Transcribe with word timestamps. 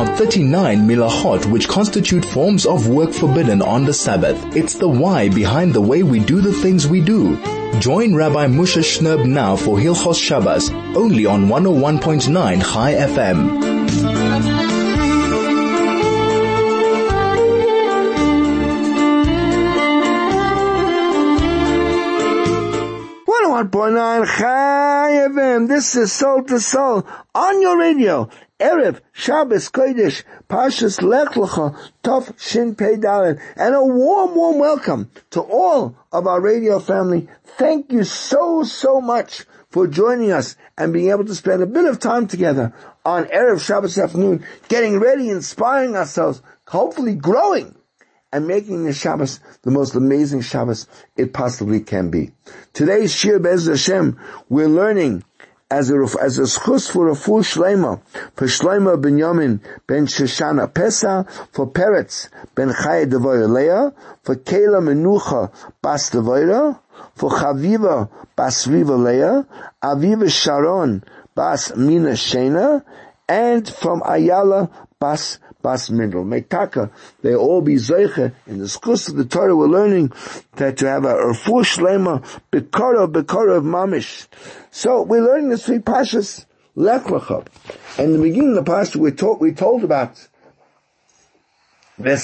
are 0.00 0.16
39 0.16 0.88
melachot 0.88 1.44
which 1.52 1.68
constitute 1.68 2.24
forms 2.24 2.64
of 2.64 2.88
work 2.88 3.12
forbidden 3.12 3.60
on 3.60 3.84
the 3.84 3.92
Sabbath. 3.92 4.56
It's 4.56 4.72
the 4.72 4.88
why 4.88 5.28
behind 5.28 5.74
the 5.74 5.82
way 5.82 6.02
we 6.02 6.20
do 6.20 6.40
the 6.40 6.54
things 6.54 6.86
we 6.86 7.02
do. 7.02 7.36
Join 7.80 8.14
Rabbi 8.14 8.46
Moshe 8.46 8.80
Shnerb 8.80 9.26
now 9.26 9.56
for 9.56 9.76
Hilchos 9.76 10.18
Shabbos, 10.18 10.70
only 10.96 11.26
on 11.26 11.48
101.9 11.48 12.62
Chai 12.62 12.94
FM. 12.94 13.60
101.9 23.26 24.38
Chai 24.38 25.28
FM. 25.28 25.68
This 25.68 25.94
is 25.94 26.10
Soul 26.10 26.44
to 26.44 26.58
Soul 26.58 27.06
on 27.34 27.60
your 27.60 27.78
radio. 27.78 28.30
Erev 28.60 29.00
Shabbos 29.12 29.70
Kodesh 29.70 30.22
Pashas 30.48 31.02
Lech 31.02 31.30
Lecha 31.30 31.76
Tov 32.04 32.38
Shin 32.38 32.74
Pei 32.74 32.96
Dalet. 32.96 33.40
And 33.56 33.74
a 33.74 33.82
warm, 33.82 34.34
warm 34.34 34.58
welcome 34.58 35.10
to 35.30 35.40
all 35.40 35.96
of 36.12 36.26
our 36.26 36.40
radio 36.40 36.78
family. 36.78 37.28
Thank 37.56 37.90
you 37.90 38.04
so, 38.04 38.62
so 38.62 39.00
much 39.00 39.46
for 39.70 39.86
joining 39.86 40.32
us 40.32 40.56
and 40.76 40.92
being 40.92 41.10
able 41.10 41.24
to 41.24 41.34
spend 41.34 41.62
a 41.62 41.66
bit 41.66 41.86
of 41.86 41.98
time 41.98 42.26
together 42.26 42.74
on 43.04 43.24
Erev 43.24 43.64
Shabbos 43.64 43.96
afternoon, 43.98 44.44
getting 44.68 45.00
ready, 45.00 45.30
inspiring 45.30 45.96
ourselves, 45.96 46.42
hopefully 46.66 47.14
growing 47.14 47.74
and 48.32 48.46
making 48.46 48.84
the 48.84 48.92
Shabbos 48.92 49.40
the 49.62 49.70
most 49.70 49.94
amazing 49.94 50.42
Shabbos 50.42 50.86
it 51.16 51.32
possibly 51.32 51.80
can 51.80 52.10
be. 52.10 52.32
Today's 52.72 53.14
Shir 53.14 53.38
Bez 53.38 53.66
Hashem, 53.66 54.20
we're 54.48 54.68
learning 54.68 55.24
as 55.70 55.90
a, 55.90 56.04
as 56.20 56.38
a 56.38 56.42
schus 56.42 56.90
for 56.90 57.08
a 57.08 57.14
full 57.14 57.40
shleima 57.40 58.00
for 58.34 58.46
Shlema 58.46 59.00
ben 59.00 59.16
Yamin 59.16 59.60
ben 59.86 60.06
Shoshana 60.06 60.66
Pesa, 60.72 61.28
for 61.52 61.70
Peretz 61.70 62.28
ben 62.54 62.70
Chaya 62.70 63.48
Leah, 63.48 63.92
for 64.22 64.36
Kela 64.36 64.80
Menucha 64.80 65.52
bas 65.80 66.10
Devoyer, 66.10 66.78
for 67.14 67.30
Chaviva 67.30 68.08
bas 68.34 68.66
Riva 68.66 68.94
Leah, 68.94 69.46
Aviva 69.82 70.30
Sharon 70.30 71.04
bas 71.34 71.76
Mina 71.76 72.10
Shena, 72.10 72.84
and 73.28 73.68
from 73.68 74.02
Ayala 74.04 74.70
bas 74.98 75.38
Bas 75.62 75.90
Mindel, 75.90 76.24
Meitaka, 76.24 76.90
they 77.22 77.34
all 77.34 77.60
be 77.60 77.74
Zeiche. 77.74 78.32
In 78.46 78.58
the 78.58 78.68
schools 78.68 79.08
of 79.08 79.16
the 79.16 79.24
Torah, 79.24 79.54
we're 79.54 79.66
learning 79.66 80.12
that 80.56 80.78
to 80.78 80.88
have 80.88 81.04
a 81.04 81.14
Erfu 81.14 81.62
Shlema, 81.62 82.22
Bekara, 82.50 83.10
Bekara 83.10 83.58
of 83.58 83.64
Mamish. 83.64 84.26
So 84.70 85.02
we're 85.02 85.22
learning 85.22 85.50
the 85.50 85.58
three 85.58 85.78
Pashas, 85.78 86.46
Lech 86.74 87.04
Lecha. 87.04 87.46
In 87.98 88.12
the 88.12 88.18
beginning 88.18 88.56
of 88.56 88.64
the 88.64 88.70
Pasha, 88.70 88.98
we 88.98 89.10
told, 89.10 89.40
we 89.40 89.52
told 89.52 89.84
about 89.84 90.26
the, 91.98 92.14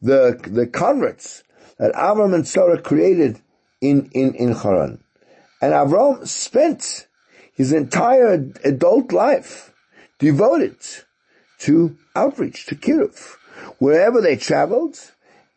the 0.00 0.68
converts 0.72 1.42
that 1.78 1.92
Avram 1.94 2.34
and 2.34 2.48
Sarah 2.48 2.80
created 2.80 3.40
in, 3.80 4.10
in, 4.12 4.34
in 4.34 4.52
Haran. 4.52 5.02
And 5.60 5.72
Avram 5.72 6.26
spent 6.26 7.06
his 7.54 7.72
entire 7.72 8.50
adult 8.64 9.12
life 9.12 9.71
devoted 10.22 10.76
to 11.58 11.96
outreach, 12.14 12.64
to 12.66 12.76
Kiruv. 12.76 13.36
Wherever 13.78 14.20
they 14.20 14.36
traveled, 14.36 14.96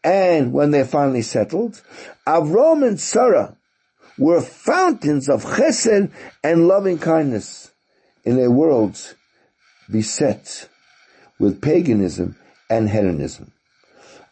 and 0.03 0.51
when 0.51 0.71
they 0.71 0.83
finally 0.83 1.21
settled, 1.21 1.83
Avram 2.25 2.85
and 2.85 2.99
Sarah 2.99 3.55
were 4.17 4.41
fountains 4.41 5.29
of 5.29 5.43
chesed 5.43 6.11
and 6.43 6.67
loving 6.67 6.97
kindness 6.97 7.71
in 8.23 8.39
a 8.39 8.49
world 8.49 9.15
beset 9.91 10.67
with 11.37 11.61
paganism 11.61 12.35
and 12.67 12.89
hedonism. 12.89 13.51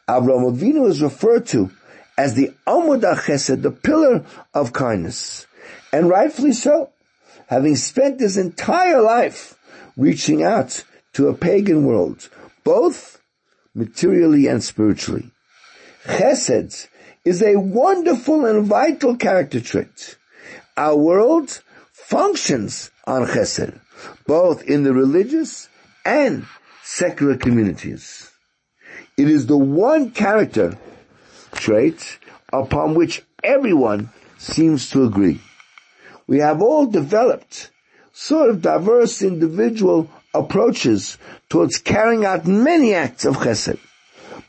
Avram 0.09 0.51
Avinu 0.51 0.87
is 0.87 1.03
referred 1.03 1.45
to 1.47 1.69
as 2.17 2.33
the 2.33 2.51
Amudah 2.65 3.17
Chesed, 3.17 3.61
the 3.61 3.71
pillar 3.71 4.25
of 4.53 4.73
kindness. 4.73 5.45
And 5.91 6.09
rightfully 6.09 6.53
so, 6.53 6.89
having 7.47 7.75
spent 7.75 8.19
his 8.19 8.37
entire 8.37 9.01
life 9.01 9.59
reaching 9.95 10.43
out 10.43 10.83
to 11.13 11.27
a 11.27 11.33
pagan 11.33 11.85
world, 11.85 12.29
both 12.63 13.21
materially 13.75 14.47
and 14.47 14.63
spiritually. 14.63 15.31
Chesed 16.05 16.87
is 17.23 17.41
a 17.41 17.55
wonderful 17.55 18.45
and 18.45 18.65
vital 18.65 19.15
character 19.15 19.61
trait. 19.61 20.17
Our 20.75 20.95
world 20.95 21.61
functions 21.91 22.91
on 23.05 23.25
chesed, 23.27 23.79
both 24.27 24.63
in 24.63 24.83
the 24.83 24.93
religious 24.93 25.69
and 26.05 26.45
secular 26.83 27.37
communities. 27.37 28.31
It 29.17 29.29
is 29.29 29.45
the 29.45 29.57
one 29.57 30.11
character 30.11 30.77
trait 31.53 32.19
upon 32.51 32.95
which 32.95 33.23
everyone 33.43 34.09
seems 34.37 34.89
to 34.89 35.03
agree. 35.03 35.39
We 36.27 36.39
have 36.39 36.61
all 36.61 36.87
developed 36.87 37.69
sort 38.13 38.49
of 38.49 38.61
diverse 38.61 39.21
individual 39.21 40.09
approaches 40.33 41.17
towards 41.49 41.77
carrying 41.79 42.25
out 42.25 42.45
many 42.45 42.93
acts 42.93 43.25
of 43.25 43.37
chesed. 43.37 43.79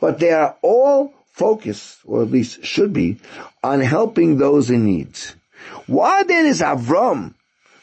But 0.00 0.19
they 0.20 0.30
are 0.30 0.54
all 0.62 1.14
focused, 1.32 1.98
or 2.04 2.22
at 2.22 2.30
least 2.30 2.64
should 2.64 2.92
be, 2.92 3.19
on 3.62 3.80
helping 3.80 4.38
those 4.38 4.70
in 4.70 4.84
need. 4.84 5.19
Why 5.86 6.22
then 6.22 6.47
is 6.47 6.60
Avram 6.60 7.34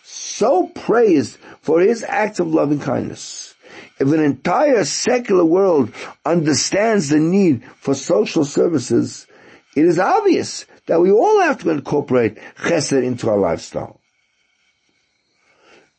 so 0.03 0.67
praised 0.67 1.37
for 1.61 1.81
his 1.81 2.03
acts 2.03 2.39
of 2.39 2.47
loving 2.47 2.79
kindness? 2.79 3.53
If 3.99 4.11
an 4.11 4.19
entire 4.19 4.83
secular 4.83 5.45
world 5.45 5.93
understands 6.25 7.09
the 7.09 7.19
need 7.19 7.63
for 7.81 7.93
social 7.93 8.45
services, 8.45 9.27
it 9.75 9.85
is 9.85 9.99
obvious 9.99 10.65
that 10.87 11.01
we 11.01 11.11
all 11.11 11.41
have 11.41 11.59
to 11.61 11.69
incorporate 11.69 12.37
chesed 12.57 13.03
into 13.03 13.29
our 13.29 13.37
lifestyle. 13.37 14.00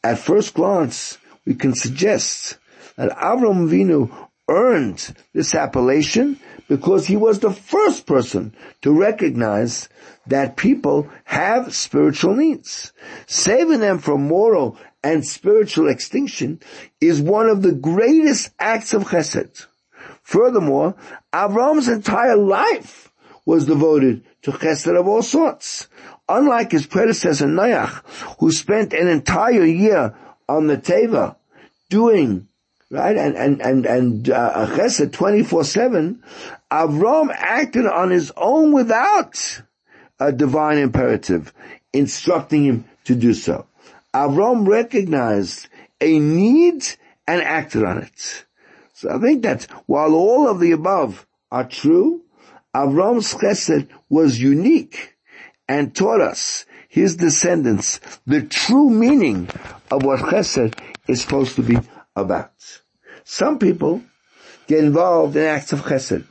At 0.04 0.18
first 0.18 0.54
glance, 0.54 1.18
we 1.46 1.54
can 1.54 1.74
suggest 1.74 2.58
that 2.96 3.16
Avram 3.16 3.68
Avinu 3.68 4.10
earned 4.48 5.14
this 5.32 5.54
appellation 5.54 6.38
because 6.68 7.06
he 7.06 7.16
was 7.16 7.38
the 7.38 7.52
first 7.52 8.06
person 8.06 8.54
to 8.82 8.92
recognize 8.92 9.88
that 10.26 10.56
people 10.56 11.08
have 11.24 11.74
spiritual 11.74 12.34
needs. 12.34 12.92
Saving 13.26 13.80
them 13.80 13.98
from 13.98 14.26
moral 14.26 14.76
and 15.04 15.26
spiritual 15.26 15.88
extinction 15.88 16.60
is 17.00 17.20
one 17.20 17.48
of 17.48 17.62
the 17.62 17.72
greatest 17.72 18.50
acts 18.58 18.94
of 18.94 19.04
chesed. 19.04 19.66
Furthermore, 20.22 20.96
Avram's 21.32 21.88
entire 21.88 22.36
life 22.36 23.12
was 23.44 23.66
devoted 23.66 24.24
to 24.42 24.52
chesed 24.52 24.98
of 24.98 25.08
all 25.08 25.22
sorts. 25.22 25.88
Unlike 26.28 26.72
his 26.72 26.86
predecessor 26.86 27.46
Noach, 27.46 28.02
who 28.38 28.52
spent 28.52 28.92
an 28.92 29.08
entire 29.08 29.64
year 29.64 30.14
on 30.48 30.66
the 30.66 30.76
Teva 30.76 31.36
doing 31.90 32.48
right? 32.92 33.16
And, 33.16 33.34
and, 33.36 33.62
and, 33.62 33.86
and, 33.86 34.30
uh, 34.30 34.66
chesed 34.66 35.10
24-7, 35.10 36.18
Avram 36.70 37.34
acted 37.34 37.86
on 37.86 38.10
his 38.10 38.30
own 38.36 38.72
without 38.72 39.62
a 40.20 40.30
divine 40.30 40.78
imperative, 40.78 41.52
instructing 41.92 42.64
him 42.64 42.84
to 43.04 43.14
do 43.14 43.32
so. 43.32 43.66
Avram 44.14 44.68
recognized 44.68 45.68
a 46.00 46.18
need 46.18 46.86
and 47.26 47.40
acted 47.40 47.82
on 47.82 47.98
it. 48.02 48.44
So 48.92 49.10
I 49.10 49.18
think 49.18 49.42
that 49.42 49.64
while 49.86 50.14
all 50.14 50.48
of 50.48 50.60
the 50.60 50.72
above 50.72 51.26
are 51.50 51.66
true, 51.66 52.22
Avram's 52.74 53.34
chesed 53.34 53.88
was 54.10 54.40
unique 54.40 55.11
and 55.68 55.94
taught 55.94 56.20
us, 56.20 56.64
his 56.88 57.16
descendants, 57.16 58.00
the 58.26 58.42
true 58.42 58.90
meaning 58.90 59.48
of 59.90 60.02
what 60.02 60.20
chesed 60.20 60.78
is 61.08 61.22
supposed 61.22 61.56
to 61.56 61.62
be 61.62 61.78
about. 62.14 62.52
Some 63.24 63.58
people 63.58 64.02
get 64.66 64.84
involved 64.84 65.36
in 65.36 65.44
acts 65.44 65.72
of 65.72 65.82
chesed 65.82 66.24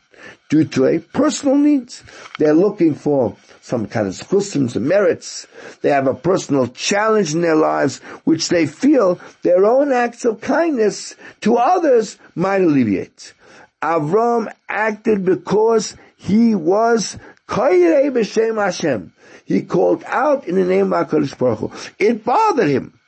due 0.49 0.65
to 0.65 0.85
a 0.85 0.99
personal 0.99 1.55
needs. 1.55 2.03
They're 2.37 2.53
looking 2.53 2.93
for 2.93 3.37
some 3.61 3.87
kind 3.87 4.07
of 4.07 4.27
customs 4.27 4.75
and 4.75 4.85
merits. 4.87 5.47
They 5.81 5.89
have 5.89 6.07
a 6.07 6.13
personal 6.13 6.67
challenge 6.67 7.33
in 7.33 7.41
their 7.41 7.55
lives 7.55 7.99
which 8.25 8.49
they 8.49 8.65
feel 8.65 9.19
their 9.43 9.65
own 9.65 9.91
acts 9.91 10.25
of 10.25 10.41
kindness 10.41 11.15
to 11.41 11.57
others 11.57 12.17
might 12.35 12.61
alleviate. 12.61 13.33
Avram 13.81 14.51
acted 14.67 15.25
because 15.25 15.95
he 16.17 16.53
was 16.53 17.17
Kairei 17.47 18.11
b'shem 18.11 18.61
Hashem. 18.61 19.13
He 19.51 19.63
called 19.63 20.03
out 20.05 20.47
in 20.47 20.55
the 20.55 20.65
name 20.65 20.93
of 20.93 21.09
HaKadosh 21.09 21.37
Baruch 21.37 21.59
Hu. 21.59 21.71
It 21.99 22.23
bothered 22.23 22.69
him 22.69 22.99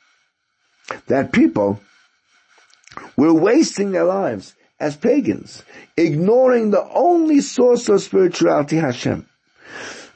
that 1.06 1.32
people 1.32 1.80
were 3.16 3.32
wasting 3.32 3.92
their 3.92 4.04
lives 4.04 4.54
as 4.78 4.96
pagans, 4.96 5.62
ignoring 5.96 6.70
the 6.70 6.86
only 6.92 7.40
source 7.40 7.88
of 7.88 8.02
spirituality, 8.02 8.76
Hashem. 8.76 9.26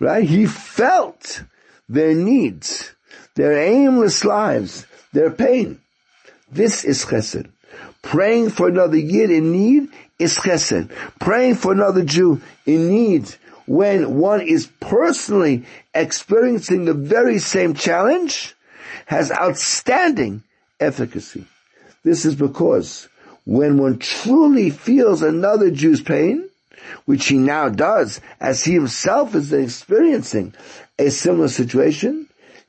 Right? 0.00 0.24
He 0.24 0.46
felt 0.46 1.42
their 1.88 2.14
needs, 2.14 2.92
their 3.34 3.56
aimless 3.56 4.24
lives, 4.24 4.86
their 5.12 5.30
pain. 5.30 5.80
This 6.50 6.84
is 6.84 7.04
chesed. 7.04 7.50
Praying 8.02 8.50
for 8.50 8.68
another 8.68 8.96
Yid 8.96 9.30
in 9.30 9.52
need 9.52 9.88
is 10.18 10.36
chesed. 10.36 10.90
Praying 11.20 11.54
for 11.54 11.72
another 11.72 12.04
Jew 12.04 12.40
in 12.66 12.88
need 12.88 13.34
when 13.68 14.16
one 14.18 14.40
is 14.40 14.66
personally 14.80 15.64
experiencing 15.94 16.86
the 16.86 16.94
very 16.94 17.38
same 17.38 17.74
challenge 17.74 18.54
has 19.06 19.30
outstanding 19.30 20.42
efficacy. 20.80 21.44
This 22.02 22.24
is 22.24 22.34
because 22.34 23.08
when 23.44 23.76
one 23.78 23.98
truly 23.98 24.70
feels 24.70 25.22
another 25.22 25.70
Jew's 25.70 26.00
pain, 26.00 26.48
which 27.04 27.26
he 27.26 27.36
now 27.36 27.68
does 27.68 28.20
as 28.40 28.64
he 28.64 28.72
himself 28.72 29.34
is 29.34 29.52
experiencing 29.52 30.54
a 30.98 31.10
similar 31.10 31.48
situation, 31.48 32.26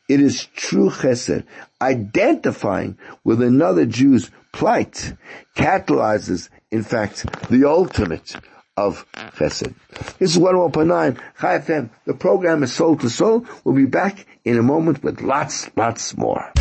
it 0.09 0.19
is 0.19 0.47
true 0.55 0.89
chesed. 0.89 1.45
Identifying 1.81 2.97
with 3.23 3.41
another 3.41 3.85
Jew's 3.85 4.31
plight 4.51 5.13
catalyzes, 5.55 6.49
in 6.71 6.83
fact, 6.83 7.25
the 7.49 7.63
ultimate 7.63 8.35
of 8.79 9.05
chesed. 9.13 9.73
This 10.19 10.35
is 10.35 10.37
101.9 10.37 11.19
Chai 11.39 11.59
FM. 11.59 11.89
The 12.05 12.13
program 12.13 12.63
is 12.63 12.73
Soul 12.73 12.95
to 12.97 13.09
Soul. 13.09 13.45
We'll 13.63 13.75
be 13.75 13.85
back 13.85 14.25
in 14.45 14.57
a 14.57 14.63
moment 14.63 15.03
with 15.03 15.21
lots, 15.21 15.69
lots 15.75 16.15
more. 16.17 16.51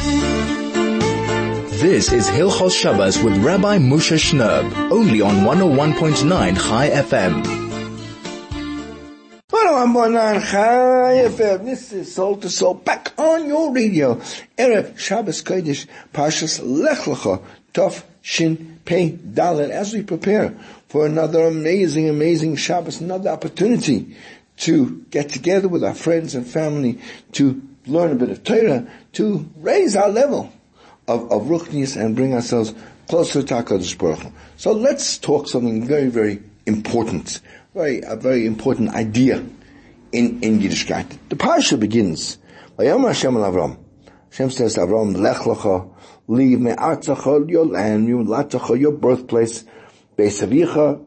This 1.79 2.13
is 2.13 2.29
Hilchos 2.29 2.73
Shabbos 2.73 3.23
with 3.23 3.37
Rabbi 3.39 3.79
Moshe 3.79 4.19
Shnerb, 4.19 4.91
only 4.91 5.21
on 5.21 5.37
101.9 5.47 6.57
Chai 6.57 6.91
FM. 6.91 7.69
101.9 9.49 10.51
Chai 10.51 11.29
FM. 11.29 11.65
This 11.65 11.93
is 11.93 12.13
Soul 12.13 12.37
to 12.39 12.51
Soul 12.51 12.75
back 12.75 13.13
on 13.17 13.47
your 13.47 13.73
radio. 13.73 14.17
Erev 14.59 14.99
Shabbos 14.99 15.43
Kodesh 15.45 15.87
Parshas 16.13 16.61
Lech 16.65 16.99
Lecha 16.99 17.41
Tov 17.73 18.03
Shin 18.23 18.81
Pei 18.85 19.13
Dalet 19.13 19.71
as 19.71 19.95
we 19.95 20.03
prepare 20.03 20.55
for 20.89 21.07
another 21.07 21.47
amazing, 21.47 22.09
amazing 22.09 22.57
Shabbos, 22.57 23.01
another 23.01 23.31
opportunity 23.31 24.17
to 24.59 25.05
get 25.11 25.29
together 25.29 25.69
with 25.69 25.85
our 25.85 25.95
friends 25.95 26.35
and 26.35 26.47
family 26.47 26.99
to 27.33 27.63
learn 27.87 28.13
a 28.13 28.15
bit 28.15 28.31
of 28.31 28.43
Torah, 28.43 28.87
to 29.13 29.49
raise 29.57 29.97
our 29.97 30.09
level 30.09 30.53
of, 31.07 31.31
of 31.31 31.43
Ruchnius 31.43 31.97
and 32.01 32.17
bring 32.17 32.35
ourselves 32.35 32.75
closer 33.09 33.43
to 33.43 33.55
HaKadosh 33.55 33.97
Baruch 33.99 34.21
Hu. 34.21 34.33
So 34.57 34.73
let's 34.73 35.19
talk 35.19 35.49
something 35.49 35.87
very, 35.87 36.09
very 36.09 36.43
important, 36.67 37.41
very, 37.75 38.03
a 38.03 38.17
very 38.17 38.47
important 38.47 38.91
idea 38.95 39.45
in, 40.13 40.43
in 40.43 40.61
Yiddishkeit. 40.61 41.19
The 41.29 41.37
parsha 41.37 41.79
begins, 41.79 42.39
Vayam 42.79 43.07
Hashem 43.07 43.35
Avram. 43.35 43.79
Hashem 44.31 44.51
says, 44.51 44.77
Avram, 44.77 45.17
lech 45.17 45.39
lecha, 45.39 45.91
leave 46.27 46.61
me 46.61 46.75
your 47.53 47.67
land, 47.67 48.09
your 48.09 48.93
birthplace, 48.93 49.65
Beisavicha. 50.19 51.05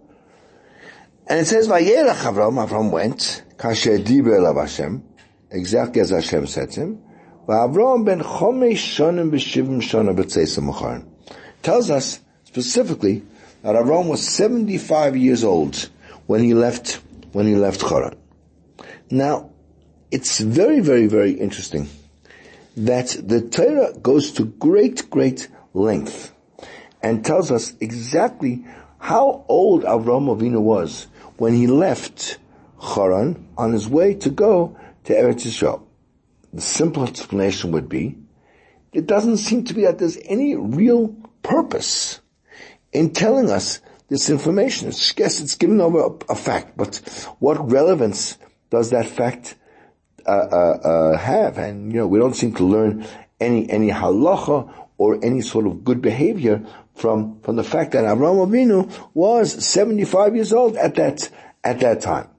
And 1.27 1.39
it 1.39 1.45
says, 1.45 1.67
Vayerach 1.67 2.23
Avram, 2.23 2.65
Avram 2.65 2.91
went, 2.91 3.43
Kasher 3.57 4.03
Diber 4.03 4.39
Elav 4.39 4.61
Hashem, 4.61 5.03
exactly 5.51 6.01
as 6.01 6.09
Hashem 6.09 6.47
said 6.47 6.71
to 6.71 6.79
him, 6.79 7.03
V'Avram 7.47 8.05
ben 8.05 8.21
Chomesh 8.21 8.95
Shonim 8.95 9.29
b'Shivim 9.29 9.81
Shona 9.81 10.15
b'Tzeisa 10.15 10.63
Mocharim. 10.63 11.07
Tells 11.61 11.89
us 11.89 12.19
specifically 12.45 13.23
that 13.61 13.75
Avram 13.75 14.07
was 14.07 14.27
75 14.27 15.17
years 15.17 15.43
old 15.43 15.89
when 16.25 16.41
he 16.41 16.53
left, 16.53 17.01
when 17.33 17.45
he 17.45 17.55
left 17.55 17.81
Choran. 17.81 18.15
Now, 19.09 19.51
it's 20.09 20.39
very, 20.39 20.79
very, 20.79 21.07
very 21.07 21.33
interesting 21.33 21.89
that 22.77 23.15
the 23.21 23.41
Torah 23.41 23.93
goes 23.99 24.31
to 24.33 24.45
great, 24.45 25.09
great 25.09 25.49
length 25.73 26.33
and 27.03 27.25
tells 27.25 27.51
us 27.51 27.73
exactly 27.79 28.63
how 29.01 29.43
old 29.49 29.83
Avram 29.83 30.27
Avinu 30.27 30.61
was 30.61 31.07
when 31.37 31.53
he 31.53 31.65
left 31.65 32.37
Haran 32.79 33.47
on 33.57 33.73
his 33.73 33.89
way 33.89 34.13
to 34.13 34.29
go 34.29 34.77
to 35.05 35.13
Eretz 35.13 35.43
Yisrael. 35.47 35.81
The 36.53 36.61
simple 36.61 37.03
explanation 37.03 37.71
would 37.71 37.89
be, 37.89 38.17
it 38.93 39.07
doesn't 39.07 39.37
seem 39.37 39.63
to 39.65 39.73
be 39.73 39.83
that 39.83 39.97
there's 39.97 40.19
any 40.25 40.55
real 40.55 41.15
purpose 41.41 42.19
in 42.93 43.11
telling 43.11 43.49
us 43.49 43.81
this 44.07 44.29
information. 44.29 44.89
It's, 44.89 45.17
yes, 45.17 45.41
it's 45.41 45.55
given 45.55 45.81
over 45.81 45.99
a, 45.99 46.33
a 46.33 46.35
fact, 46.35 46.77
but 46.77 46.97
what 47.39 47.71
relevance 47.71 48.37
does 48.69 48.91
that 48.91 49.07
fact 49.07 49.55
uh, 50.27 50.29
uh, 50.29 50.79
uh, 50.83 51.17
have? 51.17 51.57
And 51.57 51.91
you 51.91 51.99
know, 51.99 52.07
we 52.07 52.19
don't 52.19 52.35
seem 52.35 52.53
to 52.55 52.63
learn 52.65 53.07
any 53.39 53.67
any 53.67 53.89
halacha 53.89 54.71
or 54.99 55.17
any 55.23 55.41
sort 55.41 55.65
of 55.65 55.83
good 55.83 56.01
behavior 56.01 56.63
from, 57.01 57.41
from 57.41 57.55
the 57.55 57.63
fact 57.63 57.91
that 57.93 58.03
Avraham 58.03 58.47
Avinu 58.47 59.09
was 59.13 59.65
75 59.65 60.35
years 60.35 60.53
old 60.53 60.77
at 60.77 60.95
that, 60.95 61.29
at 61.63 61.79
that 61.79 62.01
time. 62.01 62.29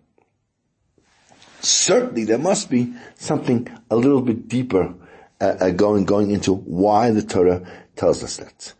Certainly 1.60 2.24
there 2.24 2.38
must 2.38 2.70
be 2.70 2.94
something 3.16 3.68
a 3.90 3.96
little 3.96 4.22
bit 4.22 4.48
deeper 4.48 4.94
uh, 5.40 5.44
uh, 5.44 5.70
going, 5.70 6.04
going 6.04 6.30
into 6.30 6.52
why 6.52 7.10
the 7.10 7.22
Torah 7.22 7.66
tells 7.96 8.22
us 8.22 8.36
that. 8.36 8.72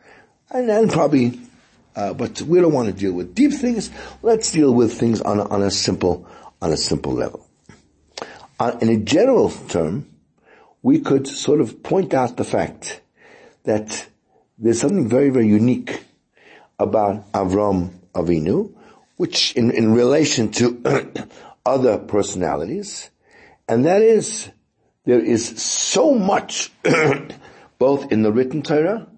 And 0.51 0.69
then 0.69 0.89
probably, 0.89 1.41
uh, 1.97 2.15
but 2.15 2.41
we 2.43 2.61
don't 2.61 2.73
want 2.73 2.89
to 2.89 2.95
deal 2.95 3.13
with 3.13 3.35
deep 3.35 3.53
things. 3.53 3.91
Let's 4.23 4.53
deal 4.53 4.73
with 4.73 4.93
things 4.93 5.21
on 5.21 5.41
a, 5.41 5.49
on 5.49 5.63
a 5.63 5.71
simple, 5.71 6.29
on 6.61 6.73
a 6.73 6.77
simple 6.77 7.13
level. 7.13 7.49
Uh, 8.61 8.79
in 8.81 8.89
a 8.89 8.97
general 8.99 9.51
term, 9.51 10.09
we 10.83 11.01
could 11.01 11.27
sort 11.27 11.61
of 11.61 11.83
point 11.83 12.15
out 12.15 12.37
the 12.37 12.45
fact 12.45 13.01
that 13.65 14.07
there's 14.63 14.81
something 14.81 15.09
very, 15.09 15.31
very 15.31 15.49
unique 15.49 16.05
about 16.79 17.31
Avram 17.33 17.91
Avinu, 18.15 18.73
which 19.17 19.53
in, 19.55 19.73
in 19.73 19.93
relation 19.93 20.53
to 20.53 21.13
other 21.67 21.99
personalities, 21.99 23.11
and 23.67 23.85
that 23.85 24.03
is, 24.03 24.49
there 25.05 25.21
is 25.21 25.61
so 25.61 26.15
much, 26.15 26.71
both 27.79 28.13
in 28.13 28.23
the 28.23 28.33
written 28.33 28.63
Torah 28.63 29.09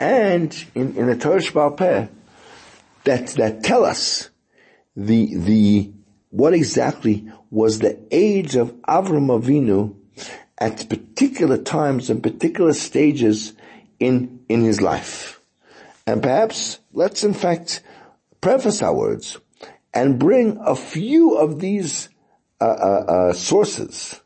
and 0.00 0.64
in, 0.74 0.96
in 0.96 1.06
the 1.06 1.16
Torah 1.16 1.40
Sheba'al 1.40 1.76
Peh, 1.76 2.06
that, 3.04 3.26
that 3.28 3.62
tell 3.62 3.84
us 3.84 4.30
the, 4.96 5.34
the, 5.36 5.92
what 6.30 6.54
exactly 6.54 7.30
was 7.50 7.80
the 7.80 7.98
age 8.10 8.56
of 8.56 8.72
Avram 8.82 9.28
Avinu 9.28 9.94
at 10.58 10.88
particular 10.88 11.58
times 11.58 12.08
and 12.08 12.22
particular 12.22 12.72
stages 12.72 13.52
in, 14.00 14.40
in 14.48 14.62
his 14.62 14.80
life. 14.80 15.40
And 16.06 16.22
perhaps 16.22 16.78
let's 16.92 17.24
in 17.24 17.34
fact 17.34 17.82
preface 18.40 18.82
our 18.82 18.94
words 18.94 19.38
and 19.92 20.18
bring 20.18 20.58
a 20.64 20.76
few 20.76 21.36
of 21.36 21.58
these 21.58 22.08
uh, 22.60 22.64
uh, 22.64 22.68
uh, 22.68 23.32
sources, 23.32 24.20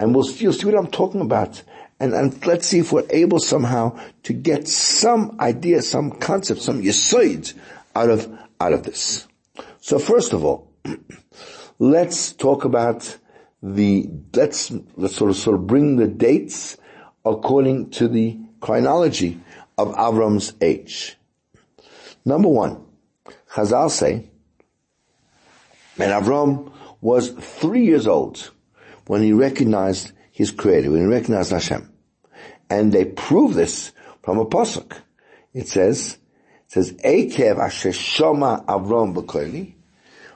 and 0.00 0.14
we'll 0.14 0.24
see, 0.24 0.50
see 0.52 0.66
what 0.66 0.74
I'm 0.74 0.90
talking 0.90 1.20
about. 1.20 1.62
And, 2.00 2.14
and 2.14 2.46
let's 2.46 2.66
see 2.66 2.78
if 2.78 2.92
we're 2.92 3.06
able 3.10 3.38
somehow 3.38 3.98
to 4.24 4.32
get 4.32 4.68
some 4.68 5.36
idea, 5.40 5.82
some 5.82 6.12
concept, 6.12 6.62
some 6.62 6.82
yisoid 6.82 7.54
out 7.94 8.10
of 8.10 8.32
out 8.60 8.72
of 8.72 8.84
this. 8.84 9.26
So 9.80 9.98
first 9.98 10.32
of 10.32 10.44
all, 10.44 10.70
let's 11.78 12.32
talk 12.32 12.64
about 12.64 13.16
the 13.62 14.08
let's 14.34 14.72
let's 14.96 15.16
sort 15.16 15.30
of 15.30 15.36
sort 15.36 15.56
of 15.56 15.66
bring 15.66 15.96
the 15.96 16.08
dates 16.08 16.76
according 17.24 17.90
to 17.90 18.08
the 18.08 18.38
chronology 18.60 19.40
of 19.76 19.94
Avram's 19.94 20.52
age. 20.60 21.16
Number 22.24 22.48
one, 22.48 22.84
Chazal 23.52 23.90
say 23.90 24.30
that 25.96 26.22
Avram 26.22 26.72
was 27.00 27.30
three 27.30 27.84
years 27.84 28.06
old 28.06 28.50
when 29.06 29.22
he 29.22 29.32
recognized 29.32 30.12
his 30.30 30.50
creator, 30.50 30.90
when 30.90 31.00
he 31.00 31.06
recognized 31.06 31.50
Hashem. 31.50 31.92
And 32.70 32.92
they 32.92 33.04
prove 33.04 33.54
this 33.54 33.92
from 34.22 34.38
a 34.38 34.44
pasuk. 34.46 34.92
It 35.54 35.68
says, 35.68 36.18
it 36.66 36.72
says, 36.72 36.92
Ekev 36.92 37.58
asher 37.58 37.90
shoma 37.90 38.64
Avram 38.66 39.14
b'koili, 39.14 39.74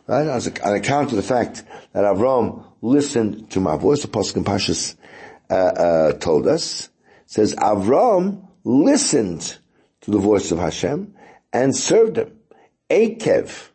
right? 0.07 0.27
As 0.27 0.47
a, 0.47 0.67
on 0.67 0.75
account 0.75 1.11
of 1.11 1.17
the 1.17 1.23
fact 1.23 1.63
that 1.93 2.05
Avram 2.05 2.65
listened 2.81 3.51
to 3.51 3.61
my 3.61 3.77
voice, 3.77 4.03
the 4.03 4.09
pasuk 4.09 4.37
in 4.37 4.45
Pashas 4.45 4.97
uh, 5.51 5.55
uh, 5.55 6.13
told 6.15 6.47
us, 6.47 6.89
says 7.33 7.55
Avram 7.55 8.47
listened 8.63 9.57
to 10.03 10.11
the 10.11 10.19
voice 10.19 10.53
of 10.53 10.59
Hashem 10.59 11.15
and 11.51 11.75
served 11.75 12.19
him. 12.19 12.39
Akev 12.91 13.71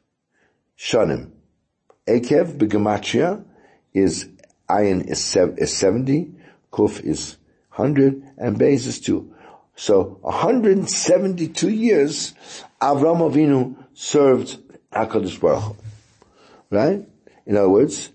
Shanim. 0.77 1.31
Akev 2.07 2.55
begematria 2.59 3.43
is 3.95 4.29
ayin 4.69 5.07
is, 5.07 5.35
is 5.35 5.75
70, 5.75 6.35
kuf 6.71 7.03
is 7.03 7.37
100, 7.73 8.21
and 8.37 8.59
beis 8.59 8.85
is 8.85 8.99
2. 8.99 9.33
So 9.75 10.19
172 10.21 11.67
years 11.67 12.35
Avram 12.79 13.27
Avinu 13.27 13.75
served 13.95 14.55
HaKadosh 14.91 15.41
Baruch 15.41 15.75
Right? 16.69 17.03
In 17.47 17.57
other 17.57 17.69
words, 17.69 18.11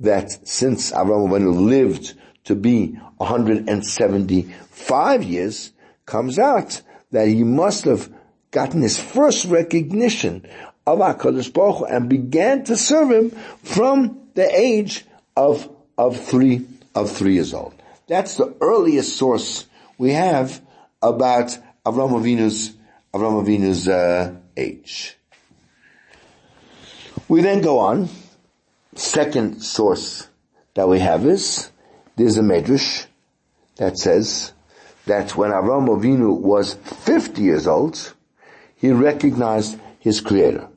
that 0.00 0.48
since 0.48 0.90
Avram 0.92 1.28
Avinu 1.28 1.66
lived 1.66 2.14
to 2.46 2.54
be 2.54 2.98
175 3.18 5.22
years, 5.22 5.72
comes 6.04 6.38
out 6.38 6.82
that 7.10 7.28
he 7.28 7.44
must 7.44 7.84
have 7.84 8.10
gotten 8.50 8.80
his 8.82 8.98
first 8.98 9.44
recognition 9.46 10.46
of 10.86 10.98
HaKadosh 11.00 11.52
Baruch 11.52 11.78
Hu 11.78 11.84
and 11.84 12.08
began 12.08 12.64
to 12.64 12.76
serve 12.76 13.10
him 13.10 13.30
from 13.62 14.20
the 14.34 14.48
age 14.48 15.04
of, 15.36 15.68
of 15.98 16.20
three, 16.20 16.66
of 16.94 17.10
three 17.10 17.34
years 17.34 17.52
old. 17.52 17.74
That's 18.06 18.36
the 18.36 18.54
earliest 18.60 19.16
source 19.16 19.66
we 19.98 20.12
have 20.12 20.62
about 21.02 21.58
Avram 21.84 22.12
Avinu's, 22.12 22.76
Avram 23.12 23.44
Avinu's, 23.44 23.88
uh, 23.88 24.36
age. 24.56 25.16
We 27.28 27.42
then 27.42 27.60
go 27.60 27.80
on. 27.80 28.08
Second 28.94 29.60
source 29.60 30.28
that 30.74 30.88
we 30.88 31.00
have 31.00 31.26
is, 31.26 31.72
there's 32.16 32.38
a 32.38 32.42
medrash 32.42 33.06
that 33.76 33.98
says 33.98 34.52
that 35.06 35.36
when 35.36 35.50
Avram 35.50 35.88
Avinu 35.88 36.38
was 36.38 36.74
50 36.74 37.42
years 37.42 37.66
old, 37.66 38.14
he 38.76 38.90
recognized 38.90 39.78
his 40.00 40.20
creator. 40.20 40.68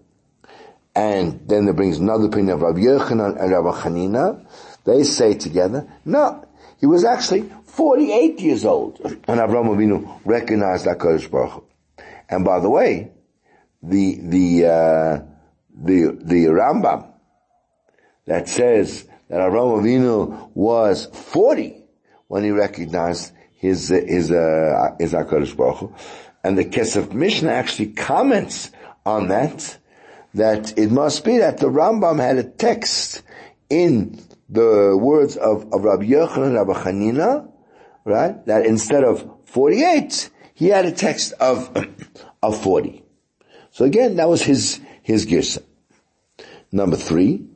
And 0.95 1.47
then 1.47 1.65
there 1.65 1.73
brings 1.73 1.97
another 1.97 2.25
opinion 2.25 2.55
of 2.55 2.61
Rabbi 2.61 2.79
Yochanan 2.79 3.41
and 3.41 3.51
Rabbi 3.51 3.81
Hanina. 3.81 4.45
They 4.85 5.03
say 5.03 5.33
together, 5.33 5.87
no, 6.05 6.45
he 6.79 6.85
was 6.85 7.03
actually 7.05 7.49
48 7.65 8.39
years 8.39 8.65
old 8.65 8.99
when 8.99 9.37
Avram 9.37 9.67
Avinu 9.67 10.19
recognized 10.25 10.85
HaKadosh 10.85 11.29
Baruch 11.31 11.51
Hu. 11.51 11.63
And 12.29 12.45
by 12.45 12.59
the 12.59 12.69
way, 12.69 13.11
the, 13.81 14.19
the, 14.21 14.65
uh, 14.65 15.21
the, 15.73 16.17
the 16.21 16.45
Rambam 16.47 17.11
that 18.25 18.47
says 18.47 19.07
that 19.29 19.39
Avram 19.39 19.81
Avinu 19.81 20.49
was 20.53 21.05
40 21.05 21.83
when 22.27 22.43
he 22.43 22.51
recognized 22.51 23.31
his, 23.53 23.89
his, 23.89 24.31
uh, 24.31 24.95
his 24.99 25.13
HaKadosh 25.13 25.55
Baruch 25.55 25.77
Hu. 25.77 25.95
And 26.43 26.57
the 26.57 26.65
Kesef 26.65 27.13
Mishnah 27.13 27.51
actually 27.51 27.87
comments 27.93 28.71
on 29.05 29.27
that, 29.27 29.77
that 30.33 30.77
it 30.77 30.91
must 30.91 31.23
be 31.25 31.39
that 31.39 31.57
the 31.57 31.67
Rambam 31.67 32.19
had 32.19 32.37
a 32.37 32.43
text 32.43 33.23
in 33.69 34.19
the 34.47 34.97
words 34.99 35.37
of, 35.37 35.71
of 35.73 35.83
Rabbi 35.83 36.05
Yochanan 36.05 36.55
Rabbi 36.55 36.83
Hanina, 36.83 37.51
right? 38.05 38.43
That 38.45 38.65
instead 38.65 39.03
of 39.03 39.29
48, 39.45 40.29
he 40.53 40.67
had 40.67 40.85
a 40.85 40.91
text 40.91 41.33
of, 41.33 41.75
of 42.41 42.61
40. 42.61 43.03
So 43.71 43.85
again, 43.85 44.15
that 44.15 44.27
was 44.27 44.41
his, 44.41 44.79
his 45.03 45.25
girsa. 45.25 45.63
Number 46.71 46.95
three, 46.95 47.48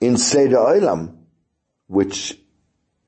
in 0.00 0.16
Seder 0.16 0.56
Olam, 0.56 1.16
which 1.86 2.38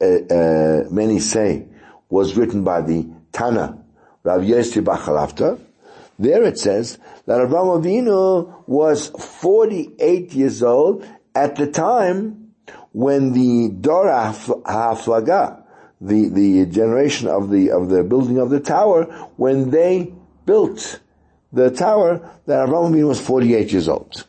uh, 0.00 0.04
uh, 0.04 0.84
many 0.90 1.18
say 1.18 1.66
was 2.08 2.36
written 2.36 2.64
by 2.64 2.80
the 2.80 3.08
Tana, 3.32 3.78
Rav 4.22 4.42
Yossi 4.42 4.82
Bachalafta, 4.82 5.60
there 6.18 6.42
it 6.44 6.58
says 6.58 6.98
that 7.26 7.40
Avraham 7.40 7.82
Avinu 7.82 8.66
was 8.66 9.08
48 9.08 10.32
years 10.32 10.62
old 10.62 11.06
at 11.34 11.56
the 11.56 11.70
time 11.70 12.52
when 12.92 13.32
the 13.32 13.68
Dora 13.68 14.34
Haflaga, 14.34 15.62
the, 16.00 16.28
the 16.28 16.66
generation 16.66 17.28
of 17.28 17.50
the, 17.50 17.70
of 17.70 17.88
the 17.88 18.02
building 18.02 18.38
of 18.38 18.50
the 18.50 18.60
tower, 18.60 19.04
when 19.36 19.70
they 19.70 20.12
built 20.44 20.98
the 21.52 21.70
tower, 21.70 22.28
that 22.46 22.68
Avraham 22.68 22.92
Avinu 22.92 23.08
was 23.08 23.20
48 23.20 23.72
years 23.72 23.88
old. 23.88 24.24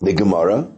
The 0.00 0.12
Gemara 0.12 0.68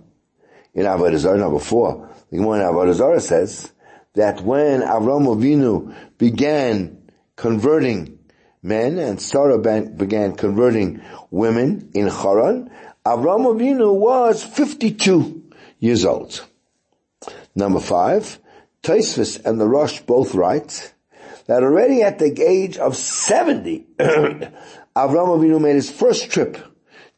in 0.74 0.84
Avodah 0.84 1.18
Zarah 1.18 1.38
number 1.38 1.60
four, 1.60 2.10
the 2.30 2.36
Gemara 2.36 2.68
in 2.68 2.74
Avodah 2.74 2.94
Zarah 2.94 3.20
says 3.20 3.72
that 4.14 4.42
when 4.42 4.80
Avram 4.80 5.26
Avinu 5.26 5.94
began 6.18 7.10
converting 7.36 8.18
men 8.62 8.98
and 8.98 9.20
Sarah 9.20 9.58
began 9.58 10.34
converting 10.34 11.02
women 11.30 11.90
in 11.94 12.08
Haran, 12.08 12.70
Avram 13.06 13.46
Avinu 13.46 13.94
was 13.94 14.42
52 14.42 15.42
years 15.78 16.04
old. 16.04 16.44
Number 17.54 17.80
five, 17.80 18.38
Tosfos 18.82 19.44
and 19.44 19.60
the 19.60 19.66
Rosh 19.66 20.00
both 20.00 20.34
write 20.34 20.92
that 21.46 21.62
already 21.62 22.02
at 22.02 22.18
the 22.18 22.42
age 22.42 22.78
of 22.78 22.96
70, 22.96 23.86
Avram 23.98 24.48
Avinu 24.96 25.60
made 25.60 25.74
his 25.74 25.90
first 25.90 26.30
trip 26.30 26.54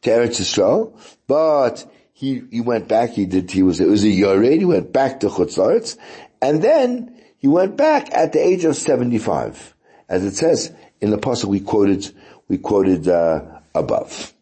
to 0.01 0.09
Eretz 0.09 0.41
Yisrael, 0.41 0.99
but 1.27 1.89
he, 2.17 2.41
he 2.49 2.61
went 2.61 2.87
back, 2.87 3.11
he 3.11 3.27
did, 3.27 3.51
he 3.51 3.61
was, 3.61 3.79
it 3.79 3.87
was 3.87 4.03
a 4.03 4.09
Yored, 4.09 4.57
he 4.57 4.65
went 4.65 4.91
back 4.91 5.19
to 5.19 5.27
Chutzaretz, 5.27 5.97
and 6.41 6.63
then 6.63 7.15
he 7.37 7.47
went 7.47 7.77
back 7.77 8.11
at 8.11 8.33
the 8.33 8.39
age 8.39 8.65
of 8.65 8.75
75, 8.75 9.75
as 10.09 10.25
it 10.25 10.33
says 10.33 10.73
in 10.99 11.11
the 11.11 11.19
pasuk 11.19 11.45
we 11.45 11.59
quoted, 11.59 12.11
we 12.47 12.57
quoted, 12.57 13.07
uh, 13.07 13.59
above. 13.75 14.33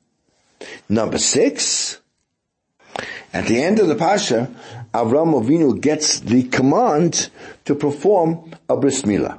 Number 0.87 1.17
six, 1.17 1.99
at 3.33 3.45
the 3.47 3.61
end 3.61 3.79
of 3.79 3.89
the 3.89 3.95
Pasha, 3.95 4.49
Avram 4.93 5.37
Avinu 5.37 5.81
gets 5.81 6.21
the 6.21 6.43
command 6.43 7.29
to 7.65 7.75
perform 7.75 8.53
a 8.69 8.77
bris 8.77 9.01
milah. 9.01 9.37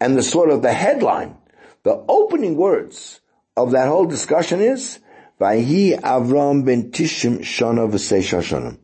And 0.00 0.16
the 0.16 0.22
sort 0.22 0.48
of 0.48 0.62
the 0.62 0.72
headline, 0.72 1.36
the 1.82 2.02
opening 2.08 2.56
words 2.56 3.20
of 3.58 3.72
that 3.72 3.88
whole 3.88 4.06
discussion 4.06 4.62
is, 4.62 5.00
Vayhi 5.40 5.98
Avram 6.00 6.64
ben 6.64 6.90
Tishim 6.90 7.40
Shana 7.40 7.90
v'Seisha 7.90 8.42
Shanim. 8.42 8.78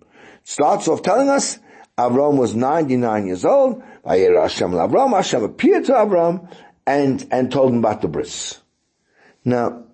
Starts 0.44 0.88
off 0.88 1.02
telling 1.02 1.28
us 1.28 1.58
Avram 1.98 2.36
was 2.36 2.54
99 2.54 3.26
years 3.26 3.44
old. 3.44 3.82
Vayir 4.04 4.40
Hashem 4.40 4.72
Avram. 4.72 5.10
Hashem 5.10 5.42
appeared 5.42 5.84
to 5.86 5.92
Avram 5.92 6.48
and, 6.86 7.26
and 7.30 7.50
told 7.50 7.72
him 7.72 7.78
about 7.78 8.02
the 8.02 8.08
bris. 8.08 8.60
Now, 9.44 9.84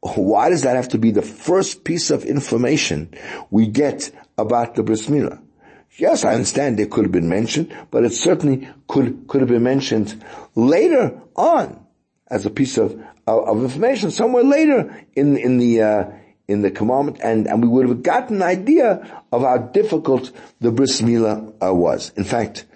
why 0.00 0.50
does 0.50 0.62
that 0.62 0.76
have 0.76 0.88
to 0.90 0.98
be 0.98 1.10
the 1.10 1.22
first 1.22 1.84
piece 1.84 2.10
of 2.10 2.24
information 2.24 3.14
we 3.50 3.66
get 3.66 4.10
about 4.36 4.74
the 4.74 4.82
bris 4.82 5.06
milah? 5.06 5.40
Yes, 5.96 6.24
I 6.24 6.34
understand 6.34 6.80
it 6.80 6.90
could 6.90 7.04
have 7.04 7.12
been 7.12 7.28
mentioned, 7.28 7.74
but 7.90 8.04
it 8.04 8.12
certainly 8.12 8.68
could, 8.88 9.28
could 9.28 9.40
have 9.40 9.48
been 9.48 9.62
mentioned 9.62 10.22
later 10.54 11.20
on 11.36 11.86
as 12.28 12.44
a 12.46 12.50
piece 12.50 12.78
of, 12.78 13.00
of 13.26 13.62
information 13.62 14.10
somewhere 14.10 14.44
later 14.44 15.04
in, 15.14 15.36
in 15.36 15.58
the, 15.58 15.82
uh, 15.82 16.04
in 16.48 16.62
the 16.62 16.70
commandment 16.70 17.20
and, 17.22 17.46
and 17.46 17.62
we 17.62 17.68
would 17.68 17.88
have 17.88 18.02
gotten 18.02 18.36
an 18.36 18.42
idea 18.42 19.22
of 19.32 19.42
how 19.42 19.58
difficult 19.58 20.30
the 20.60 20.70
bris 20.70 21.00
milah 21.00 21.52
uh, 21.62 21.72
was. 21.72 22.12
In 22.16 22.24
fact, 22.24 22.66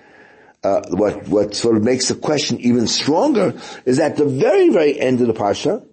uh, 0.64 0.82
what, 0.90 1.28
what 1.28 1.54
sort 1.54 1.76
of 1.76 1.84
makes 1.84 2.08
the 2.08 2.14
question 2.14 2.58
even 2.60 2.86
stronger 2.86 3.54
is 3.84 4.00
at 4.00 4.16
the 4.16 4.24
very, 4.24 4.70
very 4.70 4.98
end 4.98 5.20
of 5.20 5.26
the 5.26 5.34
parsha, 5.34 5.84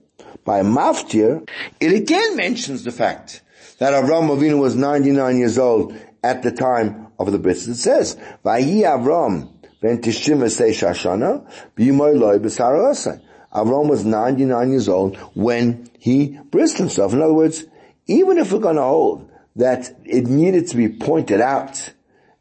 by 0.45 0.61
Maftir, 0.61 1.47
it 1.79 1.91
again 1.91 2.37
mentions 2.37 2.83
the 2.83 2.91
fact 2.91 3.41
that 3.79 3.93
Avram 3.93 4.29
Avinu 4.29 4.59
was 4.59 4.75
99 4.75 5.37
years 5.37 5.57
old 5.57 5.97
at 6.23 6.43
the 6.43 6.51
time 6.51 7.07
of 7.19 7.31
the 7.31 7.39
bris. 7.39 7.67
It 7.67 7.75
says, 7.75 8.15
"Vayi 8.45 8.83
Avram 8.83 9.51
ben 9.81 10.01
Tishim 10.01 10.39
Shashana 10.43 11.45
b'yimoy 11.75 12.17
loy 12.17 12.37
b'sarasai." 12.37 13.21
Avram 13.55 13.87
was 13.89 14.03
99 14.03 14.69
years 14.69 14.89
old 14.89 15.15
when 15.33 15.89
he 15.97 16.37
brised 16.51 16.77
himself. 16.77 17.13
In 17.13 17.21
other 17.21 17.33
words, 17.33 17.63
even 18.05 18.37
if 18.37 18.51
we're 18.51 18.59
going 18.59 18.75
to 18.75 18.81
hold 18.81 19.31
that 19.55 19.95
it 20.03 20.27
needed 20.27 20.67
to 20.67 20.77
be 20.77 20.89
pointed 20.89 21.39
out 21.39 21.93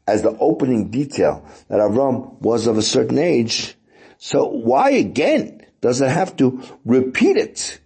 as 0.05 0.21
the 0.21 0.37
opening 0.39 0.91
detail 0.91 1.47
that 1.69 1.79
Avram 1.79 2.39
was 2.41 2.67
of 2.67 2.77
a 2.77 2.81
certain 2.81 3.17
age, 3.17 3.75
so 4.17 4.45
why 4.45 4.89
again 4.91 5.65
does 5.79 6.01
it 6.01 6.09
have 6.09 6.35
to 6.37 6.61
repeat 6.83 7.37
it 7.37 7.79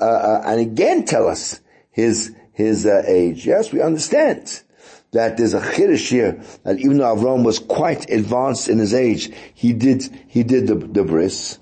uh, 0.00 0.04
uh, 0.04 0.42
and 0.44 0.60
again 0.60 1.04
tell 1.04 1.26
us 1.26 1.60
his 1.90 2.34
his 2.52 2.84
uh, 2.84 3.02
age? 3.06 3.46
Yes, 3.46 3.72
we 3.72 3.80
understand 3.80 4.62
that 5.12 5.38
there's 5.38 5.54
a 5.54 5.60
chiddush 5.60 6.10
here 6.10 6.42
that 6.64 6.78
even 6.78 6.98
though 6.98 7.16
Avram 7.16 7.44
was 7.44 7.58
quite 7.58 8.10
advanced 8.10 8.68
in 8.68 8.78
his 8.78 8.92
age, 8.92 9.32
he 9.54 9.72
did 9.72 10.02
he 10.28 10.42
did 10.42 10.66
the, 10.66 10.74
the 10.74 11.02
bris. 11.02 11.58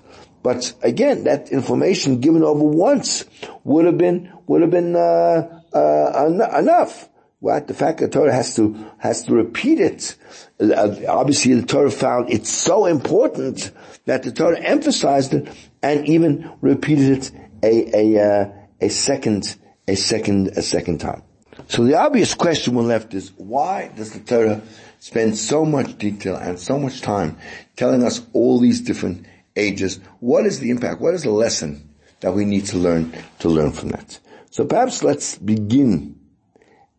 But 0.47 0.75
again, 0.81 1.25
that 1.25 1.51
information 1.51 2.21
given 2.21 2.41
over 2.41 2.63
once 2.63 3.25
would 3.65 3.83
have 3.83 3.97
been 3.97 4.31
would 4.47 4.61
have 4.61 4.71
been 4.71 4.95
uh, 4.95 5.61
uh, 5.73 6.49
enough. 6.57 7.09
What 7.39 7.67
the 7.67 7.73
fact 7.73 7.99
that 7.99 8.13
Torah 8.13 8.33
has 8.33 8.55
to 8.55 8.73
has 8.97 9.23
to 9.23 9.33
repeat 9.33 9.81
it. 9.81 10.15
Uh, 10.57 10.95
obviously, 11.09 11.53
the 11.55 11.67
Torah 11.67 11.91
found 11.91 12.29
it 12.31 12.47
so 12.47 12.85
important 12.85 13.71
that 14.05 14.23
the 14.23 14.31
Torah 14.31 14.57
emphasized 14.57 15.33
it 15.33 15.49
and 15.83 16.07
even 16.07 16.49
repeated 16.61 17.17
it 17.17 17.31
a 17.61 18.15
a 18.15 18.31
uh, 18.31 18.49
a 18.79 18.87
second 18.87 19.53
a 19.85 19.97
second 19.97 20.47
a 20.55 20.61
second 20.61 20.99
time. 20.99 21.23
So 21.67 21.83
the 21.83 21.95
obvious 21.95 22.35
question 22.35 22.73
we're 22.73 22.83
left 22.83 23.13
is 23.13 23.33
why 23.35 23.91
does 23.97 24.13
the 24.13 24.21
Torah 24.21 24.61
spend 24.99 25.37
so 25.37 25.65
much 25.65 25.97
detail 25.97 26.37
and 26.37 26.57
so 26.57 26.79
much 26.79 27.01
time 27.01 27.37
telling 27.75 28.01
us 28.01 28.25
all 28.31 28.59
these 28.59 28.79
different 28.79 29.25
ages. 29.57 29.99
What 30.19 30.45
is 30.45 30.59
the 30.59 30.69
impact? 30.69 31.01
What 31.01 31.13
is 31.13 31.23
the 31.23 31.31
lesson 31.31 31.89
that 32.21 32.33
we 32.33 32.45
need 32.45 32.65
to 32.67 32.77
learn 32.77 33.13
to 33.39 33.49
learn 33.49 33.71
from 33.71 33.89
that? 33.89 34.19
So 34.51 34.65
perhaps 34.65 35.03
let's 35.03 35.37
begin 35.37 36.19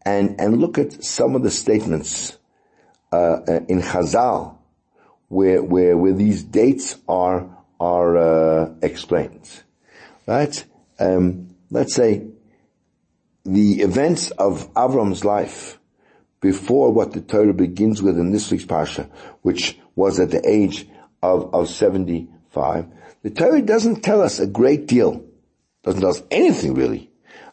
and 0.05 0.41
and 0.41 0.59
look 0.59 0.79
at 0.79 1.03
some 1.05 1.35
of 1.35 1.43
the 1.43 1.51
statements 1.51 2.37
uh, 3.13 3.17
uh 3.17 3.61
in 3.69 3.81
Chazal 3.81 4.59
where 5.29 5.63
where 5.63 5.97
where 5.97 6.13
these 6.13 6.43
dates 6.43 6.97
are 7.09 7.49
are 7.81 8.17
uh, 8.17 8.75
explained. 8.83 9.49
Right? 10.27 10.65
Um, 10.99 11.55
let's 11.71 11.95
say 11.95 12.27
the 13.45 13.81
events 13.81 14.31
of 14.33 14.73
Avram's 14.75 15.25
life 15.25 15.79
before 16.41 16.93
what 16.93 17.13
the 17.13 17.21
Torah 17.21 17.55
begins 17.55 18.03
with 18.03 18.19
in 18.19 18.31
this 18.31 18.51
week's 18.51 18.65
Parsha, 18.65 19.11
which 19.43 19.79
was 19.97 20.21
at 20.21 20.31
the 20.31 20.47
age 20.49 20.89
of, 21.23 21.55
of 21.55 21.69
75, 22.53 22.87
the 23.23 23.31
Torah 23.31 23.63
doesn't 23.63 24.03
tell 24.03 24.23
us 24.23 24.39
a 24.39 24.47
great 24.47 24.87
deal, 24.87 25.25
doesn't 25.83 26.01
tell 26.01 26.11
us 26.11 26.23
anything 26.31 26.75
really, 26.75 27.11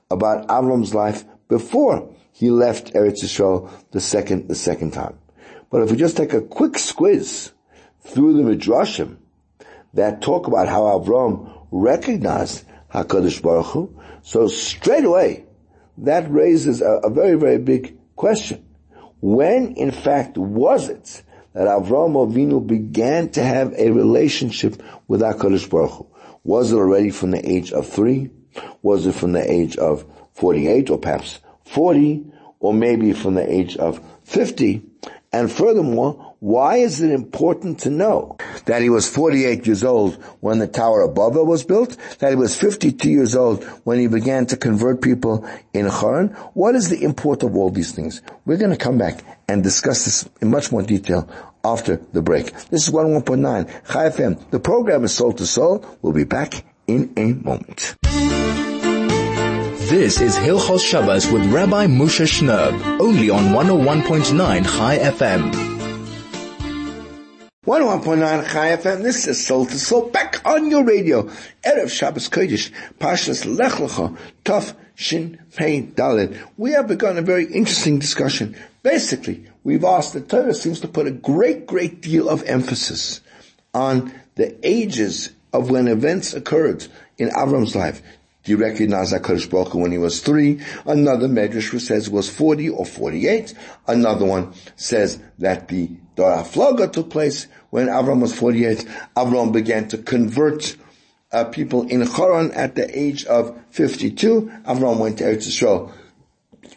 about 0.09 0.47
Avram's 0.47 0.93
life 0.93 1.25
before 1.47 2.13
he 2.31 2.51
left 2.51 2.93
Eretz 2.93 3.23
Yisrael 3.23 3.69
the 3.91 4.01
second, 4.01 4.47
the 4.47 4.55
second 4.55 4.91
time. 4.91 5.17
But 5.69 5.81
if 5.81 5.91
we 5.91 5.97
just 5.97 6.17
take 6.17 6.33
a 6.33 6.41
quick 6.41 6.73
squiz 6.73 7.51
through 8.01 8.33
the 8.33 8.43
Midrashim 8.43 9.17
that 9.93 10.21
talk 10.21 10.47
about 10.47 10.67
how 10.67 10.83
Avram 10.83 11.65
recognized 11.71 12.65
HaKadosh 12.93 13.41
Baruch 13.41 13.65
Hu, 13.67 14.01
so 14.21 14.47
straight 14.47 15.05
away, 15.05 15.45
that 15.97 16.29
raises 16.31 16.81
a, 16.81 16.99
a 17.03 17.09
very, 17.09 17.35
very 17.35 17.57
big 17.57 17.97
question. 18.15 18.63
When, 19.21 19.73
in 19.73 19.91
fact, 19.91 20.37
was 20.37 20.89
it 20.89 21.23
that 21.55 21.67
Avram 21.67 22.13
Avinu 22.13 22.65
began 22.65 23.29
to 23.29 23.41
have 23.41 23.73
a 23.77 23.89
relationship 23.89 24.83
with 25.07 25.21
HaKadosh 25.21 25.69
Baruch 25.69 25.91
Hu? 25.91 26.07
Was 26.43 26.73
it 26.73 26.75
already 26.75 27.09
from 27.09 27.31
the 27.31 27.49
age 27.49 27.71
of 27.71 27.87
three? 27.87 28.29
Was 28.81 29.07
it 29.07 29.13
from 29.15 29.31
the 29.31 29.51
age 29.51 29.77
of 29.77 30.05
48 30.33 30.89
or 30.89 30.97
perhaps 30.97 31.39
40 31.63 32.25
or 32.59 32.73
maybe 32.73 33.13
from 33.13 33.35
the 33.35 33.49
age 33.49 33.77
of 33.77 34.01
50? 34.25 34.83
And 35.31 35.49
furthermore, 35.49 36.24
why 36.39 36.77
is 36.77 37.01
it 37.01 37.11
important 37.11 37.79
to 37.79 37.89
know 37.89 38.37
that 38.65 38.81
he 38.81 38.89
was 38.89 39.09
48 39.09 39.65
years 39.65 39.83
old 39.83 40.15
when 40.41 40.59
the 40.59 40.67
Tower 40.67 41.01
of 41.01 41.15
Babel 41.15 41.45
was 41.45 41.63
built? 41.63 41.97
That 42.19 42.29
he 42.29 42.35
was 42.35 42.55
52 42.55 43.09
years 43.09 43.35
old 43.35 43.63
when 43.83 43.99
he 43.99 44.07
began 44.07 44.45
to 44.47 44.57
convert 44.57 45.01
people 45.01 45.47
in 45.73 45.87
Haran? 45.87 46.29
What 46.53 46.75
is 46.75 46.89
the 46.89 47.03
import 47.03 47.43
of 47.43 47.55
all 47.55 47.69
these 47.69 47.93
things? 47.93 48.21
We're 48.45 48.57
going 48.57 48.71
to 48.71 48.77
come 48.77 48.97
back 48.97 49.23
and 49.47 49.63
discuss 49.63 50.05
this 50.05 50.29
in 50.41 50.49
much 50.49 50.71
more 50.71 50.81
detail 50.81 51.29
after 51.63 51.97
the 52.13 52.21
break. 52.21 52.51
This 52.69 52.87
is 52.87 52.93
101.9 52.93 53.91
Chai 53.91 54.09
FM. 54.09 54.49
The 54.51 54.59
program 54.59 55.03
is 55.03 55.13
Soul 55.13 55.33
to 55.33 55.45
Soul. 55.45 55.85
We'll 56.01 56.13
be 56.13 56.25
back 56.25 56.65
in 56.87 57.13
a 57.17 57.33
moment. 57.33 57.95
This 59.89 60.19
is 60.19 60.35
Hilchos 60.35 60.83
Shabbos 60.83 61.31
with 61.31 61.45
Rabbi 61.51 61.85
Moshe 61.85 62.25
Shnerb, 62.25 62.99
only 62.99 63.29
on 63.29 63.45
101.9 63.53 64.63
Chai 64.65 64.97
FM. 64.97 65.74
101.9 67.65 68.51
Chai 68.51 68.77
FM, 68.77 69.01
this 69.01 69.25
is 69.25 69.43
Soul 69.43 69.65
to 69.65 69.79
Soul, 69.79 70.11
back 70.11 70.39
on 70.45 70.69
your 70.69 70.83
radio. 70.83 71.23
Erev 71.65 71.89
Shabbos 71.89 72.29
Kodesh, 72.29 72.71
Pashas 72.99 73.43
Lech 73.57 73.71
Lecha, 73.71 74.15
Tov 74.43 74.75
Shin 74.93 75.39
Pei 75.55 75.81
Dalet. 75.81 76.39
We 76.57 76.73
have 76.73 76.87
begun 76.87 77.17
a 77.17 77.23
very 77.23 77.45
interesting 77.45 77.97
discussion. 77.97 78.55
Basically, 78.83 79.47
we've 79.63 79.83
asked, 79.83 80.13
the 80.13 80.21
Torah 80.21 80.53
seems 80.53 80.79
to 80.81 80.87
put 80.87 81.07
a 81.07 81.11
great, 81.11 81.65
great 81.65 82.01
deal 82.03 82.29
of 82.29 82.43
emphasis 82.43 83.21
on 83.73 84.13
the 84.35 84.55
ages 84.61 85.31
of 85.51 85.71
when 85.71 85.87
events 85.87 86.35
occurred 86.35 86.85
in 87.17 87.29
Avram's 87.29 87.75
life. 87.75 88.03
Do 88.43 88.51
you 88.51 88.57
recognize 88.57 89.11
HaKadosh 89.11 89.49
Baruch 89.49 89.69
Hu 89.69 89.79
when 89.79 89.91
he 89.91 89.97
was 89.97 90.21
three? 90.21 90.61
Another 90.85 91.27
Medrash 91.27 91.81
says 91.81 92.11
was 92.11 92.29
40 92.29 92.69
or 92.69 92.85
48. 92.85 93.55
Another 93.87 94.25
one 94.25 94.53
says 94.75 95.19
that 95.39 95.67
the 95.67 95.89
Dor 96.15 96.31
HaFlaga 96.31 96.91
took 96.91 97.09
place 97.09 97.47
when 97.69 97.87
Avram 97.87 98.21
was 98.21 98.33
48. 98.33 98.87
Avram 99.15 99.51
began 99.51 99.87
to 99.89 99.97
convert 99.97 100.75
uh, 101.31 101.45
people 101.45 101.87
in 101.87 102.01
Haran 102.01 102.51
at 102.51 102.75
the 102.75 102.97
age 102.97 103.25
of 103.25 103.59
52. 103.71 104.51
Avram 104.65 104.97
went 104.97 105.17
to 105.17 105.25
Eretz 105.25 105.47
Yisrael 105.47 105.91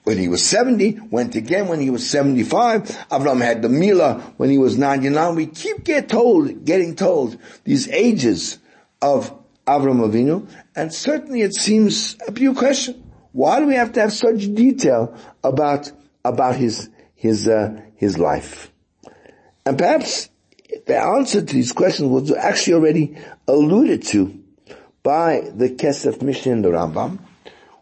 when 0.04 0.18
he 0.18 0.28
was 0.28 0.42
70, 0.44 1.00
went 1.10 1.34
again 1.34 1.68
when 1.68 1.80
he 1.80 1.90
was 1.90 2.08
75. 2.08 2.82
Avram 3.10 3.42
had 3.42 3.62
the 3.62 3.68
Mila 3.68 4.34
when 4.38 4.50
he 4.50 4.58
was 4.58 4.76
99. 4.76 5.34
We 5.34 5.46
keep 5.46 5.84
get 5.84 6.08
told, 6.08 6.64
getting 6.64 6.96
told 6.96 7.38
these 7.64 7.88
ages 7.88 8.58
of 9.00 9.32
Avram 9.66 10.00
Avinu, 10.00 10.48
and 10.74 10.92
certainly 10.92 11.42
it 11.42 11.54
seems 11.54 12.16
a 12.26 12.32
pure 12.32 12.54
question. 12.54 13.04
Why 13.32 13.60
do 13.60 13.66
we 13.66 13.74
have 13.74 13.92
to 13.92 14.00
have 14.00 14.12
such 14.12 14.52
detail 14.54 15.14
about 15.44 15.92
about 16.24 16.56
his 16.56 16.88
his 17.14 17.46
uh, 17.46 17.80
his 17.96 18.18
life? 18.18 18.72
And 19.68 19.76
perhaps 19.76 20.30
the 20.86 20.96
answer 20.98 21.42
to 21.42 21.54
these 21.54 21.72
questions 21.72 22.08
was 22.08 22.32
actually 22.32 22.72
already 22.72 23.18
alluded 23.46 24.02
to 24.04 24.42
by 25.02 25.42
the 25.54 25.68
Kesef 25.68 26.22
Mishnah 26.22 26.52
in 26.52 26.62
the 26.62 26.70
Rambam, 26.70 27.18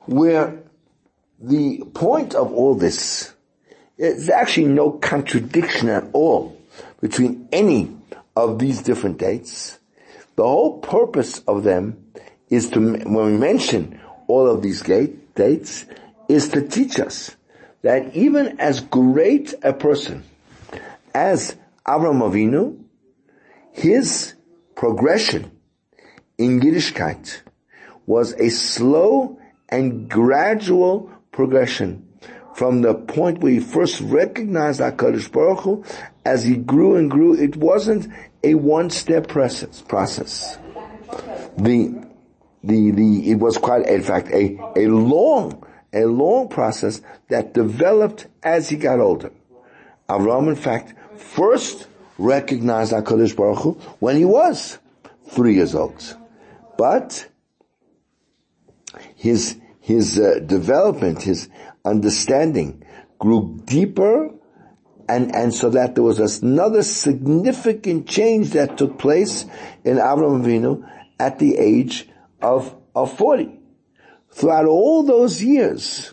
where 0.07 0.65
the 1.39 1.85
point 1.95 2.35
of 2.35 2.53
all 2.53 2.75
this 2.75 3.33
is 3.99 4.29
actually 4.29 4.67
no 4.67 4.91
contradiction 4.91 5.89
at 5.89 6.09
all 6.13 6.61
between 7.01 7.49
any 7.53 7.97
of 8.35 8.59
these 8.59 8.83
different 8.83 9.19
dates. 9.19 9.79
The 10.35 10.43
whole 10.43 10.81
purpose 10.81 11.39
of 11.47 11.63
them 11.63 12.05
is 12.51 12.69
to, 12.71 12.81
when 12.81 13.27
we 13.27 13.39
mention 13.39 14.01
all 14.27 14.51
of 14.51 14.61
these 14.61 14.83
gate, 14.83 15.37
dates, 15.37 15.85
is 16.29 16.49
to 16.49 16.67
teach 16.67 16.99
us 16.99 17.37
that 17.83 18.17
even 18.17 18.59
as 18.59 18.81
great 18.81 19.55
a 19.63 19.73
person 19.73 20.25
as 21.15 21.55
Avram 21.87 22.21
Avinu, 22.21 22.83
his 23.73 24.35
progression 24.75 25.51
in 26.39 26.61
Yiddishkeit 26.61 27.43
was 28.07 28.33
a 28.35 28.49
slow 28.49 29.39
and 29.69 30.09
gradual 30.09 31.11
progression 31.33 32.07
from 32.55 32.81
the 32.81 32.95
point 32.95 33.41
where 33.41 33.53
he 33.53 33.61
first 33.61 34.01
recognized 34.01 34.81
HaKadosh 34.81 35.31
Baruch 35.31 35.61
Hu, 35.61 35.85
as 36.25 36.43
he 36.43 36.57
grew 36.57 36.97
and 36.97 37.11
grew, 37.11 37.35
it 37.35 37.55
wasn't 37.55 38.09
a 38.43 38.55
one-step 38.55 39.29
process. 39.29 39.83
process. 39.83 40.57
The, 41.59 42.03
the, 42.65 42.91
the, 42.93 43.31
it 43.31 43.35
was 43.35 43.59
quite, 43.59 43.87
in 43.87 44.03
fact, 44.03 44.29
a, 44.29 44.59
a 44.75 44.87
long, 44.87 45.67
a 45.93 46.07
long 46.07 46.49
process 46.49 47.03
that 47.29 47.53
developed 47.53 48.27
as 48.43 48.71
he 48.71 48.77
got 48.77 49.01
older. 49.01 49.33
Avram, 50.09 50.49
in 50.49 50.57
fact, 50.57 50.95
first 51.21 51.87
recognized 52.19 52.93
HaKadosh 52.93 53.37
Baruch 53.37 53.59
Hu 53.59 53.73
when 53.99 54.17
he 54.17 54.25
was 54.25 54.79
three 55.29 55.55
years 55.55 55.75
old. 55.75 56.17
But 56.79 57.29
his, 59.15 59.59
his 59.81 60.19
uh, 60.19 60.41
development, 60.45 61.23
his 61.23 61.49
understanding 61.85 62.85
grew 63.19 63.61
deeper 63.65 64.31
and, 65.09 65.35
and 65.35 65.55
so 65.55 65.71
that 65.71 65.95
there 65.95 66.05
was 66.05 66.43
another 66.43 66.83
significant 66.83 68.09
change 68.09 68.51
that 68.51 68.77
took 68.77 68.99
place 68.99 69.45
in 69.85 69.97
Avram 69.99 70.43
Avinu 70.43 70.89
at 71.19 71.39
the 71.39 71.57
age 71.57 72.09
of, 72.43 72.75
of 72.95 73.17
40. 73.17 73.59
Throughout 74.31 74.67
all 74.67 75.05
those 75.05 75.43
years, 75.43 76.13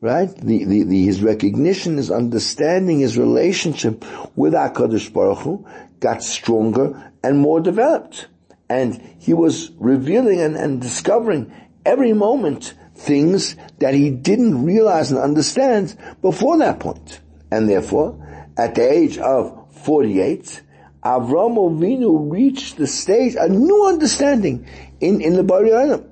right, 0.00 0.34
the, 0.36 0.64
the, 0.64 0.82
the, 0.84 1.04
his 1.04 1.22
recognition, 1.22 1.96
his 1.96 2.10
understanding, 2.10 3.00
his 3.00 3.18
relationship 3.18 4.04
with 4.36 4.52
HaKadosh 4.52 5.12
Baruch 5.12 5.38
Hu 5.38 5.66
got 6.00 6.22
stronger 6.22 7.12
and 7.22 7.38
more 7.38 7.60
developed. 7.60 8.28
And 8.68 9.00
he 9.18 9.34
was 9.34 9.70
revealing 9.78 10.40
and, 10.40 10.56
and 10.56 10.80
discovering 10.80 11.52
every 11.84 12.12
moment 12.12 12.74
things 12.94 13.56
that 13.78 13.94
he 13.94 14.10
didn't 14.10 14.64
realize 14.64 15.10
and 15.10 15.20
understand 15.20 15.96
before 16.20 16.58
that 16.58 16.80
point. 16.80 17.20
And 17.50 17.68
therefore, 17.68 18.52
at 18.56 18.74
the 18.74 18.90
age 18.90 19.18
of 19.18 19.72
48, 19.82 20.62
Avram 21.02 21.56
Avinu 21.56 22.30
reached 22.30 22.76
the 22.76 22.86
stage, 22.86 23.36
a 23.38 23.48
new 23.48 23.86
understanding 23.86 24.66
in, 25.00 25.20
in 25.20 25.34
the 25.34 25.44
Bari 25.44 25.70
Olam. 25.70 26.06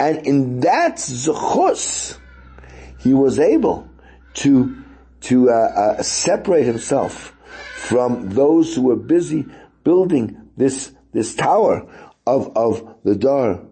And 0.00 0.26
in 0.26 0.60
that 0.60 0.96
zechus, 0.96 2.18
he 2.98 3.14
was 3.14 3.38
able 3.38 3.88
to, 4.34 4.84
to 5.22 5.50
uh, 5.50 5.52
uh, 5.52 6.02
separate 6.02 6.64
himself 6.64 7.34
from 7.76 8.30
those 8.30 8.74
who 8.74 8.82
were 8.82 8.96
busy 8.96 9.46
building 9.84 10.50
this, 10.56 10.92
this 11.12 11.34
tower 11.34 11.88
of, 12.26 12.56
of 12.56 12.96
the 13.04 13.14
Dor 13.14 13.64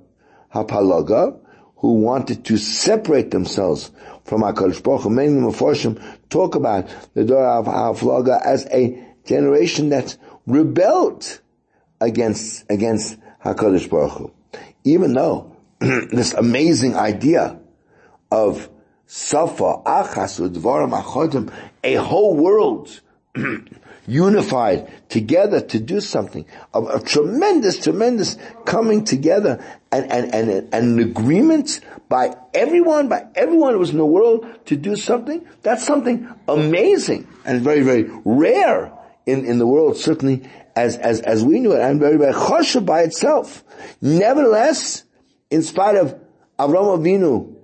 HaFlaga, 0.55 1.39
who 1.77 1.95
wanted 2.01 2.45
to 2.47 2.57
separate 2.57 3.31
themselves 3.31 3.91
from 4.25 4.43
HaKadosh 4.43 4.83
Baruch 4.83 5.03
Hu. 5.03 5.11
Many 5.11 5.33
Mephoshim 5.33 6.03
talk 6.31 6.55
about 6.55 6.89
the 7.15 7.25
Dora 7.25 7.61
of 7.61 7.67
Haflaga 7.67 8.41
as 8.45 8.67
a 8.73 9.07
generation 9.25 9.91
that 9.91 10.17
rebelled 10.47 11.41
against, 12.01 12.65
against 12.71 13.19
HaKadosh 13.45 13.91
Baruch 13.91 14.13
Hu. 14.13 14.33
Even 14.85 15.13
though 15.13 15.57
this 15.81 16.33
amazing 16.33 16.97
idea 16.97 17.61
of 18.31 18.71
Safa, 19.07 19.83
Achas, 19.85 20.41
Udvaram, 20.49 21.01
Achodim, 21.01 21.53
a 21.85 21.95
whole 21.95 22.37
world 22.37 23.01
unified 24.07 25.09
together 25.09 25.61
to 25.61 25.79
do 25.79 26.01
something, 26.01 26.45
a, 26.75 26.83
a 26.83 27.01
tremendous, 27.01 27.79
tremendous 27.83 28.37
coming 28.65 29.05
together 29.05 29.65
and, 29.93 30.11
and, 30.11 30.35
and, 30.35 30.51
and 30.51 30.73
an 30.73 30.99
agreement 30.99 31.81
by 32.09 32.37
everyone, 32.55 33.09
by 33.09 33.27
everyone 33.35 33.73
who 33.73 33.79
was 33.79 33.91
in 33.91 33.99
the 33.99 34.07
world 34.07 34.47
to 34.67 34.77
do 34.77 34.97
something, 34.97 35.47
that's 35.63 35.85
something 35.85 36.29
amazing 36.49 37.27
and 37.45 37.63
very, 37.63 37.83
very 37.83 38.11
rare 38.25 38.93
in, 39.25 39.45
in 39.45 39.59
the 39.59 39.67
world, 39.67 39.97
certainly 39.97 40.49
as, 40.77 40.97
as, 40.99 41.21
as 41.21 41.45
we 41.45 41.59
knew 41.59 41.73
it, 41.73 41.81
and 41.81 41.99
very, 41.99 42.17
very 42.17 42.33
choshev 42.33 42.87
by 42.87 43.03
itself. 43.03 43.65
Nevertheless, 44.01 45.05
in 45.51 45.63
spite 45.63 45.97
of 45.97 46.15
Avram 46.59 46.99
Avinu 46.99 47.56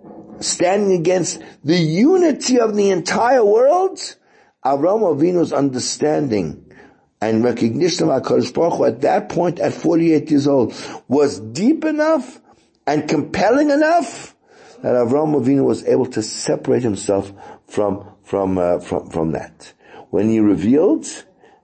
standing 0.42 0.98
against 0.98 1.40
the 1.64 1.76
unity 1.76 2.58
of 2.58 2.76
the 2.76 2.90
entire 2.90 3.44
world, 3.44 3.98
Avram 4.64 5.02
Avinu's 5.02 5.52
understanding 5.52 6.72
and 7.20 7.44
recognition 7.44 8.10
of 8.10 8.22
HaKadosh 8.22 8.52
Baruch 8.52 8.74
Hu 8.74 8.84
at 8.84 9.00
that 9.02 9.28
point 9.28 9.60
at 9.60 9.72
48 9.72 10.30
years 10.30 10.48
old 10.48 10.74
was 11.08 11.38
deep 11.38 11.84
enough 11.84 12.40
and 12.86 13.08
compelling 13.08 13.70
enough 13.70 14.34
that 14.82 14.94
Avram 14.94 15.40
Avinu 15.40 15.64
was 15.64 15.84
able 15.86 16.06
to 16.06 16.22
separate 16.22 16.82
himself 16.82 17.32
from, 17.68 18.04
from, 18.24 18.58
uh, 18.58 18.80
from, 18.80 19.08
from 19.10 19.32
that. 19.32 19.72
When 20.10 20.28
he 20.28 20.40
revealed 20.40 21.06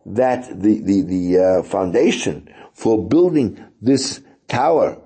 that 0.06 0.48
the, 0.48 0.80
the, 0.80 1.02
the 1.02 1.38
uh, 1.38 1.62
foundation 1.64 2.48
for 2.72 3.06
building 3.08 3.64
this 3.82 4.22
tower 4.46 5.00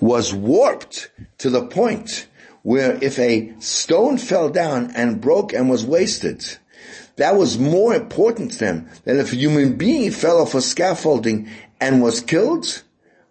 was 0.00 0.34
warped 0.34 1.10
to 1.38 1.50
the 1.50 1.66
point 1.66 2.26
where 2.62 3.02
if 3.02 3.18
a 3.18 3.52
stone 3.58 4.18
fell 4.18 4.48
down 4.50 4.90
and 4.94 5.20
broke 5.20 5.52
and 5.52 5.70
was 5.70 5.84
wasted, 5.84 6.44
that 7.16 7.36
was 7.36 7.58
more 7.58 7.94
important 7.94 8.52
to 8.52 8.58
them 8.58 8.88
than 9.04 9.18
if 9.18 9.32
a 9.32 9.36
human 9.36 9.76
being 9.76 10.10
fell 10.10 10.40
off 10.40 10.54
a 10.54 10.60
scaffolding 10.60 11.48
and 11.80 12.02
was 12.02 12.20
killed. 12.20 12.82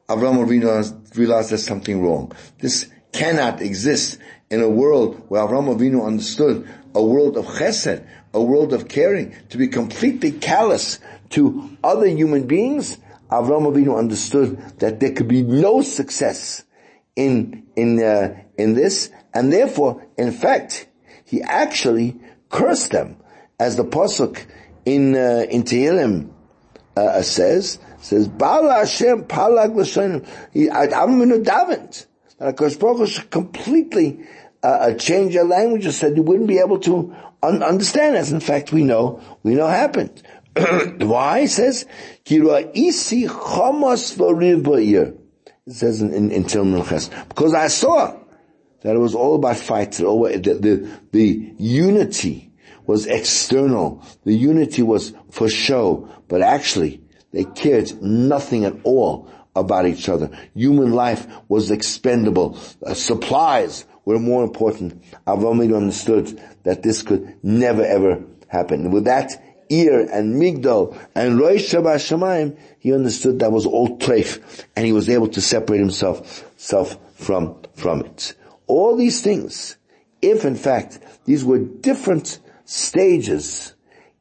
Avram 0.08 0.44
Avinu 0.44 1.18
realized 1.18 1.52
there's 1.52 1.66
something 1.66 2.02
wrong. 2.02 2.32
This 2.60 2.90
cannot 3.12 3.62
exist 3.62 4.20
in 4.50 4.62
a 4.62 4.70
world 4.70 5.24
where 5.30 5.42
Avram 5.42 5.76
Avinu 5.76 6.06
understood 6.06 6.68
a 6.96 7.04
world 7.04 7.38
of 7.38 7.46
chesed, 7.46 8.06
a 8.34 8.42
world 8.42 8.74
of 8.74 8.88
caring, 8.88 9.36
to 9.50 9.58
be 9.58 9.68
completely 9.68 10.32
callous 10.32 11.00
to 11.30 11.78
other 11.84 12.08
human 12.08 12.48
beings. 12.48 12.98
Avram 13.32 13.72
Avinu 13.72 13.98
understood 13.98 14.58
that 14.80 15.00
there 15.00 15.12
could 15.12 15.28
be 15.28 15.44
no 15.44 15.82
success 15.82 16.64
in 17.16 17.64
in 17.76 18.02
uh, 18.02 18.36
in 18.58 18.74
this, 18.74 19.12
and 19.34 19.52
therefore, 19.54 20.06
in 20.18 20.32
fact, 20.32 20.88
he 21.26 21.42
actually 21.42 22.20
cursed 22.50 22.92
them 22.92 23.18
as 23.60 23.76
the 23.76 23.84
pasuk 23.84 24.46
in 24.86 25.16
uh, 25.16 25.46
in 25.50 25.64
Tehillim 25.64 26.30
uh, 26.98 27.22
says 27.22 27.80
says 28.02 28.28
Bala 28.28 28.74
Hashem 28.80 29.26
Palag 29.26 29.76
L'Shonim. 29.76 30.26
Avram 30.56 31.44
davened 31.44 32.06
that 32.38 32.56
Hakadosh 32.56 32.80
Baruch 32.80 33.10
Hu 33.10 33.22
completely 33.30 34.26
uh, 34.64 34.68
uh, 34.68 34.94
change 34.96 35.34
their 35.34 35.44
language, 35.44 35.88
said 35.94 36.16
you 36.16 36.24
wouldn't 36.24 36.48
be 36.48 36.60
able 36.60 36.80
to 36.80 37.16
un- 37.44 37.64
understand, 37.64 38.16
as 38.16 38.32
in 38.32 38.40
fact 38.40 38.72
we 38.72 38.84
know 38.84 39.22
we 39.44 39.54
know 39.56 39.68
happened. 39.68 40.24
Why? 41.00 41.40
It 41.40 41.50
says 41.50 41.86
It 42.26 42.54
says 45.68 46.02
in 46.02 46.14
in, 46.14 46.32
in 46.32 46.44
because 46.44 47.54
I 47.54 47.68
saw 47.68 48.19
that 48.82 48.96
it 48.96 49.00
was 49.00 49.16
all 49.16 49.36
about 49.36 49.58
fights. 49.58 49.98
The, 49.98 50.06
the, 50.62 51.00
the 51.12 51.54
unity 51.58 52.52
was 52.86 53.06
external. 53.06 54.04
The 54.24 54.34
unity 54.34 54.82
was 54.82 55.14
for 55.32 55.50
show, 55.50 56.10
but 56.28 56.42
actually 56.42 57.02
they 57.32 57.44
cared 57.44 58.02
nothing 58.02 58.66
at 58.66 58.74
all 58.84 59.30
about 59.56 59.86
each 59.86 60.10
other. 60.10 60.30
Human 60.56 60.92
life 60.92 61.28
was 61.48 61.72
expendable. 61.72 62.58
Uh, 62.86 62.94
supplies 62.94 63.86
were 64.06 64.20
more 64.20 64.44
important. 64.44 65.04
Avram 65.28 65.76
understood 65.76 66.42
that 66.64 66.82
this 66.82 67.02
could 67.04 67.36
never 67.44 67.84
ever 67.84 68.24
happen. 68.48 68.92
With 68.92 69.06
that 69.06 69.32
ear 69.70 70.08
and 70.12 70.42
migdal 70.42 70.98
and 71.14 71.40
roish 71.40 71.70
Shemayim, 71.70 72.58
he 72.80 72.94
understood 72.94 73.40
that 73.40 73.52
was 73.52 73.66
all 73.66 74.00
treif, 74.00 74.66
and 74.76 74.86
he 74.86 74.94
was 74.94 75.10
able 75.10 75.28
to 75.28 75.42
separate 75.42 75.80
himself 75.80 76.50
self 76.58 76.98
from 77.16 77.56
from 77.76 78.02
it. 78.02 78.34
All 78.70 78.96
these 78.96 79.22
things, 79.22 79.78
if 80.22 80.46
in 80.46 80.56
fact 80.56 81.00
these 81.26 81.44
were 81.44 81.58
different 81.58 82.40
stages 82.66 83.74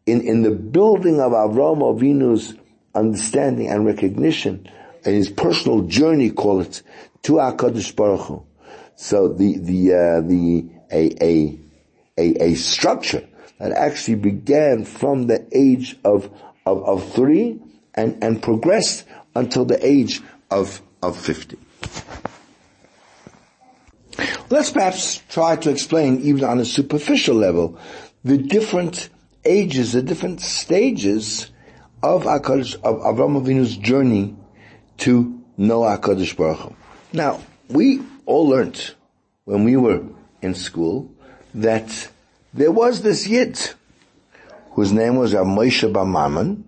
in, 0.06 0.22
in 0.22 0.42
the 0.42 0.50
building 0.50 1.20
of 1.20 1.32
Avram 1.32 1.80
Avinu's 1.82 2.54
understanding 2.94 3.68
and 3.68 3.84
recognition 3.84 4.66
and 5.04 5.14
his 5.14 5.28
personal 5.28 5.82
journey, 5.82 6.30
call 6.30 6.62
it, 6.62 6.82
to 7.24 7.34
HaKadosh 7.34 7.94
Baruch 7.94 8.26
Hu. 8.26 8.42
So 8.96 9.28
the, 9.28 9.58
the, 9.58 9.92
uh, 9.92 10.20
the, 10.22 10.66
a, 10.90 11.22
a, 11.22 11.60
a, 12.16 12.44
a 12.50 12.54
structure 12.54 13.28
that 13.58 13.72
actually 13.72 14.14
began 14.14 14.86
from 14.86 15.26
the 15.26 15.46
age 15.52 15.98
of, 16.06 16.30
of, 16.64 16.82
of 16.84 17.12
three 17.12 17.60
and, 17.94 18.24
and 18.24 18.42
progressed 18.42 19.04
until 19.36 19.66
the 19.66 19.84
age 19.86 20.22
of, 20.50 20.80
of 21.02 21.18
50. 21.18 21.58
Let's 24.50 24.70
perhaps 24.70 25.22
try 25.28 25.56
to 25.56 25.70
explain 25.70 26.20
even 26.20 26.44
on 26.44 26.58
a 26.58 26.64
superficial 26.64 27.36
level 27.36 27.78
the 28.24 28.38
different 28.38 29.10
ages, 29.44 29.92
the 29.92 30.02
different 30.02 30.40
stages 30.40 31.50
of 32.02 32.24
Akadosh, 32.24 32.74
of 32.76 33.00
Avraham 33.00 33.42
Avinu's 33.42 33.76
journey 33.76 34.36
to 34.98 35.42
know 35.58 35.80
Hakadosh 35.80 36.36
Baruch 36.36 36.58
Hu. 36.58 36.76
Now, 37.12 37.40
we 37.68 38.00
all 38.24 38.48
learned 38.48 38.94
when 39.44 39.64
we 39.64 39.76
were 39.76 40.02
in 40.40 40.54
school 40.54 41.10
that 41.54 42.08
there 42.54 42.72
was 42.72 43.02
this 43.02 43.26
Yid 43.26 43.58
whose 44.72 44.92
name 44.92 45.16
was 45.16 45.34
Moshe 45.34 45.92
Bamaman. 45.92 46.62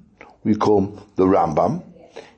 We 0.45 0.55
call 0.55 0.81
him 0.81 1.01
the 1.17 1.25
Rambam. 1.25 1.83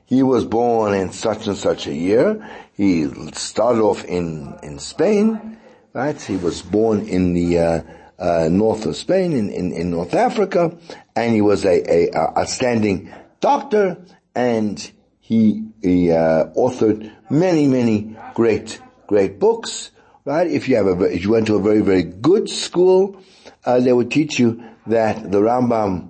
He 0.05 0.21
was 0.23 0.45
born 0.45 0.93
in 0.93 1.11
such 1.11 1.47
and 1.47 1.57
such 1.57 1.87
a 1.87 1.93
year. 1.93 2.47
He 2.75 3.07
started 3.33 3.81
off 3.81 4.03
in 4.05 4.57
in 4.63 4.79
Spain, 4.79 5.57
right? 5.93 6.19
He 6.19 6.37
was 6.37 6.61
born 6.61 7.07
in 7.07 7.33
the 7.33 7.59
uh, 7.59 7.81
uh, 8.19 8.47
north 8.49 8.85
of 8.85 8.95
Spain, 8.95 9.33
in, 9.33 9.49
in, 9.49 9.73
in, 9.73 9.91
North 9.91 10.13
Africa, 10.13 10.77
and 11.15 11.33
he 11.33 11.41
was 11.41 11.65
a, 11.65 11.83
a, 11.89 12.15
outstanding 12.15 13.11
doctor, 13.39 13.97
and 14.35 14.91
he, 15.19 15.65
he 15.81 16.11
uh, 16.11 16.45
authored 16.55 17.11
many, 17.29 17.67
many 17.67 18.15
great, 18.33 18.79
great 19.07 19.39
books. 19.39 19.91
Right? 20.25 20.47
If 20.47 20.69
you 20.69 20.77
have 20.77 20.87
a, 20.87 21.03
if 21.03 21.23
you 21.23 21.31
went 21.31 21.47
to 21.47 21.55
a 21.55 21.61
very, 21.61 21.81
very 21.81 22.03
good 22.03 22.49
school, 22.49 23.21
uh, 23.65 23.79
they 23.79 23.91
would 23.91 24.11
teach 24.11 24.39
you 24.39 24.63
that 24.87 25.31
the 25.31 25.39
Rambam 25.41 26.09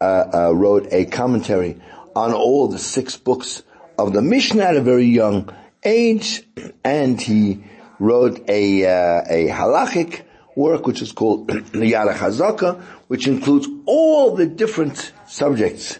uh, 0.00 0.04
uh, 0.04 0.52
wrote 0.54 0.88
a 0.90 1.04
commentary 1.04 1.80
on 2.14 2.32
all 2.32 2.68
the 2.68 2.78
six 2.78 3.16
books 3.16 3.62
of 3.98 4.12
the 4.12 4.22
Mishnah 4.22 4.62
at 4.62 4.76
a 4.76 4.80
very 4.80 5.06
young 5.06 5.54
age, 5.84 6.42
and 6.84 7.20
he 7.20 7.64
wrote 7.98 8.48
a 8.48 8.84
uh, 8.84 9.22
a 9.28 9.48
halachic 9.48 10.22
work 10.54 10.86
which 10.86 11.02
is 11.02 11.12
called 11.12 11.48
Yad 11.48 12.14
Chazaka, 12.14 12.80
which 13.08 13.26
includes 13.26 13.68
all 13.86 14.34
the 14.34 14.46
different 14.46 15.12
subjects 15.26 15.98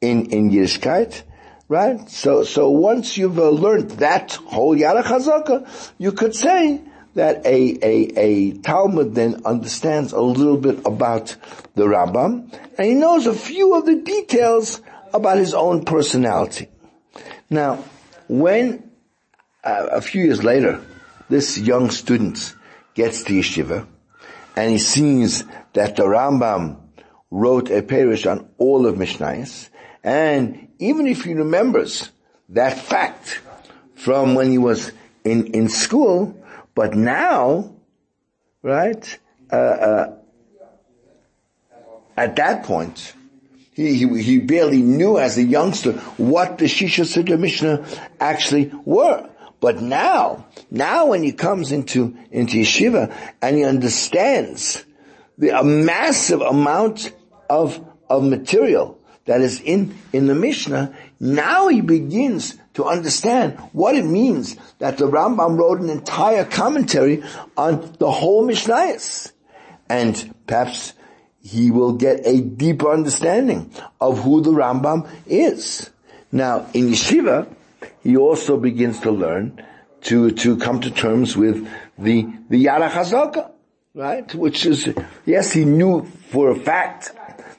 in, 0.00 0.26
in 0.30 0.50
Yiddishkeit, 0.50 1.22
right? 1.68 2.08
So, 2.08 2.44
so 2.44 2.70
once 2.70 3.16
you've 3.16 3.38
uh, 3.38 3.50
learned 3.50 3.90
that 3.92 4.32
whole 4.34 4.74
Yad 4.76 5.02
Chazaka, 5.02 5.68
you 5.98 6.12
could 6.12 6.34
say 6.34 6.80
that 7.14 7.44
a, 7.44 7.78
a, 7.82 8.12
a 8.16 8.52
Talmud 8.58 9.14
then 9.14 9.42
understands 9.44 10.12
a 10.12 10.20
little 10.20 10.56
bit 10.56 10.78
about 10.86 11.36
the 11.74 11.84
Rambam, 11.84 12.52
and 12.78 12.86
he 12.86 12.94
knows 12.94 13.26
a 13.26 13.34
few 13.34 13.74
of 13.76 13.84
the 13.84 13.96
details 13.96 14.80
about 15.12 15.38
his 15.38 15.54
own 15.54 15.84
personality. 15.84 16.68
Now, 17.50 17.84
when 18.28 18.89
uh, 19.64 19.88
a 19.92 20.00
few 20.00 20.24
years 20.24 20.42
later, 20.42 20.80
this 21.28 21.58
young 21.58 21.90
student 21.90 22.54
gets 22.94 23.22
to 23.24 23.32
yeshiva, 23.32 23.86
and 24.56 24.72
he 24.72 24.78
sees 24.78 25.44
that 25.72 25.96
the 25.96 26.02
Rambam 26.02 26.76
wrote 27.30 27.70
a 27.70 27.82
parish 27.82 28.26
on 28.26 28.48
all 28.58 28.86
of 28.86 28.96
Mishnayos, 28.96 29.68
and 30.02 30.68
even 30.78 31.06
if 31.06 31.24
he 31.24 31.34
remembers 31.34 32.10
that 32.48 32.78
fact 32.78 33.40
from 33.94 34.34
when 34.34 34.50
he 34.50 34.58
was 34.58 34.92
in, 35.24 35.48
in 35.48 35.68
school, 35.68 36.36
but 36.74 36.94
now, 36.94 37.74
right, 38.62 39.18
uh, 39.52 39.56
uh, 39.56 40.16
at 42.16 42.36
that 42.36 42.64
point, 42.64 43.14
he, 43.72 43.94
he, 43.94 44.22
he, 44.22 44.38
barely 44.38 44.82
knew 44.82 45.18
as 45.18 45.38
a 45.38 45.42
youngster 45.42 45.92
what 46.16 46.58
the 46.58 46.66
Shisha 46.66 47.04
Siddur 47.04 47.38
Mishnah 47.38 47.86
actually 48.18 48.72
were. 48.84 49.28
But 49.60 49.82
now, 49.82 50.46
now 50.70 51.06
when 51.06 51.22
he 51.22 51.32
comes 51.32 51.70
into, 51.70 52.16
into 52.30 52.58
yeshiva 52.58 53.14
and 53.42 53.56
he 53.56 53.64
understands 53.64 54.84
the, 55.36 55.50
a 55.50 55.62
massive 55.62 56.40
amount 56.40 57.12
of, 57.48 57.84
of 58.08 58.24
material 58.24 58.98
that 59.26 59.42
is 59.42 59.60
in, 59.60 59.94
in 60.12 60.26
the 60.26 60.34
Mishnah, 60.34 60.96
now 61.20 61.68
he 61.68 61.82
begins 61.82 62.56
to 62.74 62.84
understand 62.84 63.58
what 63.72 63.94
it 63.94 64.04
means 64.04 64.56
that 64.78 64.96
the 64.96 65.06
Rambam 65.06 65.58
wrote 65.58 65.80
an 65.80 65.90
entire 65.90 66.44
commentary 66.44 67.22
on 67.56 67.94
the 67.98 68.10
whole 68.10 68.46
Mishnayos. 68.46 69.32
And 69.90 70.34
perhaps 70.46 70.94
he 71.42 71.70
will 71.70 71.94
get 71.94 72.20
a 72.24 72.40
deeper 72.40 72.90
understanding 72.90 73.72
of 74.00 74.22
who 74.22 74.40
the 74.40 74.52
Rambam 74.52 75.08
is. 75.26 75.90
Now, 76.32 76.66
in 76.72 76.88
yeshiva, 76.88 77.52
he 78.02 78.16
also 78.16 78.56
begins 78.56 79.00
to 79.00 79.10
learn 79.10 79.62
to, 80.02 80.30
to 80.30 80.56
come 80.56 80.80
to 80.80 80.90
terms 80.90 81.36
with 81.36 81.68
the, 81.98 82.26
the 82.48 82.64
Yad 82.64 82.88
Chazaka, 82.90 83.50
right? 83.94 84.34
Which 84.34 84.66
is, 84.66 84.94
yes, 85.26 85.52
he 85.52 85.64
knew 85.64 86.04
for 86.30 86.50
a 86.50 86.56
fact 86.56 87.12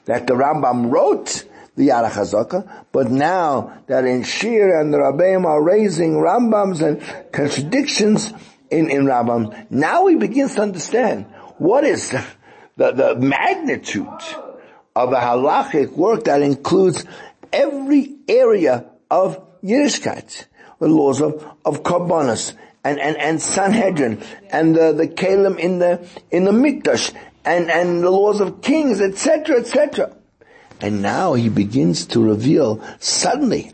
that 0.06 0.26
the 0.26 0.34
Rambam 0.34 0.90
wrote 0.90 1.44
the 1.76 1.88
Yad 1.88 2.10
Chazaka, 2.10 2.84
but 2.90 3.10
now 3.10 3.82
that 3.86 4.04
in 4.04 4.22
Shir 4.24 4.78
and 4.80 4.92
the 4.92 4.98
Rabbeim 4.98 5.44
are 5.44 5.62
raising 5.62 6.14
Rambams 6.14 6.82
and 6.82 7.32
contradictions 7.32 8.32
in, 8.70 8.90
in 8.90 9.04
Rambam, 9.04 9.70
now 9.70 10.06
he 10.06 10.16
begins 10.16 10.56
to 10.56 10.62
understand 10.62 11.26
what 11.58 11.84
is 11.84 12.10
the, 12.10 12.24
the, 12.76 12.92
the 12.92 13.14
magnitude 13.16 14.06
of 14.94 15.12
a 15.12 15.20
halachic 15.20 15.92
work 15.92 16.24
that 16.24 16.42
includes 16.42 17.04
every 17.52 18.16
area 18.28 18.86
of 19.10 19.42
Yiddishkeit, 19.62 20.46
the 20.78 20.88
laws 20.88 21.20
of, 21.20 21.44
of 21.64 21.82
Karbonis, 21.82 22.54
and, 22.84 22.98
and, 22.98 23.16
and 23.16 23.40
Sanhedrin, 23.40 24.22
and 24.50 24.74
the, 24.74 24.92
the 24.92 25.06
Kalim 25.06 25.58
in 25.58 25.78
the, 25.78 26.06
in 26.30 26.44
the 26.44 26.50
Mikdash, 26.50 27.14
and, 27.44 27.70
and 27.70 28.02
the 28.02 28.10
laws 28.10 28.40
of 28.40 28.62
kings, 28.62 29.00
etc., 29.00 29.60
etc. 29.60 30.16
And 30.80 31.00
now 31.02 31.34
he 31.34 31.48
begins 31.48 32.06
to 32.06 32.22
reveal 32.22 32.82
suddenly 32.98 33.72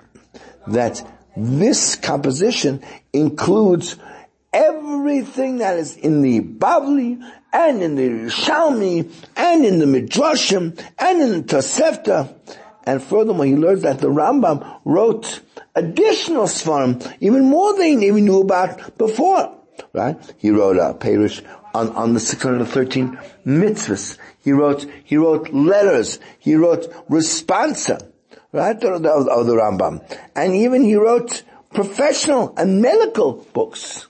that 0.66 1.02
this 1.36 1.96
composition 1.96 2.82
includes 3.12 3.96
everything 4.52 5.58
that 5.58 5.78
is 5.78 5.96
in 5.96 6.20
the 6.22 6.40
Bavli 6.40 7.22
and 7.52 7.82
in 7.82 7.94
the 7.94 8.30
Shalmi 8.30 9.10
and 9.36 9.64
in 9.64 9.78
the 9.78 9.86
Midrashim 9.86 10.78
and 10.98 11.22
in 11.22 11.30
the 11.32 11.42
Tosefta. 11.42 12.34
And 12.88 13.02
furthermore, 13.02 13.44
he 13.44 13.54
learns 13.54 13.82
that 13.82 13.98
the 13.98 14.08
Rambam 14.08 14.80
wrote 14.86 15.42
additional 15.74 16.44
svarim, 16.44 16.96
even 17.20 17.44
more 17.44 17.76
than 17.76 18.00
he 18.00 18.06
even 18.06 18.24
knew 18.24 18.40
about 18.40 18.96
before. 18.96 19.54
Right? 19.92 20.16
He 20.38 20.48
wrote 20.48 20.78
a 20.78 20.94
Perish 20.94 21.42
on, 21.74 21.90
on 21.90 22.14
the 22.14 22.20
613 22.20 23.18
mitzvahs. 23.44 24.16
He 24.40 24.52
wrote, 24.52 24.86
he 25.04 25.18
wrote 25.18 25.52
letters. 25.52 26.18
He 26.38 26.54
wrote 26.54 26.90
responsa, 27.10 28.10
right, 28.52 28.82
of 28.82 29.02
the, 29.02 29.10
of 29.10 29.46
the 29.46 29.52
Rambam. 29.52 30.00
And 30.34 30.54
even 30.54 30.82
he 30.82 30.96
wrote 30.96 31.42
professional 31.74 32.54
and 32.56 32.80
medical 32.80 33.46
books. 33.52 34.06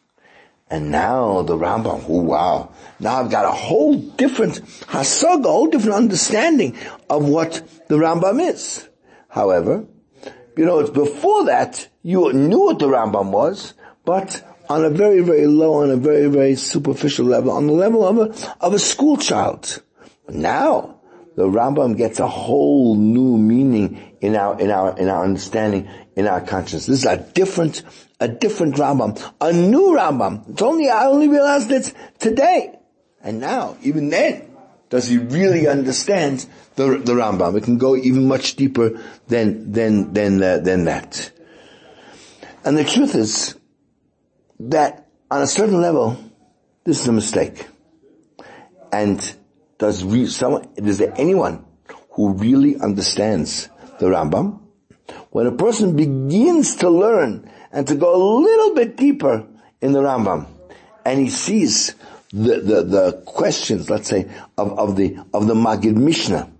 And 0.70 0.92
now 0.92 1.42
the 1.42 1.56
Rambam, 1.56 2.04
oh 2.08 2.22
wow, 2.22 2.70
now 3.00 3.20
I've 3.20 3.30
got 3.30 3.44
a 3.44 3.52
whole 3.52 3.96
different 3.96 4.60
hasaga, 4.86 5.44
a 5.44 5.48
whole 5.48 5.68
different 5.68 5.96
understanding 5.96 6.76
of 7.08 7.24
what 7.24 7.62
the 7.88 7.96
Rambam 7.96 8.40
is. 8.40 8.88
However, 9.28 9.86
you 10.56 10.64
know, 10.64 10.86
before 10.90 11.44
that, 11.46 11.88
you 12.02 12.32
knew 12.32 12.64
what 12.64 12.78
the 12.78 12.88
Rambam 12.88 13.30
was, 13.30 13.74
but 14.04 14.42
on 14.68 14.84
a 14.84 14.90
very, 14.90 15.20
very 15.20 15.46
low, 15.46 15.74
on 15.74 15.90
a 15.90 15.96
very, 15.96 16.26
very 16.26 16.54
superficial 16.56 17.26
level, 17.26 17.52
on 17.52 17.66
the 17.66 17.72
level 17.72 18.04
of 18.04 18.18
a, 18.18 18.56
of 18.60 18.74
a 18.74 18.78
school 18.78 19.16
child. 19.16 19.82
Now, 20.28 21.00
the 21.36 21.44
Rambam 21.44 21.96
gets 21.96 22.18
a 22.18 22.26
whole 22.26 22.96
new 22.96 23.36
meaning 23.38 24.16
in 24.20 24.34
our, 24.34 24.60
in 24.60 24.70
our, 24.70 24.98
in 24.98 25.08
our 25.08 25.22
understanding, 25.22 25.88
in 26.16 26.26
our 26.26 26.40
consciousness. 26.40 26.86
This 26.86 26.98
is 27.00 27.06
a 27.06 27.16
different, 27.32 27.82
a 28.18 28.26
different 28.26 28.74
Rambam, 28.74 29.22
a 29.40 29.52
new 29.52 29.94
Rambam. 29.96 30.50
It's 30.50 30.62
only, 30.62 30.90
I 30.90 31.06
only 31.06 31.28
realized 31.28 31.70
it 31.70 31.92
today. 32.18 32.77
And 33.28 33.40
now, 33.40 33.76
even 33.82 34.08
then, 34.08 34.48
does 34.88 35.06
he 35.06 35.18
really 35.18 35.68
understand 35.68 36.46
the, 36.76 36.96
the 36.96 37.12
Rambam? 37.12 37.58
It 37.58 37.64
can 37.64 37.76
go 37.76 37.94
even 37.94 38.26
much 38.26 38.56
deeper 38.56 39.02
than, 39.26 39.70
than, 39.70 40.14
than, 40.14 40.42
uh, 40.42 40.56
than 40.60 40.84
that. 40.86 41.30
And 42.64 42.78
the 42.78 42.84
truth 42.84 43.14
is, 43.14 43.54
that 44.60 45.10
on 45.30 45.42
a 45.42 45.46
certain 45.46 45.78
level, 45.82 46.16
this 46.84 47.02
is 47.02 47.06
a 47.06 47.12
mistake. 47.12 47.68
And 48.90 49.20
does 49.76 49.98
someone, 50.34 50.66
is 50.76 50.96
there 50.96 51.12
anyone 51.18 51.66
who 52.12 52.32
really 52.32 52.80
understands 52.80 53.68
the 53.98 54.06
Rambam? 54.06 54.58
When 55.32 55.46
a 55.46 55.52
person 55.52 55.96
begins 55.96 56.76
to 56.76 56.88
learn 56.88 57.50
and 57.72 57.86
to 57.88 57.94
go 57.94 58.16
a 58.16 58.22
little 58.40 58.74
bit 58.74 58.96
deeper 58.96 59.46
in 59.82 59.92
the 59.92 60.00
Rambam, 60.00 60.46
and 61.04 61.20
he 61.20 61.28
sees 61.28 61.94
the, 62.32 62.60
the, 62.60 62.82
the 62.82 63.22
questions, 63.24 63.90
let's 63.90 64.08
say, 64.08 64.30
of, 64.56 64.78
of 64.78 64.96
the, 64.96 65.18
of 65.32 65.46
the 65.46 65.54
Magid 65.54 65.96
Mishnah, 65.96 66.50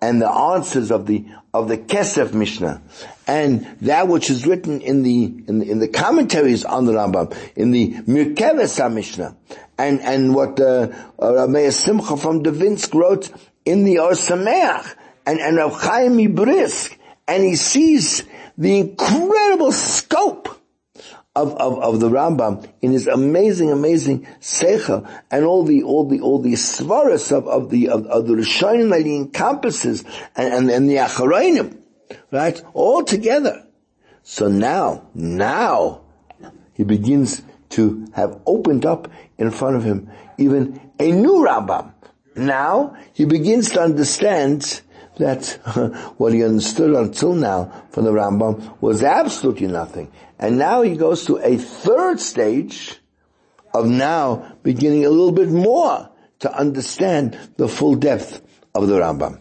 and 0.00 0.22
the 0.22 0.30
answers 0.30 0.90
of 0.90 1.06
the 1.06 1.26
of 1.54 1.68
the 1.68 1.78
Kesef 1.78 2.32
Mishnah. 2.32 2.82
And 3.26 3.66
that 3.80 4.06
which 4.06 4.30
is 4.30 4.46
written 4.46 4.80
in 4.80 5.02
the 5.02 5.24
in 5.24 5.58
the, 5.58 5.70
in 5.70 5.78
the 5.78 5.88
commentaries 5.88 6.64
on 6.64 6.86
the 6.86 6.92
Rambam 6.92 7.36
in 7.56 7.72
the 7.72 7.94
Mirkeves 8.06 8.94
Mishnah 8.94 9.36
and 9.76 10.00
and 10.00 10.34
what 10.34 10.60
uh, 10.60 10.88
uh, 11.18 11.70
Simcha 11.70 12.16
from 12.16 12.42
Devinsk 12.42 12.94
wrote 12.94 13.30
in 13.64 13.84
the 13.84 13.98
Or 13.98 14.12
Sameach. 14.12 14.94
And 15.26 15.40
and 15.40 15.56
Rav 15.56 15.80
Chaim 15.80 16.34
Brisk 16.34 16.96
and 17.26 17.44
he 17.44 17.56
sees 17.56 18.24
the 18.56 18.78
incredible 18.78 19.72
scope 19.72 20.57
of, 21.38 21.54
of, 21.54 21.78
of 21.78 22.00
the 22.00 22.08
Rambam 22.08 22.68
in 22.82 22.92
his 22.92 23.06
amazing, 23.06 23.70
amazing 23.70 24.26
Seicha 24.40 25.08
and 25.30 25.44
all 25.44 25.62
the, 25.62 25.84
all 25.84 26.04
the, 26.08 26.20
all 26.20 26.40
the 26.40 26.54
svaras 26.54 27.30
of, 27.30 27.46
of 27.46 27.70
the, 27.70 27.90
of, 27.90 28.06
of 28.06 28.26
the 28.26 28.34
Rishonim 28.34 28.90
that 28.90 29.06
he 29.06 29.16
encompasses 29.16 30.04
and, 30.34 30.52
and, 30.52 30.70
and 30.70 30.90
the 30.90 30.96
Acharayim, 30.96 31.78
right? 32.32 32.60
All 32.74 33.04
together. 33.04 33.64
So 34.24 34.48
now, 34.48 35.06
now, 35.14 36.02
he 36.74 36.82
begins 36.82 37.42
to 37.70 38.06
have 38.14 38.40
opened 38.44 38.84
up 38.84 39.08
in 39.38 39.50
front 39.50 39.76
of 39.76 39.84
him 39.84 40.10
even 40.38 40.80
a 40.98 41.12
new 41.12 41.44
Rambam. 41.46 41.92
Now, 42.34 42.96
he 43.12 43.24
begins 43.24 43.70
to 43.70 43.80
understand 43.80 44.80
that 45.18 45.46
what 46.16 46.32
he 46.32 46.44
understood 46.44 46.94
until 46.94 47.34
now 47.34 47.84
from 47.90 48.04
the 48.04 48.12
Rambam 48.12 48.80
was 48.80 49.02
absolutely 49.02 49.66
nothing. 49.66 50.10
And 50.38 50.58
now 50.58 50.82
he 50.82 50.96
goes 50.96 51.26
to 51.26 51.36
a 51.38 51.56
third 51.56 52.20
stage 52.20 52.98
of 53.74 53.86
now 53.86 54.56
beginning 54.62 55.04
a 55.04 55.10
little 55.10 55.32
bit 55.32 55.48
more 55.48 56.10
to 56.40 56.52
understand 56.52 57.38
the 57.56 57.68
full 57.68 57.96
depth 57.96 58.42
of 58.74 58.88
the 58.88 58.94
Rambam. 58.94 59.40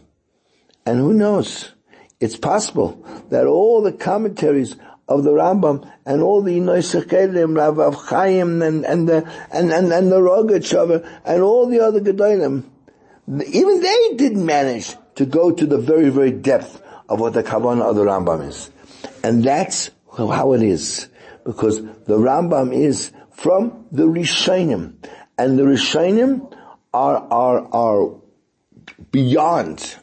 And 0.85 0.99
who 0.99 1.13
knows? 1.13 1.71
It's 2.19 2.37
possible 2.37 3.05
that 3.29 3.45
all 3.45 3.81
the 3.81 3.91
commentaries 3.91 4.75
of 5.07 5.23
the 5.23 5.31
Rambam 5.31 5.89
and 6.05 6.21
all 6.21 6.41
the 6.41 6.59
Noisechelim, 6.59 7.55
Rav 7.55 7.95
Chaim 7.95 8.61
and, 8.61 8.85
and 8.85 9.07
the, 9.07 9.17
and, 9.51 9.71
and, 9.71 9.91
and 9.91 10.11
the 10.11 10.17
Rogachover 10.19 11.07
and 11.23 11.41
all 11.41 11.67
the 11.67 11.79
other 11.79 12.01
Gedolim, 12.01 12.63
even 13.27 13.81
they 13.81 14.13
didn't 14.15 14.45
manage 14.45 14.95
to 15.17 15.25
go 15.25 15.51
to 15.51 15.65
the 15.65 15.77
very, 15.77 16.09
very 16.09 16.31
depth 16.31 16.81
of 17.09 17.19
what 17.19 17.33
the 17.33 17.43
Kavanah 17.43 17.81
of 17.81 17.95
the 17.95 18.03
Rambam 18.03 18.47
is. 18.47 18.69
And 19.23 19.43
that's 19.43 19.89
how 20.15 20.53
it 20.53 20.61
is. 20.61 21.07
Because 21.43 21.81
the 21.81 22.17
Rambam 22.17 22.73
is 22.73 23.11
from 23.31 23.85
the 23.91 24.03
Rishonim. 24.03 24.93
And 25.37 25.57
the 25.57 25.63
Rishonim 25.63 26.55
are, 26.93 27.17
are, 27.31 27.67
are 27.73 28.15
beyond 29.11 29.95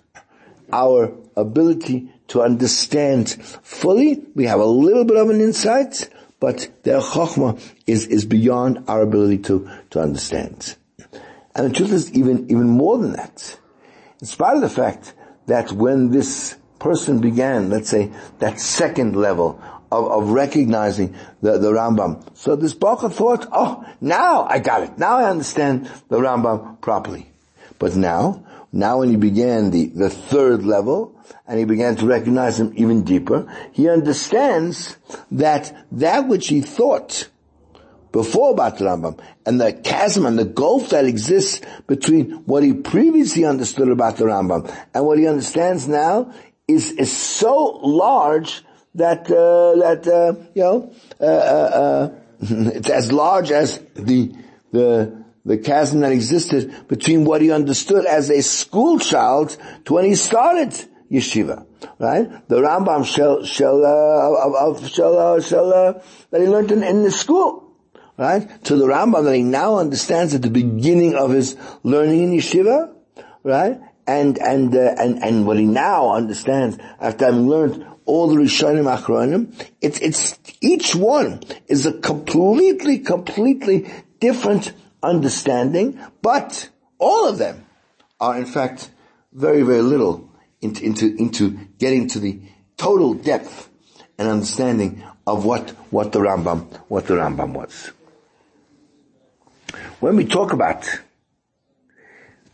our 0.72 1.12
ability 1.36 2.10
to 2.28 2.42
understand 2.42 3.30
fully. 3.62 4.20
We 4.34 4.46
have 4.46 4.60
a 4.60 4.66
little 4.66 5.04
bit 5.04 5.16
of 5.16 5.30
an 5.30 5.40
insight, 5.40 6.08
but 6.40 6.68
their 6.82 7.00
chokhmah 7.00 7.60
is, 7.86 8.06
is 8.06 8.24
beyond 8.24 8.84
our 8.88 9.02
ability 9.02 9.38
to, 9.44 9.70
to 9.90 10.00
understand. 10.00 10.76
And 11.54 11.70
the 11.70 11.76
truth 11.76 11.92
is 11.92 12.12
even, 12.12 12.50
even 12.50 12.68
more 12.68 12.98
than 12.98 13.12
that. 13.12 13.58
In 14.24 14.28
spite 14.28 14.54
of 14.56 14.62
the 14.62 14.70
fact 14.70 15.12
that 15.48 15.70
when 15.70 16.10
this 16.10 16.56
person 16.78 17.20
began, 17.20 17.68
let's 17.68 17.90
say, 17.90 18.10
that 18.38 18.58
second 18.58 19.16
level 19.16 19.60
of, 19.92 20.10
of 20.10 20.30
recognizing 20.30 21.14
the, 21.42 21.58
the 21.58 21.70
Rambam. 21.70 22.26
So 22.34 22.56
this 22.56 22.72
Bacha 22.72 23.10
thought, 23.10 23.46
oh, 23.52 23.84
now 24.00 24.44
I 24.44 24.60
got 24.60 24.82
it. 24.82 24.96
Now 24.96 25.18
I 25.18 25.28
understand 25.28 25.90
the 26.08 26.16
Rambam 26.16 26.80
properly. 26.80 27.30
But 27.78 27.96
now, 27.96 28.42
now 28.72 29.00
when 29.00 29.10
he 29.10 29.16
began 29.16 29.70
the, 29.70 29.88
the 29.88 30.08
third 30.08 30.64
level, 30.64 31.20
and 31.46 31.58
he 31.58 31.66
began 31.66 31.96
to 31.96 32.06
recognize 32.06 32.58
him 32.58 32.72
even 32.76 33.04
deeper, 33.04 33.46
he 33.72 33.90
understands 33.90 34.96
that 35.32 35.86
that 35.92 36.28
which 36.28 36.48
he 36.48 36.62
thought 36.62 37.28
before 38.14 38.54
the 38.54 38.62
Rambam, 38.62 39.18
and 39.44 39.60
the 39.60 39.72
chasm 39.72 40.24
and 40.24 40.38
the 40.38 40.44
gulf 40.44 40.90
that 40.90 41.04
exists 41.04 41.60
between 41.88 42.30
what 42.46 42.62
he 42.62 42.72
previously 42.72 43.44
understood 43.44 43.88
about 43.88 44.18
the 44.18 44.24
Rambam 44.24 44.72
and 44.94 45.04
what 45.04 45.18
he 45.18 45.26
understands 45.26 45.88
now 45.88 46.32
is, 46.68 46.92
is 46.92 47.10
so 47.10 47.80
large 47.82 48.62
that, 48.94 49.22
uh, 49.22 49.74
that, 49.80 50.06
uh, 50.06 50.40
you 50.54 50.62
know, 50.62 50.94
uh, 51.20 51.24
uh, 51.24 51.28
uh 51.28 52.14
it's 52.40 52.88
as 52.88 53.10
large 53.10 53.50
as 53.50 53.80
the, 53.94 54.32
the, 54.70 55.24
the 55.44 55.58
chasm 55.58 55.98
that 55.98 56.12
existed 56.12 56.86
between 56.86 57.24
what 57.24 57.42
he 57.42 57.50
understood 57.50 58.06
as 58.06 58.30
a 58.30 58.42
school 58.42 59.00
child 59.00 59.56
to 59.86 59.94
when 59.94 60.04
he 60.04 60.14
started 60.14 60.70
yeshiva, 61.10 61.66
right? 61.98 62.48
The 62.48 62.60
Rambam 62.60 63.04
shall, 63.04 63.44
shall, 63.44 63.84
uh, 63.84 64.68
of, 64.68 64.88
shall, 64.88 65.40
shall, 65.40 66.00
that 66.30 66.40
he 66.40 66.46
learned 66.46 66.70
in, 66.70 66.84
in 66.84 67.02
the 67.02 67.10
school, 67.10 67.63
right? 68.16 68.64
To 68.64 68.76
the 68.76 68.86
Rambam 68.86 69.24
that 69.24 69.34
he 69.34 69.42
now 69.42 69.78
understands 69.78 70.34
at 70.34 70.42
the 70.42 70.50
beginning 70.50 71.14
of 71.14 71.30
his 71.30 71.56
learning 71.82 72.24
in 72.24 72.38
yeshiva, 72.38 72.94
right? 73.42 73.80
And, 74.06 74.38
and, 74.38 74.74
uh, 74.74 74.94
and, 74.98 75.22
and 75.22 75.46
what 75.46 75.58
he 75.58 75.64
now 75.64 76.14
understands 76.14 76.78
after 77.00 77.26
having 77.26 77.48
learned 77.48 77.86
all 78.04 78.28
the 78.28 78.36
Rishonim 78.36 78.94
Achronim, 78.94 79.54
it's, 79.80 79.98
it's, 80.00 80.38
each 80.60 80.94
one 80.94 81.42
is 81.68 81.86
a 81.86 81.92
completely, 81.92 82.98
completely 82.98 83.90
different 84.20 84.72
understanding, 85.02 85.98
but 86.22 86.68
all 86.98 87.28
of 87.28 87.38
them 87.38 87.64
are 88.20 88.36
in 88.36 88.46
fact 88.46 88.90
very, 89.32 89.62
very 89.62 89.82
little 89.82 90.30
into, 90.60 90.84
into, 90.84 91.16
into 91.16 91.50
getting 91.78 92.08
to 92.08 92.20
the 92.20 92.40
total 92.76 93.14
depth 93.14 93.70
and 94.18 94.28
understanding 94.28 95.02
of 95.26 95.44
what, 95.44 95.70
what 95.90 96.12
the 96.12 96.20
Rambam, 96.20 96.72
what 96.88 97.06
the 97.06 97.14
Rambam 97.14 97.52
was. 97.52 97.90
When 100.00 100.16
we 100.16 100.24
talk 100.24 100.52
about 100.52 100.82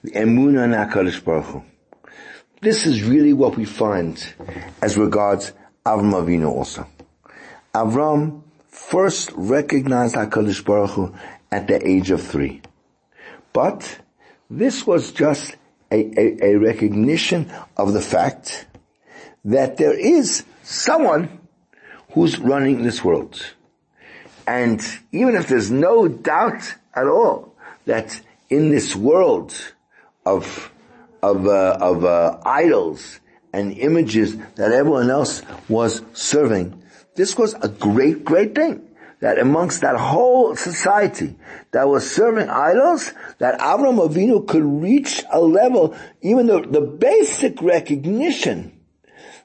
the 0.02 0.12
Emunah 0.12 0.64
and 0.64 1.24
Baruch 1.24 1.44
Hu, 1.44 1.62
this 2.60 2.86
is 2.86 3.02
really 3.02 3.32
what 3.32 3.56
we 3.56 3.64
find 3.64 4.22
as 4.82 4.96
regards 4.96 5.52
Avram 5.84 6.12
Avinu 6.12 6.50
also. 6.50 6.86
Avram 7.74 8.42
first 8.68 9.32
recognized 9.34 10.14
HaKadosh 10.14 10.64
Baruch 10.64 10.90
Hu 10.90 11.14
at 11.50 11.66
the 11.66 11.86
age 11.86 12.10
of 12.10 12.22
three. 12.22 12.62
But 13.52 14.00
this 14.48 14.86
was 14.86 15.12
just 15.12 15.56
a, 15.90 15.96
a, 15.96 16.52
a 16.52 16.58
recognition 16.58 17.50
of 17.76 17.92
the 17.92 18.00
fact 18.00 18.66
that 19.44 19.76
there 19.76 19.98
is 19.98 20.44
someone 20.62 21.40
who's 22.12 22.38
running 22.38 22.82
this 22.82 23.02
world. 23.02 23.40
And 24.46 24.84
even 25.12 25.34
if 25.34 25.48
there's 25.48 25.70
no 25.70 26.08
doubt 26.08 26.74
at 26.94 27.06
all 27.06 27.54
that 27.86 28.20
in 28.48 28.70
this 28.70 28.94
world 28.94 29.54
of 30.26 30.70
of 31.22 31.46
uh, 31.46 31.78
of 31.80 32.04
uh, 32.04 32.38
idols 32.44 33.20
and 33.52 33.76
images 33.78 34.36
that 34.56 34.72
everyone 34.72 35.10
else 35.10 35.42
was 35.68 36.02
serving, 36.12 36.82
this 37.16 37.36
was 37.36 37.54
a 37.54 37.68
great, 37.68 38.24
great 38.24 38.54
thing. 38.54 38.86
That 39.20 39.38
amongst 39.38 39.82
that 39.82 39.96
whole 39.96 40.56
society 40.56 41.36
that 41.72 41.86
was 41.86 42.10
serving 42.10 42.48
idols, 42.48 43.12
that 43.38 43.60
Avram 43.60 43.98
Avinu 43.98 44.46
could 44.48 44.64
reach 44.64 45.22
a 45.30 45.40
level, 45.40 45.94
even 46.22 46.46
the, 46.46 46.62
the 46.62 46.80
basic 46.80 47.60
recognition 47.60 48.80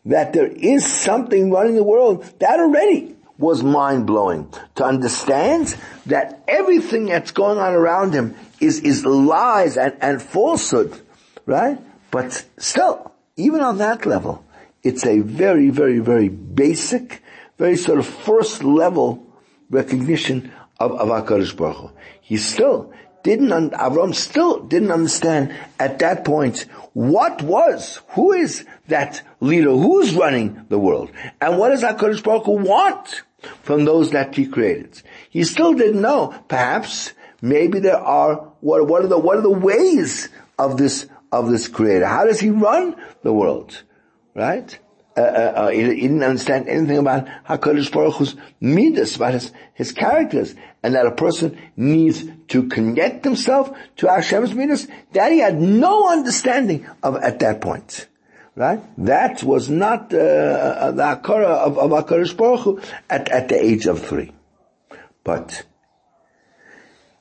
that 0.05 0.31
there 0.31 0.47
is 0.47 0.85
something 0.85 1.51
running 1.51 1.75
the 1.75 1.83
world, 1.83 2.23
that 2.39 2.59
already 2.59 3.14
was 3.37 3.63
mind 3.63 4.07
blowing. 4.07 4.51
To 4.75 4.85
understand 4.85 5.75
that 6.05 6.43
everything 6.47 7.05
that's 7.05 7.31
going 7.31 7.57
on 7.57 7.73
around 7.73 8.13
him 8.13 8.35
is, 8.59 8.79
is 8.79 9.05
lies 9.05 9.77
and, 9.77 9.95
and 10.01 10.21
falsehood, 10.21 10.99
right? 11.45 11.79
But 12.11 12.45
still, 12.57 13.11
even 13.35 13.61
on 13.61 13.77
that 13.79 14.05
level, 14.05 14.45
it's 14.83 15.05
a 15.05 15.19
very, 15.19 15.69
very, 15.69 15.99
very 15.99 16.29
basic, 16.29 17.21
very 17.57 17.75
sort 17.75 17.99
of 17.99 18.05
first 18.05 18.63
level 18.63 19.25
recognition 19.69 20.51
of, 20.79 20.91
of 20.93 21.09
HaKadosh 21.09 21.55
Baruch 21.57 21.77
Hu. 21.77 21.91
He 22.21 22.37
still 22.37 22.93
didn't, 23.23 23.71
Avram 23.71 24.13
still 24.13 24.61
didn't 24.61 24.91
understand 24.91 25.53
at 25.79 25.99
that 25.99 26.23
point 26.23 26.67
what 26.93 27.41
was, 27.41 27.99
who 28.09 28.31
is 28.33 28.65
that 28.87 29.21
leader, 29.45 29.71
who's 29.71 30.13
running 30.13 30.65
the 30.69 30.79
world, 30.79 31.11
and 31.39 31.57
what 31.57 31.69
does 31.69 31.83
HaKadosh 31.83 32.23
Baruch 32.23 32.45
Hu 32.45 32.51
want 32.53 33.23
from 33.63 33.85
those 33.85 34.11
that 34.11 34.35
he 34.35 34.47
created. 34.47 35.01
He 35.29 35.43
still 35.43 35.73
didn't 35.73 36.01
know. 36.01 36.33
Perhaps, 36.47 37.13
maybe 37.41 37.79
there 37.79 37.99
are, 37.99 38.35
what, 38.61 38.87
what 38.87 39.03
are 39.03 39.07
the, 39.07 39.17
what 39.17 39.37
are 39.37 39.41
the 39.41 39.49
ways 39.49 40.29
of 40.57 40.77
this, 40.77 41.07
of 41.31 41.49
this 41.49 41.67
creator? 41.67 42.05
How 42.05 42.25
does 42.25 42.39
he 42.39 42.49
run 42.49 42.95
the 43.23 43.33
world? 43.33 43.83
Right? 44.33 44.77
uh, 45.17 45.21
uh, 45.21 45.23
uh 45.23 45.67
he, 45.69 45.81
didn't 45.81 46.23
understand 46.23 46.67
anything 46.67 46.97
about 46.97 47.27
HaKadosh 47.47 47.91
Baruch 47.91 48.15
Hu's 48.15 48.35
midas, 48.59 49.15
about 49.15 49.33
his, 49.33 49.51
his 49.73 49.91
characters, 49.91 50.55
and 50.83 50.95
that 50.95 51.05
a 51.05 51.11
person 51.11 51.57
needs 51.77 52.23
to 52.49 52.67
connect 52.67 53.23
himself 53.23 53.75
to 53.97 54.07
Hashem's 54.07 54.53
midas, 54.53 54.87
that 55.13 55.31
he 55.31 55.39
had 55.39 55.59
no 55.59 56.11
understanding 56.11 56.87
of 57.01 57.15
at 57.15 57.39
that 57.39 57.61
point. 57.61 58.07
Right? 58.55 58.81
That 59.03 59.43
was 59.43 59.69
not 59.69 60.13
uh, 60.13 60.17
uh 60.17 60.91
the 60.91 61.03
Hakara 61.03 61.43
of, 61.43 61.77
of 61.77 61.91
HaKadosh 61.91 62.37
Baruch 62.37 62.59
Hu 62.61 62.81
at, 63.09 63.27
at 63.29 63.49
the 63.49 63.61
age 63.61 63.85
of 63.85 64.05
three. 64.05 64.31
But, 65.25 65.63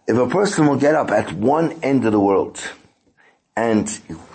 if 0.07 0.17
a 0.17 0.29
person 0.29 0.69
will 0.69 0.77
get 0.77 0.95
up 0.95 1.11
at 1.11 1.33
one 1.33 1.83
end 1.83 2.05
of 2.05 2.13
the 2.13 2.21
world, 2.21 2.61
and 3.57 3.89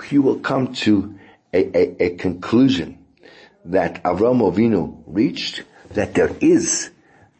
he 0.09 0.17
will 0.17 0.39
come 0.39 0.73
to 0.73 1.17
a, 1.53 1.77
a, 1.77 2.03
a 2.03 2.15
conclusion 2.15 2.97
that 3.65 4.03
Avram 4.03 4.41
Avinu 4.41 5.03
reached, 5.05 5.63
that 5.91 6.13
there 6.15 6.35
is 6.41 6.89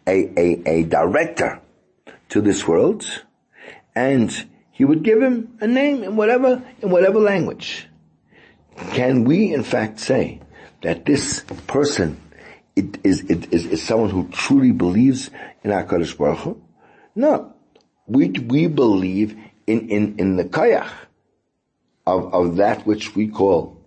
a, 0.08 0.39
a, 0.39 0.69
a 0.69 0.84
director 0.84 1.62
to 2.30 2.41
this 2.41 2.67
world, 2.67 3.06
and 3.95 4.48
he 4.72 4.86
would 4.86 5.04
give 5.04 5.22
him 5.22 5.58
a 5.60 5.67
name 5.67 6.04
in 6.04 6.15
whatever, 6.15 6.63
in 6.82 6.89
whatever 6.89 7.19
language. 7.19 7.88
Can 8.92 9.24
we 9.24 9.54
in 9.54 9.63
fact 9.63 10.00
say 10.00 10.42
that 10.82 11.06
this 11.06 11.42
person 11.68 12.20
it 12.76 12.98
is, 13.04 13.22
it 13.30 13.54
is, 13.54 13.65
is 13.65 13.84
someone 13.84 14.10
who 14.10 14.30
truly 14.30 14.72
believes 14.72 15.30
in 15.63 15.72
HaKadosh 15.72 16.18
Baruch 16.18 16.39
Hu? 16.39 16.62
No. 17.13 17.54
We, 18.08 18.30
we 18.30 18.68
believe 18.68 19.38
in, 19.68 19.89
in, 19.89 20.15
in 20.18 20.36
the 20.38 20.46
kayach 20.46 20.89
of, 22.08 22.34
of 22.34 22.56
that 22.58 22.86
which 22.88 23.15
we 23.15 23.28
call 23.28 23.78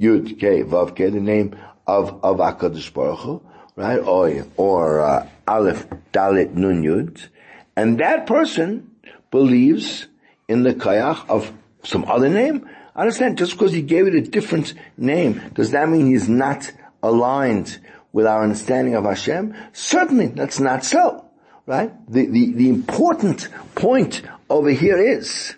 Yud 0.00 0.40
K 0.40 0.62
Vav 0.62 0.96
K, 0.96 1.10
the 1.10 1.20
name 1.20 1.56
of 1.86 2.24
of 2.24 2.38
Hakadosh 2.38 2.92
Baruch 2.92 3.20
Hu, 3.20 3.42
right? 3.76 3.98
Or 3.98 4.46
or 4.56 5.00
uh, 5.00 5.28
Aleph 5.46 5.86
Dalet 6.12 6.54
Nun 6.54 6.82
Yud, 6.82 7.28
and 7.76 7.98
that 7.98 8.26
person 8.26 8.90
believes 9.30 10.06
in 10.48 10.62
the 10.64 10.74
kayach 10.74 11.28
of 11.28 11.52
some 11.84 12.04
other 12.06 12.28
name. 12.28 12.68
Understand 12.94 13.38
just 13.38 13.52
because 13.52 13.72
he 13.72 13.82
gave 13.82 14.06
it 14.06 14.14
a 14.14 14.20
different 14.20 14.74
name, 14.96 15.40
does 15.54 15.70
that 15.70 15.88
mean 15.88 16.06
he's 16.06 16.28
not 16.28 16.70
aligned 17.02 17.78
with 18.12 18.26
our 18.26 18.42
understanding 18.42 18.94
of 18.94 19.04
Hashem? 19.04 19.54
Certainly, 19.72 20.28
that's 20.28 20.60
not 20.60 20.84
so. 20.84 21.24
Right? 21.64 21.92
The, 22.10 22.26
the, 22.26 22.52
the 22.52 22.68
important 22.68 23.48
point 23.74 24.22
over 24.50 24.70
here 24.70 24.98
is, 24.98 25.54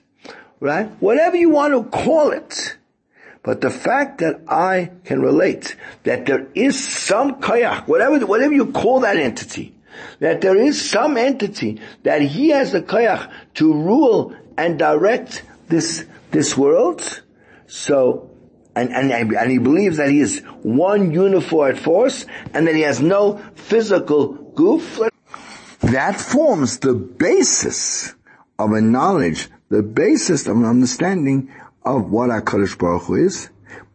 right? 0.60 0.86
Whatever 1.00 1.36
you 1.36 1.50
want 1.50 1.72
to 1.72 1.98
call 1.98 2.30
it, 2.30 2.76
but 3.42 3.60
the 3.60 3.70
fact 3.70 4.18
that 4.18 4.42
I 4.48 4.90
can 5.04 5.20
relate 5.20 5.76
that 6.04 6.26
there 6.26 6.46
is 6.54 6.82
some 6.82 7.40
kayach, 7.40 7.88
whatever, 7.88 8.24
whatever 8.26 8.54
you 8.54 8.72
call 8.72 9.00
that 9.00 9.16
entity, 9.16 9.74
that 10.20 10.40
there 10.40 10.56
is 10.56 10.90
some 10.90 11.16
entity 11.16 11.80
that 12.04 12.22
he 12.22 12.50
has 12.50 12.72
the 12.72 12.82
kayach 12.82 13.30
to 13.54 13.72
rule 13.72 14.34
and 14.56 14.78
direct 14.78 15.42
this, 15.68 16.04
this 16.30 16.56
world. 16.56 17.22
So, 17.66 18.30
and, 18.76 18.90
and, 18.92 19.12
and 19.12 19.50
he 19.50 19.58
believes 19.58 19.96
that 19.98 20.10
he 20.10 20.20
is 20.20 20.40
one 20.62 21.12
unified 21.12 21.78
force 21.78 22.26
and 22.52 22.66
that 22.66 22.74
he 22.74 22.82
has 22.82 23.00
no 23.00 23.38
physical 23.54 24.52
guf. 24.54 25.10
That 25.80 26.20
forms 26.20 26.78
the 26.78 26.94
basis 26.94 28.14
of 28.58 28.72
a 28.72 28.80
knowledge, 28.80 29.48
the 29.68 29.82
basis 29.82 30.46
of 30.46 30.56
an 30.56 30.64
understanding 30.64 31.52
of 31.84 32.10
what 32.10 32.30
HaKadosh 32.30 32.78
Baruch 32.78 33.02
Hu 33.02 33.14
is, 33.16 33.50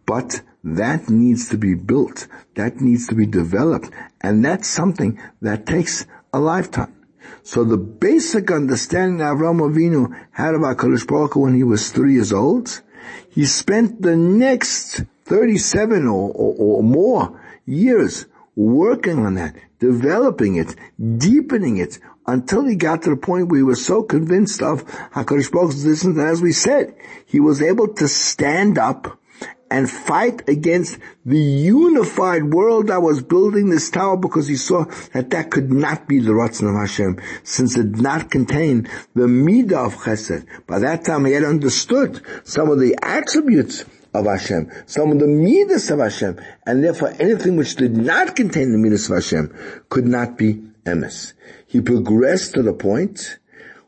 but 0.05 0.41
that 0.63 1.09
needs 1.09 1.49
to 1.49 1.57
be 1.57 1.73
built. 1.73 2.27
That 2.55 2.81
needs 2.81 3.07
to 3.07 3.15
be 3.15 3.25
developed. 3.25 3.89
And 4.21 4.43
that's 4.43 4.67
something 4.67 5.19
that 5.41 5.65
takes 5.65 6.05
a 6.33 6.39
lifetime. 6.39 6.98
So 7.43 7.63
the 7.63 7.77
basic 7.77 8.51
understanding 8.51 9.19
Avram 9.19 9.59
Avinu 9.59 10.15
had 10.31 10.55
about 10.55 10.77
HaKadosh 10.77 11.07
Baruch 11.07 11.35
when 11.35 11.55
he 11.55 11.63
was 11.63 11.91
three 11.91 12.13
years 12.13 12.33
old, 12.33 12.81
he 13.29 13.45
spent 13.45 14.01
the 14.01 14.15
next 14.15 15.03
37 15.25 16.07
or, 16.07 16.31
or, 16.31 16.55
or 16.57 16.83
more 16.83 17.41
years 17.65 18.25
working 18.55 19.25
on 19.25 19.35
that, 19.35 19.55
developing 19.79 20.55
it, 20.55 20.75
deepening 21.17 21.77
it, 21.77 21.99
until 22.27 22.65
he 22.65 22.75
got 22.75 23.03
to 23.03 23.11
the 23.11 23.17
point 23.17 23.47
where 23.47 23.59
he 23.59 23.63
was 23.63 23.83
so 23.83 24.03
convinced 24.03 24.61
of 24.61 24.85
HaKadosh 25.11 25.51
Baruch 25.51 25.71
Hu's 25.71 25.85
existence 25.85 26.19
as 26.19 26.41
we 26.41 26.51
said, 26.51 26.95
he 27.25 27.39
was 27.39 27.61
able 27.61 27.87
to 27.95 28.07
stand 28.07 28.77
up 28.77 29.18
and 29.71 29.89
fight 29.89 30.47
against 30.49 30.97
the 31.25 31.37
unified 31.37 32.53
world 32.53 32.87
that 32.87 33.01
was 33.01 33.21
building 33.21 33.69
this 33.69 33.89
tower 33.89 34.17
because 34.17 34.47
he 34.47 34.55
saw 34.55 34.85
that 35.13 35.29
that 35.29 35.51
could 35.51 35.71
not 35.71 36.07
be 36.07 36.19
the 36.19 36.31
Ratzon 36.31 36.69
of 36.69 36.75
Hashem 36.75 37.19
since 37.43 37.77
it 37.77 37.91
did 37.91 38.01
not 38.01 38.31
contain 38.31 38.89
the 39.13 39.27
Midah 39.27 39.85
of 39.85 39.95
Chesed. 39.95 40.45
By 40.65 40.79
that 40.79 41.05
time 41.05 41.25
he 41.25 41.33
had 41.33 41.43
understood 41.43 42.21
some 42.43 42.69
of 42.69 42.79
the 42.79 42.97
attributes 43.01 43.85
of 44.13 44.25
Hashem, 44.25 44.71
some 44.87 45.11
of 45.11 45.19
the 45.19 45.27
Midas 45.27 45.89
of 45.91 45.99
Hashem, 45.99 46.39
and 46.65 46.83
therefore 46.83 47.13
anything 47.19 47.57
which 47.57 47.75
did 47.75 47.95
not 47.95 48.35
contain 48.35 48.71
the 48.71 48.77
Midas 48.77 49.09
of 49.09 49.15
Hashem 49.15 49.83
could 49.89 50.07
not 50.07 50.37
be 50.37 50.63
emes. 50.85 51.33
He 51.67 51.81
progressed 51.81 52.55
to 52.55 52.63
the 52.63 52.73
point 52.73 53.37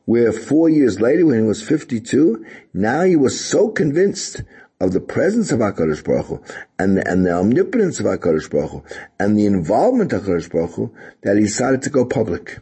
where 0.05 0.31
four 0.31 0.69
years 0.69 0.99
later, 0.99 1.25
when 1.25 1.39
he 1.39 1.45
was 1.45 1.63
52, 1.63 2.45
now 2.73 3.03
he 3.03 3.15
was 3.15 3.43
so 3.43 3.69
convinced 3.69 4.43
of 4.81 4.93
the 4.93 4.99
presence 4.99 5.51
of 5.51 5.59
HaKadosh 5.59 6.03
Baruch 6.03 6.25
Hu, 6.25 6.43
and 6.79 6.97
the, 6.97 7.07
and 7.07 7.23
the 7.23 7.31
omnipotence 7.31 7.99
of 7.99 8.07
HaKadosh 8.07 8.49
Baruch 8.49 8.71
Hu, 8.71 8.83
and 9.19 9.37
the 9.37 9.45
involvement 9.45 10.11
of 10.11 10.23
HaKadosh 10.23 10.51
Baruch 10.51 10.71
Hu, 10.71 10.95
that 11.21 11.37
he 11.37 11.43
decided 11.43 11.83
to 11.83 11.91
go 11.91 12.03
public. 12.03 12.57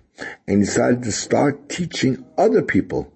And 0.46 0.60
he 0.60 0.66
decided 0.66 1.04
to 1.04 1.14
start 1.14 1.70
teaching 1.70 2.26
other 2.38 2.62
people 2.62 3.14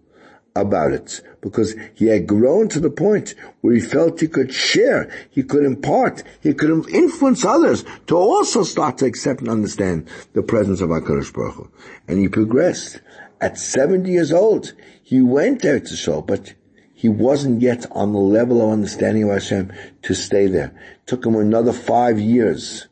about 0.55 0.93
it 0.93 1.21
because 1.41 1.75
he 1.93 2.05
had 2.05 2.27
grown 2.27 2.69
to 2.69 2.79
the 2.79 2.89
point 2.89 3.35
where 3.59 3.73
he 3.73 3.81
felt 3.81 4.21
he 4.21 4.27
could 4.29 4.53
share, 4.53 5.11
he 5.29 5.43
could 5.43 5.65
impart, 5.65 6.23
he 6.39 6.53
could 6.53 6.87
influence 6.89 7.43
others 7.43 7.83
to 8.07 8.15
also 8.15 8.63
start 8.63 8.99
to 8.99 9.05
accept 9.05 9.41
and 9.41 9.49
understand 9.49 10.07
the 10.31 10.43
presence 10.43 10.79
of 10.79 10.89
HaKadosh 10.89 11.33
Baruch 11.33 11.55
Hu. 11.55 11.71
And 12.07 12.19
he 12.19 12.29
progressed. 12.29 13.01
At 13.41 13.57
70 13.57 14.09
years 14.09 14.31
old, 14.31 14.73
he 15.03 15.21
went 15.21 15.61
there 15.61 15.81
to 15.81 15.95
show, 15.97 16.21
but 16.21 16.53
he 17.03 17.09
wasn't 17.09 17.61
yet 17.61 17.85
on 17.91 18.13
the 18.13 18.17
level 18.17 18.61
of 18.61 18.69
understanding 18.71 19.23
of 19.23 19.31
Hashem 19.31 19.73
to 20.03 20.13
stay 20.13 20.47
there. 20.47 20.67
It 20.67 21.05
took 21.05 21.25
him 21.25 21.35
another 21.35 21.73
five 21.73 22.17
years, 22.17 22.87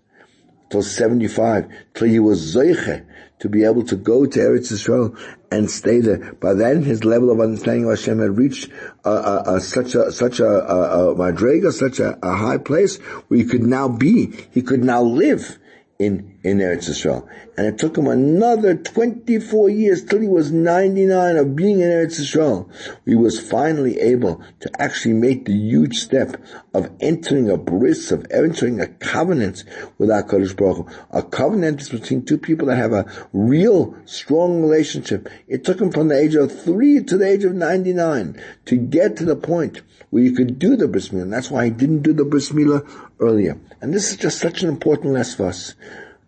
till 0.70 0.84
75, 0.84 1.70
till 1.94 2.10
he 2.10 2.20
was 2.20 2.54
Zeiche, 2.54 3.06
to 3.40 3.48
be 3.48 3.64
able 3.64 3.84
to 3.86 3.96
go 3.96 4.26
to 4.26 4.38
Eretz 4.38 4.70
Yisrael 4.70 5.18
and 5.50 5.72
stay 5.72 6.02
there. 6.02 6.34
By 6.42 6.56
then, 6.56 6.84
his 6.84 7.06
level 7.06 7.32
of 7.32 7.40
understanding 7.40 7.86
of 7.86 7.92
Hashem 7.92 8.20
had 8.20 8.38
reached 8.38 8.70
such 9.06 9.96
a 9.96 10.12
such 10.12 10.42
a, 10.42 10.46
a, 10.46 11.12
a 11.12 11.16
madrega, 11.16 11.72
such 11.72 12.02
a, 12.02 12.20
a 12.22 12.36
high 12.36 12.58
place 12.58 12.98
where 13.30 13.40
he 13.40 13.46
could 13.46 13.64
now 13.64 13.88
be, 13.88 14.34
he 14.52 14.62
could 14.62 14.84
now 14.84 15.04
live 15.04 15.58
in, 16.00 16.31
in 16.44 16.58
Eretz 16.58 16.90
Yisrael. 16.90 17.28
And 17.58 17.68
it 17.68 17.78
took 17.78 17.98
him 17.98 18.08
another 18.08 18.76
24 18.76 19.70
years 19.70 20.04
till 20.04 20.22
he 20.22 20.28
was 20.28 20.52
99 20.52 21.38
of 21.38 21.56
being 21.56 21.82
in 21.82 21.90
Eretz 21.90 22.20
Yisrael. 22.20 22.70
He 23.06 23.16
was 23.16 23.40
finally 23.40 24.00
able 24.00 24.42
to 24.62 24.82
actually 24.82 25.14
make 25.14 25.46
the 25.46 25.54
huge 25.54 25.98
step 25.98 26.42
of 26.74 26.90
entering 27.00 27.50
a 27.50 27.58
bris, 27.58 28.12
of 28.12 28.26
entering 28.32 28.80
a 28.80 28.88
covenant 28.88 29.64
with 29.98 30.10
HaKadosh 30.10 30.56
Baruch 30.56 30.90
Hu. 30.90 30.96
A 31.12 31.22
covenant 31.22 31.82
is 31.82 31.90
between 31.90 32.26
two 32.26 32.38
people 32.38 32.68
that 32.68 32.78
have 32.78 32.94
a 32.94 33.06
real 33.34 33.96
strong 34.06 34.62
relationship. 34.62 35.30
It 35.48 35.64
took 35.64 35.80
him 35.80 35.92
from 35.92 36.08
the 36.08 36.20
age 36.20 36.36
of 36.36 36.64
three 36.64 37.04
to 37.04 37.18
the 37.18 37.28
age 37.28 37.44
of 37.44 37.54
99 37.54 38.42
to 38.66 38.78
get 38.78 39.18
to 39.18 39.26
the 39.26 39.36
point 39.36 39.82
where 40.10 40.24
you 40.24 40.34
could 40.34 40.58
do 40.58 40.76
the 40.76 40.88
bris 40.88 41.10
milah. 41.10 41.24
And 41.24 41.34
that's 41.34 41.52
why 41.52 41.66
he 41.66 41.72
didn't 41.72 42.02
do 42.02 42.14
the 42.14 42.26
bris 42.26 42.52
milah 42.52 42.88
earlier. 43.20 43.60
And 43.82 43.94
this 43.94 44.12
is 44.12 44.18
just 44.18 44.40
such 44.40 44.64
an 44.64 44.70
important 44.70 45.14
lesson 45.14 45.38
for 45.38 45.46
us. 45.48 45.76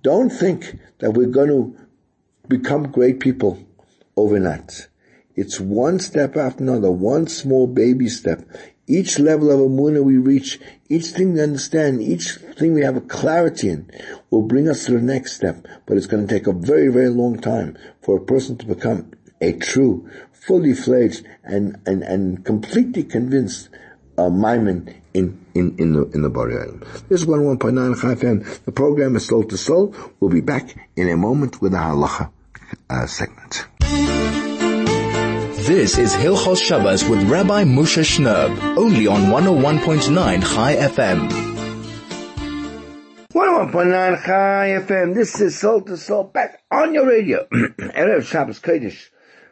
Don't 0.04 0.30
think 0.30 0.80
that 1.00 1.12
we're 1.12 1.28
going 1.28 1.48
to 1.48 1.78
become 2.50 2.92
great 2.92 3.22
people 3.22 3.58
overnight. 4.18 4.90
It's 5.34 5.62
one 5.62 6.00
step 6.00 6.36
after 6.36 6.62
another, 6.62 6.92
one 6.92 7.28
small 7.28 7.68
baby 7.68 8.10
step. 8.10 8.46
Each 8.86 9.18
level 9.18 9.50
of 9.50 9.60
Amunah 9.60 10.04
we 10.04 10.18
reach, 10.18 10.60
each 10.90 11.08
thing 11.08 11.34
we 11.34 11.42
understand, 11.42 12.02
each 12.02 12.34
thing 12.34 12.74
we 12.74 12.82
have 12.82 12.98
a 12.98 13.02
clarity 13.02 13.70
in, 13.70 13.90
will 14.30 14.42
bring 14.42 14.68
us 14.68 14.86
to 14.86 14.92
the 14.92 15.02
next 15.02 15.38
step. 15.38 15.66
But 15.86 15.96
it's 15.96 16.08
going 16.08 16.28
to 16.28 16.34
take 16.34 16.48
a 16.48 16.54
very, 16.54 16.90
very 16.90 17.10
long 17.10 17.40
time 17.40 17.78
for 18.02 18.18
a 18.18 18.26
person 18.26 18.58
to 18.58 18.66
become 18.66 19.14
a 19.40 19.54
true, 19.54 20.10
fully 20.34 20.74
fledged, 20.74 21.26
and, 21.46 21.78
and, 21.86 22.04
and 22.04 22.44
completely 22.44 23.04
convinced 23.04 23.70
uh, 24.18 24.24
Maamin 24.24 24.94
in, 25.14 25.46
in, 25.54 25.76
in 25.78 25.94
the, 25.94 26.06
in 26.10 26.22
the 26.22 26.30
Borei 26.30 26.66
Olam. 26.66 27.08
This 27.08 27.22
is 27.22 27.28
101.9 27.28 27.96
FM. 27.96 28.64
The 28.66 28.72
program 28.72 29.16
is 29.16 29.26
Soul 29.26 29.44
to 29.46 29.58
Soul. 29.58 29.96
We'll 30.20 30.32
be 30.32 30.42
back 30.42 30.76
in 30.96 31.10
a 31.10 31.18
moment 31.18 31.62
with 31.62 31.72
the 31.72 31.78
Halacha 31.78 32.32
uh, 32.90 33.06
segment. 33.08 33.68
This 35.66 35.98
is 35.98 36.14
Hilchos 36.14 36.62
Shabbos 36.62 37.06
with 37.08 37.24
Rabbi 37.30 37.64
Moshe 37.64 38.04
Shnerb, 38.04 38.78
only 38.78 39.08
on 39.08 39.22
101.9 39.32 40.42
Chai 40.42 40.76
FM. 40.76 41.30
101.9 43.30 44.26
Chai 44.26 44.84
FM. 44.86 45.16
This 45.16 45.40
is 45.40 45.58
Soul 45.58 45.82
to 45.84 45.96
Soul 45.96 46.26
back 46.26 46.62
on 46.70 46.94
your 46.94 47.08
radio. 47.08 47.48
Erev 47.52 48.26
Shabbos 48.26 48.60
Kodesh. 48.60 49.10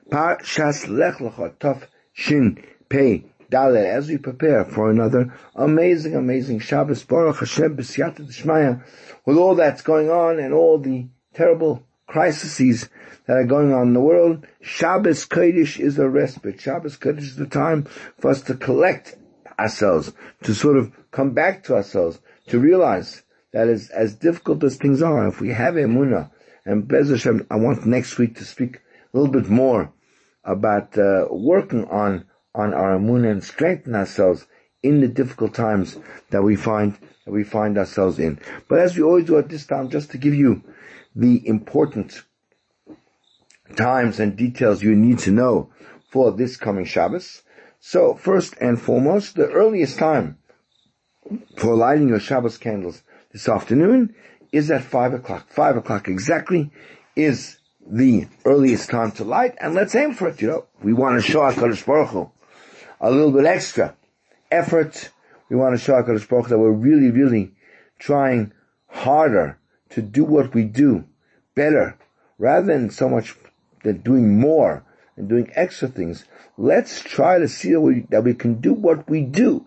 Parshas 0.09 0.89
Lech 0.89 1.19
Lecha 1.19 1.53
Tov 1.55 1.83
Shin 2.11 2.61
Pei 2.89 3.30
Dalet, 3.51 3.85
as 3.85 4.07
we 4.07 4.17
prepare 4.17 4.63
for 4.63 4.89
another 4.89 5.33
amazing, 5.55 6.15
amazing 6.15 6.59
Shabbos, 6.59 7.03
Baruch 7.03 7.39
Hashem, 7.39 7.75
B'siyata 7.75 8.25
D'Shmaya, 8.25 8.83
with 9.25 9.37
all 9.37 9.55
that's 9.55 9.81
going 9.81 10.09
on 10.09 10.39
and 10.39 10.53
all 10.53 10.79
the 10.79 11.07
terrible 11.33 11.83
crises 12.07 12.89
that 13.27 13.37
are 13.37 13.45
going 13.45 13.73
on 13.73 13.89
in 13.89 13.93
the 13.93 13.99
world, 13.99 14.47
Shabbos 14.61 15.27
Kodesh 15.27 15.79
is 15.79 15.99
a 15.99 16.09
respite. 16.09 16.61
Shabbos 16.61 16.97
Kodesh 16.97 17.19
is 17.19 17.35
the 17.35 17.45
time 17.45 17.83
for 18.17 18.31
us 18.31 18.41
to 18.43 18.55
collect 18.55 19.17
ourselves, 19.59 20.13
to 20.43 20.55
sort 20.55 20.77
of 20.77 20.91
come 21.11 21.31
back 21.31 21.65
to 21.65 21.75
ourselves, 21.75 22.19
to 22.47 22.57
realize 22.57 23.21
that 23.51 23.67
as, 23.67 23.89
as 23.89 24.15
difficult 24.15 24.63
as 24.63 24.77
things 24.77 25.01
are, 25.01 25.27
if 25.27 25.41
we 25.41 25.49
have 25.49 25.75
Emunah, 25.75 26.31
and 26.65 26.87
Bez 26.87 27.09
Hashem, 27.09 27.47
I 27.49 27.55
want 27.57 27.85
next 27.85 28.17
week 28.17 28.35
to 28.37 28.45
speak 28.45 28.77
a 29.13 29.17
little 29.17 29.31
bit 29.31 29.49
more 29.49 29.91
about 30.43 30.97
uh, 30.97 31.27
working 31.29 31.85
on 31.85 32.25
on 32.53 32.73
our 32.73 32.99
moon 32.99 33.25
and 33.25 33.43
strengthen 33.43 33.95
ourselves 33.95 34.47
in 34.83 35.01
the 35.01 35.07
difficult 35.07 35.53
times 35.53 35.97
that 36.31 36.41
we 36.41 36.55
find 36.55 36.97
that 37.25 37.31
we 37.31 37.43
find 37.43 37.77
ourselves 37.77 38.17
in. 38.17 38.39
But 38.67 38.79
as 38.79 38.97
we 38.97 39.03
always 39.03 39.25
do 39.25 39.37
at 39.37 39.49
this 39.49 39.65
time, 39.65 39.89
just 39.89 40.11
to 40.11 40.17
give 40.17 40.33
you 40.33 40.63
the 41.15 41.47
important 41.47 42.23
times 43.75 44.19
and 44.19 44.35
details 44.35 44.81
you 44.81 44.95
need 44.95 45.19
to 45.19 45.31
know 45.31 45.71
for 46.09 46.31
this 46.31 46.57
coming 46.57 46.85
Shabbos. 46.85 47.43
So 47.79 48.15
first 48.15 48.55
and 48.59 48.81
foremost, 48.81 49.35
the 49.35 49.47
earliest 49.49 49.97
time 49.97 50.37
for 51.57 51.75
lighting 51.75 52.09
your 52.09 52.19
Shabbos 52.19 52.57
candles 52.57 53.03
this 53.31 53.47
afternoon 53.47 54.15
is 54.51 54.69
at 54.71 54.83
five 54.83 55.13
o'clock. 55.13 55.47
Five 55.49 55.77
o'clock 55.77 56.07
exactly 56.07 56.71
is 57.15 57.59
the 57.87 58.27
earliest 58.45 58.89
time 58.89 59.11
to 59.13 59.23
light, 59.23 59.55
and 59.59 59.73
let's 59.73 59.95
aim 59.95 60.13
for 60.13 60.27
it. 60.27 60.41
You 60.41 60.47
know, 60.47 60.65
we 60.83 60.93
want 60.93 61.21
to 61.21 61.31
show 61.31 61.39
HaKadosh 61.39 61.85
Baruch 61.85 62.09
Hu 62.09 62.31
a 63.01 63.11
little 63.11 63.31
bit 63.31 63.45
extra 63.45 63.95
effort. 64.51 65.09
We 65.49 65.57
want 65.57 65.77
to 65.77 65.83
show 65.83 65.93
HaKadosh 65.93 66.29
Baruch 66.29 66.47
that 66.47 66.59
we're 66.59 66.71
really, 66.71 67.11
really 67.11 67.51
trying 67.99 68.53
harder 68.87 69.59
to 69.89 70.01
do 70.01 70.23
what 70.23 70.53
we 70.53 70.63
do 70.63 71.05
better, 71.55 71.97
rather 72.37 72.67
than 72.67 72.89
so 72.89 73.09
much 73.09 73.35
than 73.83 73.97
doing 74.01 74.39
more 74.39 74.85
and 75.17 75.27
doing 75.27 75.51
extra 75.55 75.87
things. 75.87 76.25
Let's 76.57 77.01
try 77.01 77.39
to 77.39 77.47
see 77.47 77.71
that 77.71 77.81
we, 77.81 78.01
that 78.09 78.23
we 78.23 78.33
can 78.33 78.61
do 78.61 78.73
what 78.73 79.09
we 79.09 79.21
do 79.21 79.65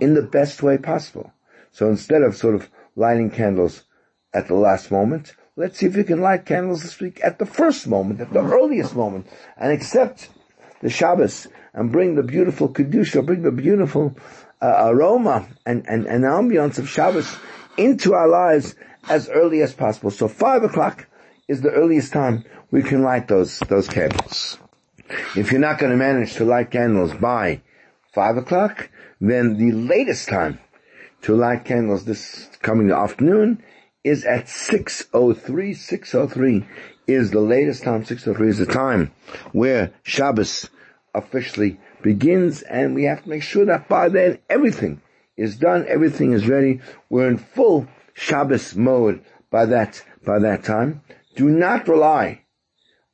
in 0.00 0.14
the 0.14 0.22
best 0.22 0.62
way 0.62 0.78
possible. 0.78 1.32
So 1.72 1.88
instead 1.88 2.22
of 2.22 2.36
sort 2.36 2.54
of 2.54 2.70
lighting 2.96 3.30
candles 3.30 3.84
at 4.32 4.48
the 4.48 4.54
last 4.54 4.90
moment, 4.90 5.34
let's 5.56 5.78
see 5.78 5.86
if 5.86 5.96
we 5.96 6.04
can 6.04 6.20
light 6.20 6.46
candles 6.46 6.82
this 6.82 7.00
week 7.00 7.20
at 7.22 7.38
the 7.38 7.46
first 7.46 7.86
moment, 7.86 8.20
at 8.20 8.32
the 8.32 8.40
earliest 8.40 8.94
moment, 8.94 9.26
and 9.56 9.72
accept 9.72 10.28
the 10.82 10.90
Shabbos 10.90 11.48
and 11.72 11.90
bring 11.90 12.16
the 12.16 12.22
beautiful 12.22 12.68
Kedusha, 12.68 13.24
bring 13.24 13.42
the 13.42 13.52
beautiful 13.52 14.14
uh, 14.60 14.90
aroma 14.90 15.48
and, 15.64 15.86
and, 15.88 16.06
and 16.06 16.24
ambiance 16.24 16.78
of 16.78 16.88
Shabbos 16.88 17.34
into 17.76 18.14
our 18.14 18.28
lives 18.28 18.74
as 19.08 19.28
early 19.28 19.62
as 19.62 19.72
possible. 19.72 20.10
So 20.10 20.28
five 20.28 20.62
o'clock 20.62 21.08
is 21.48 21.60
the 21.60 21.70
earliest 21.70 22.12
time 22.12 22.44
we 22.70 22.82
can 22.82 23.02
light 23.02 23.28
those, 23.28 23.58
those 23.60 23.88
candles. 23.88 24.58
If 25.36 25.50
you're 25.50 25.60
not 25.60 25.78
going 25.78 25.92
to 25.92 25.98
manage 25.98 26.34
to 26.34 26.44
light 26.44 26.70
candles 26.70 27.12
by 27.14 27.62
five 28.14 28.36
o'clock, 28.36 28.90
then 29.20 29.56
the 29.56 29.72
latest 29.72 30.28
time 30.28 30.58
to 31.22 31.34
light 31.34 31.64
candles 31.64 32.04
this 32.04 32.48
coming 32.60 32.90
afternoon 32.90 33.62
is 34.04 34.24
at 34.24 34.46
6.03. 34.46 35.42
6.03 35.46 36.66
is 37.06 37.30
the 37.30 37.40
latest 37.40 37.82
time. 37.82 38.04
6.03 38.04 38.48
is 38.48 38.58
the 38.58 38.66
time 38.66 39.12
where 39.52 39.92
Shabbos 40.02 40.68
officially 41.14 41.78
begins 42.02 42.62
and 42.62 42.94
we 42.94 43.04
have 43.04 43.22
to 43.22 43.28
make 43.28 43.42
sure 43.42 43.64
that 43.66 43.88
by 43.88 44.08
then 44.08 44.38
everything 44.48 45.00
is 45.36 45.56
done, 45.56 45.86
everything 45.88 46.32
is 46.32 46.48
ready. 46.48 46.80
We're 47.08 47.28
in 47.28 47.38
full 47.38 47.86
Shabbos 48.14 48.74
mode 48.74 49.24
by 49.50 49.66
that, 49.66 50.02
by 50.24 50.38
that 50.40 50.64
time. 50.64 51.02
Do 51.36 51.48
not 51.48 51.88
rely 51.88 52.42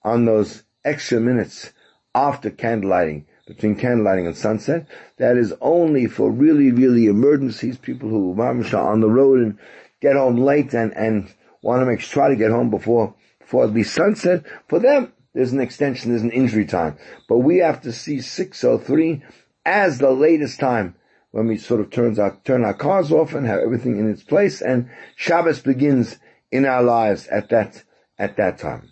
on 0.02 0.24
those 0.24 0.64
extra 0.84 1.20
minutes 1.20 1.72
after 2.14 2.50
candlelighting 2.50 3.24
between 3.46 3.76
candlelighting 3.76 4.26
and 4.26 4.36
sunset. 4.36 4.86
That 5.16 5.36
is 5.36 5.54
only 5.60 6.06
for 6.06 6.30
really, 6.30 6.70
really 6.70 7.06
emergencies, 7.06 7.78
people 7.78 8.08
who 8.08 8.40
are 8.40 8.76
on 8.76 9.00
the 9.00 9.08
road 9.08 9.40
and 9.40 9.58
get 10.00 10.16
home 10.16 10.36
late 10.36 10.74
and, 10.74 10.94
and 10.96 11.32
want 11.62 11.80
to 11.80 11.86
make 11.86 12.00
try 12.00 12.28
to 12.28 12.36
get 12.36 12.50
home 12.50 12.70
before, 12.70 13.14
at 13.52 13.72
least 13.72 13.94
sunset. 13.94 14.44
For 14.68 14.78
them, 14.78 15.12
there's 15.34 15.52
an 15.52 15.60
extension, 15.60 16.10
there's 16.10 16.22
an 16.22 16.30
injury 16.30 16.66
time. 16.66 16.96
But 17.28 17.38
we 17.38 17.58
have 17.58 17.82
to 17.82 17.92
see 17.92 18.20
603 18.20 19.22
as 19.64 19.98
the 19.98 20.10
latest 20.10 20.60
time 20.60 20.94
when 21.30 21.46
we 21.46 21.58
sort 21.58 21.80
of 21.80 21.90
turns 21.90 22.18
our, 22.18 22.36
turn 22.44 22.64
our 22.64 22.74
cars 22.74 23.12
off 23.12 23.34
and 23.34 23.46
have 23.46 23.60
everything 23.60 23.98
in 23.98 24.10
its 24.10 24.22
place 24.22 24.60
and 24.62 24.88
Shabbos 25.16 25.60
begins 25.60 26.18
in 26.50 26.64
our 26.64 26.82
lives 26.82 27.26
at 27.28 27.50
that, 27.50 27.82
at 28.18 28.36
that 28.36 28.58
time. 28.58 28.90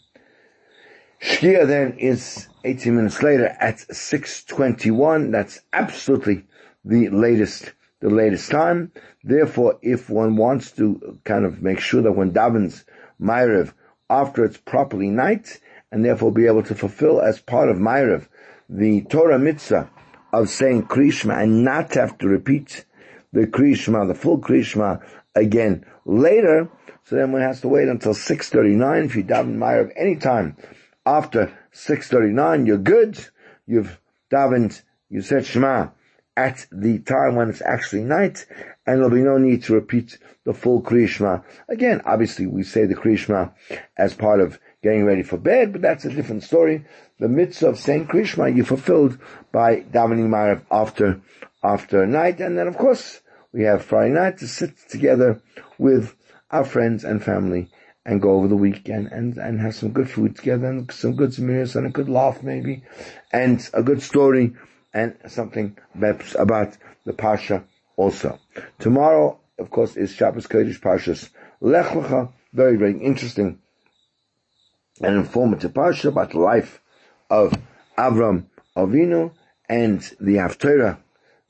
Shkia 1.23 1.67
then 1.67 1.99
is 1.99 2.49
18 2.65 2.95
minutes 2.95 3.23
later 3.23 3.57
at 3.59 3.77
6.21. 3.79 5.33
That's 5.33 5.61
absolutely 5.73 6.45
the 6.85 7.09
latest, 7.09 7.73
the 8.01 8.11
latest 8.11 8.51
time. 8.51 8.93
Therefore, 9.25 9.79
if 9.83 10.11
one 10.11 10.37
wants 10.37 10.73
to 10.73 11.19
kind 11.25 11.45
of 11.45 11.63
make 11.63 11.81
sure 11.81 12.03
that 12.03 12.13
when 12.13 12.33
davens 12.33 12.85
Ma'ariv 13.21 13.73
after 14.09 14.45
it's 14.45 14.57
properly 14.57 15.11
night, 15.11 15.61
and 15.91 16.05
therefore 16.05 16.33
be 16.33 16.47
able 16.47 16.63
to 16.63 16.75
fulfill 16.75 17.21
as 17.21 17.41
part 17.41 17.69
of 17.69 17.77
Ma'ariv 17.77 18.27
the 18.69 19.03
Torah 19.03 19.39
mitzvah 19.39 19.91
of 20.33 20.49
saying 20.49 20.85
Krishma 20.85 21.43
and 21.43 21.65
not 21.65 21.95
have 21.95 22.19
to 22.19 22.29
repeat 22.29 22.85
the 23.33 23.47
Krishma, 23.47 24.07
the 24.07 24.15
full 24.15 24.39
Krishma 24.39 25.03
again 25.35 25.85
later. 26.05 26.69
So 27.05 27.17
then 27.17 27.33
one 27.33 27.43
has 27.43 27.61
to 27.61 27.69
wait 27.69 27.89
until 27.89 28.13
6.39 28.13 29.05
if 29.05 29.17
you 29.17 29.25
daven 29.25 29.57
Ma'ariv 29.57 29.93
any 29.97 30.17
time 30.17 30.57
after 31.07 31.57
6.39, 31.73 32.67
you're 32.67 32.79
good. 32.79 33.25
You've 33.67 34.01
davened, 34.31 34.83
you 35.09 35.23
said 35.23 35.47
Shema 35.47 35.91
at 36.37 36.67
the 36.71 36.99
time 36.99 37.35
when 37.35 37.49
it's 37.49 37.63
actually 37.63 38.05
night, 38.05 38.47
and 38.87 38.99
there'll 38.99 39.11
be 39.11 39.23
no 39.23 39.39
need 39.39 39.65
to 39.65 39.75
repeat 39.75 40.19
the 40.45 40.53
full 40.53 40.83
Krishma. 40.83 41.43
Again, 41.69 42.03
obviously 42.05 42.47
we 42.47 42.63
say 42.63 42.85
the 42.85 42.95
Krishma 42.95 43.53
as 43.97 44.15
part 44.15 44.41
of 44.41 44.59
getting 44.83 45.05
ready 45.05 45.23
for 45.23 45.39
bed, 45.39 45.73
but 45.73 45.83
that's 45.83 46.05
a 46.05 46.11
different 46.11 46.45
story. 46.45 46.85
The 47.19 47.29
mitzvah 47.29 47.69
of 47.69 47.79
saying 47.79 48.09
Krishma 48.09 48.55
you 48.55 48.65
fulfilled 48.65 49.19
by 49.51 49.81
davening 49.81 50.29
Ma'ariv 50.29 50.63
after, 50.71 51.21
after 51.65 52.07
night, 52.07 52.41
and 52.41 52.59
then 52.59 52.69
of 52.69 52.77
course 52.77 53.21
we 53.53 53.63
have 53.63 53.85
Friday 53.85 54.13
night 54.13 54.39
to 54.39 54.47
sit 54.47 54.77
together 54.91 55.41
with 55.79 56.15
our 56.51 56.65
friends 56.65 57.05
and 57.05 57.25
family 57.25 57.71
and 58.05 58.23
go 58.23 58.35
over 58.35 58.47
the 58.47 58.57
weekend 58.57 59.09
and, 59.09 59.37
and 59.37 59.61
have 59.61 59.75
some 59.75 59.91
good 59.91 60.09
food 60.09 60.37
together 60.37 60.67
and 60.67 60.93
some 60.93 61.17
good 61.17 61.31
zemiris 61.31 61.75
and 61.75 61.87
a 61.87 61.91
good 61.91 62.09
laugh 62.09 62.43
maybe 62.43 62.85
and 63.33 63.69
a 63.75 63.83
good 63.83 64.01
story 64.01 64.55
and 64.97 65.15
something 65.29 65.77
about 66.39 66.79
the 67.05 67.13
Pasha 67.13 67.65
also. 67.99 68.39
Tomorrow, 68.79 69.39
of 69.59 69.69
course, 69.69 69.95
is 69.95 70.11
Shabbos 70.11 70.47
Kodesh 70.47 70.81
Pashas 70.81 71.29
Lech 71.61 71.89
Lecha, 71.89 72.33
very, 72.55 72.77
very 72.77 72.99
interesting 72.99 73.59
and 75.03 75.17
informative 75.17 75.75
Pasha 75.75 76.09
about 76.09 76.31
the 76.31 76.39
life 76.39 76.81
of 77.29 77.53
Avram 77.99 78.47
Avinu 78.75 79.33
and 79.69 80.01
the 80.19 80.37
Haftarah 80.37 80.97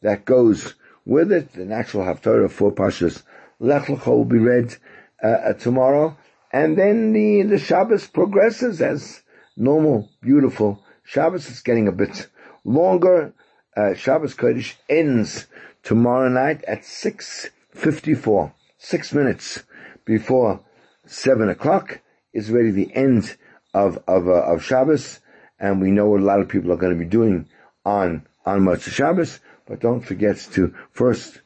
that 0.03 0.24
goes 0.24 0.74
with 1.05 1.30
it. 1.30 1.53
The 1.53 1.66
natural 1.66 2.05
Haftarah 2.05 2.51
for 2.51 2.72
Pashas 2.72 3.22
Lech 3.61 3.84
Lecha 3.84 4.09
will 4.09 4.24
be 4.24 4.38
read 4.38 4.74
uh, 5.22 5.53
tomorrow 5.53 6.16
and 6.53 6.76
then 6.76 7.12
the, 7.12 7.42
the 7.42 7.59
Shabbos 7.59 8.09
progresses 8.09 8.82
as 8.82 9.22
normal, 9.57 10.11
beautiful 10.20 10.82
Shabbos. 11.05 11.49
is 11.49 11.61
getting 11.61 11.86
a 11.86 11.92
bit 11.92 12.26
longer. 12.67 13.33
Uh, 13.77 13.95
Shabbos 13.95 14.35
Kodesh 14.35 14.75
ends 14.89 15.47
tomorrow 15.83 16.29
night 16.29 16.64
at 16.64 16.83
6.54. 16.83 18.53
Six 18.79 19.12
minutes 19.12 19.62
before 20.05 20.61
seven 21.07 21.49
o'clock 21.49 22.01
is 22.33 22.51
really 22.51 22.71
the 22.71 22.95
end 22.95 23.37
of, 23.73 23.99
of, 24.07 24.29
uh, 24.29 24.33
of 24.33 24.62
Shabbos. 24.62 25.21
And 25.59 25.81
we 25.81 25.91
know 25.91 26.09
what 26.09 26.21
a 26.21 26.25
lot 26.25 26.41
of 26.41 26.49
people 26.49 26.73
are 26.73 26.77
going 26.77 26.93
to 26.93 26.99
be 26.99 27.09
doing 27.09 27.49
on, 27.85 28.27
on 28.45 28.61
Motzei 28.61 28.93
Shabbos. 28.93 29.41
But 29.67 29.81
don't 29.81 30.03
forget 30.03 30.37
to 30.53 30.75
first, 30.91 31.41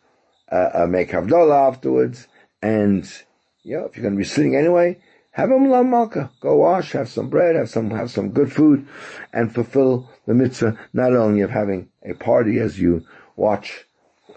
uh, 0.50 0.70
uh 0.74 0.86
make 0.86 1.10
Havdalah 1.10 1.68
afterwards 1.68 2.26
and 2.62 3.10
yeah, 3.62 3.84
if 3.84 3.96
you're 3.96 4.02
going 4.02 4.14
to 4.14 4.18
be 4.18 4.24
sitting 4.24 4.56
anyway, 4.56 4.98
have 5.32 5.50
a 5.50 5.54
Melave 5.54 5.88
Malka. 5.88 6.30
Go 6.40 6.56
wash, 6.56 6.92
have 6.92 7.08
some 7.08 7.28
bread, 7.28 7.56
have 7.56 7.70
some, 7.70 7.90
have 7.90 8.10
some 8.10 8.30
good 8.30 8.52
food, 8.52 8.86
and 9.32 9.54
fulfill 9.54 10.10
the 10.26 10.34
mitzvah 10.34 10.78
not 10.92 11.14
only 11.14 11.40
of 11.40 11.50
having 11.50 11.88
a 12.04 12.14
party 12.14 12.58
as 12.58 12.78
you 12.78 13.04
watch 13.36 13.84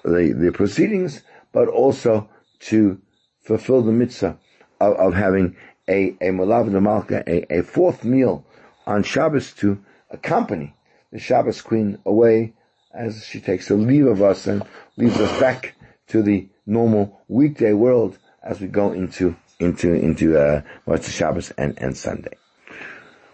the, 0.04 0.34
the 0.38 0.52
proceedings, 0.52 1.22
but 1.52 1.68
also 1.68 2.30
to 2.60 3.02
fulfill 3.42 3.82
the 3.82 3.92
mitzvah 3.92 4.38
of, 4.80 4.96
of 4.96 5.14
having 5.14 5.56
a, 5.88 6.10
a 6.22 6.30
Melave 6.30 6.82
Malka, 6.82 7.24
a, 7.28 7.60
a 7.60 7.64
fourth 7.64 8.04
meal 8.04 8.46
on 8.86 9.04
Shabbos 9.04 9.54
to 9.54 9.84
accompany 10.10 10.76
the 11.12 11.20
Shabbos 11.20 11.62
queen 11.62 12.00
away 12.06 12.54
as 12.94 13.26
she 13.26 13.40
takes 13.40 13.70
a 13.70 13.76
leave 13.76 14.06
of 14.06 14.22
us 14.22 14.48
and 14.48 14.64
leaves 14.98 15.20
us 15.20 15.40
back 15.40 15.76
to 16.08 16.22
the 16.22 16.48
normal 16.66 17.22
weekday 17.28 17.74
world 17.74 18.18
as 18.44 18.60
we 18.60 18.68
go 18.68 18.92
into 18.92 19.36
into 19.64 19.94
into 19.94 20.38
uh, 20.38 20.62
Motzei 20.88 21.12
Shabbos 21.12 21.52
and, 21.52 21.78
and 21.80 21.96
Sunday. 21.96 22.38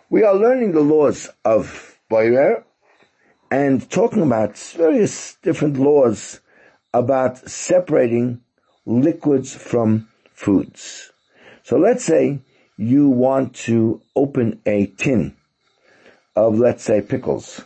We 0.09 0.23
are 0.23 0.35
learning 0.35 0.71
the 0.71 0.81
laws 0.81 1.29
of 1.45 1.97
Boirer 2.09 2.63
and 3.51 3.89
talking 3.89 4.23
about 4.23 4.57
various 4.57 5.35
different 5.41 5.77
laws 5.77 6.39
about 6.93 7.49
separating 7.49 8.41
liquids 8.85 9.55
from 9.55 10.07
foods. 10.33 11.11
So 11.63 11.77
let's 11.77 12.03
say 12.03 12.39
you 12.77 13.09
want 13.09 13.55
to 13.55 14.01
open 14.15 14.61
a 14.65 14.87
tin 14.87 15.35
of, 16.35 16.57
let's 16.57 16.83
say, 16.83 17.01
pickles. 17.01 17.61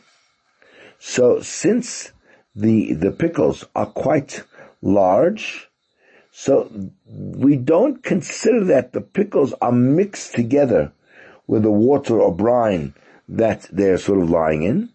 So 0.99 1.41
since 1.41 2.11
the, 2.55 2.93
the 2.93 3.11
pickles 3.11 3.65
are 3.75 3.85
quite 3.85 4.43
large, 4.81 5.69
so 6.35 6.67
we 7.05 7.55
don't 7.55 8.01
consider 8.01 8.65
that 8.65 8.91
the 8.91 9.01
pickles 9.01 9.53
are 9.61 9.71
mixed 9.71 10.33
together 10.33 10.91
with 11.45 11.61
the 11.61 11.71
water 11.71 12.19
or 12.19 12.35
brine 12.35 12.95
that 13.29 13.67
they're 13.71 13.99
sort 13.99 14.19
of 14.19 14.31
lying 14.31 14.63
in. 14.63 14.89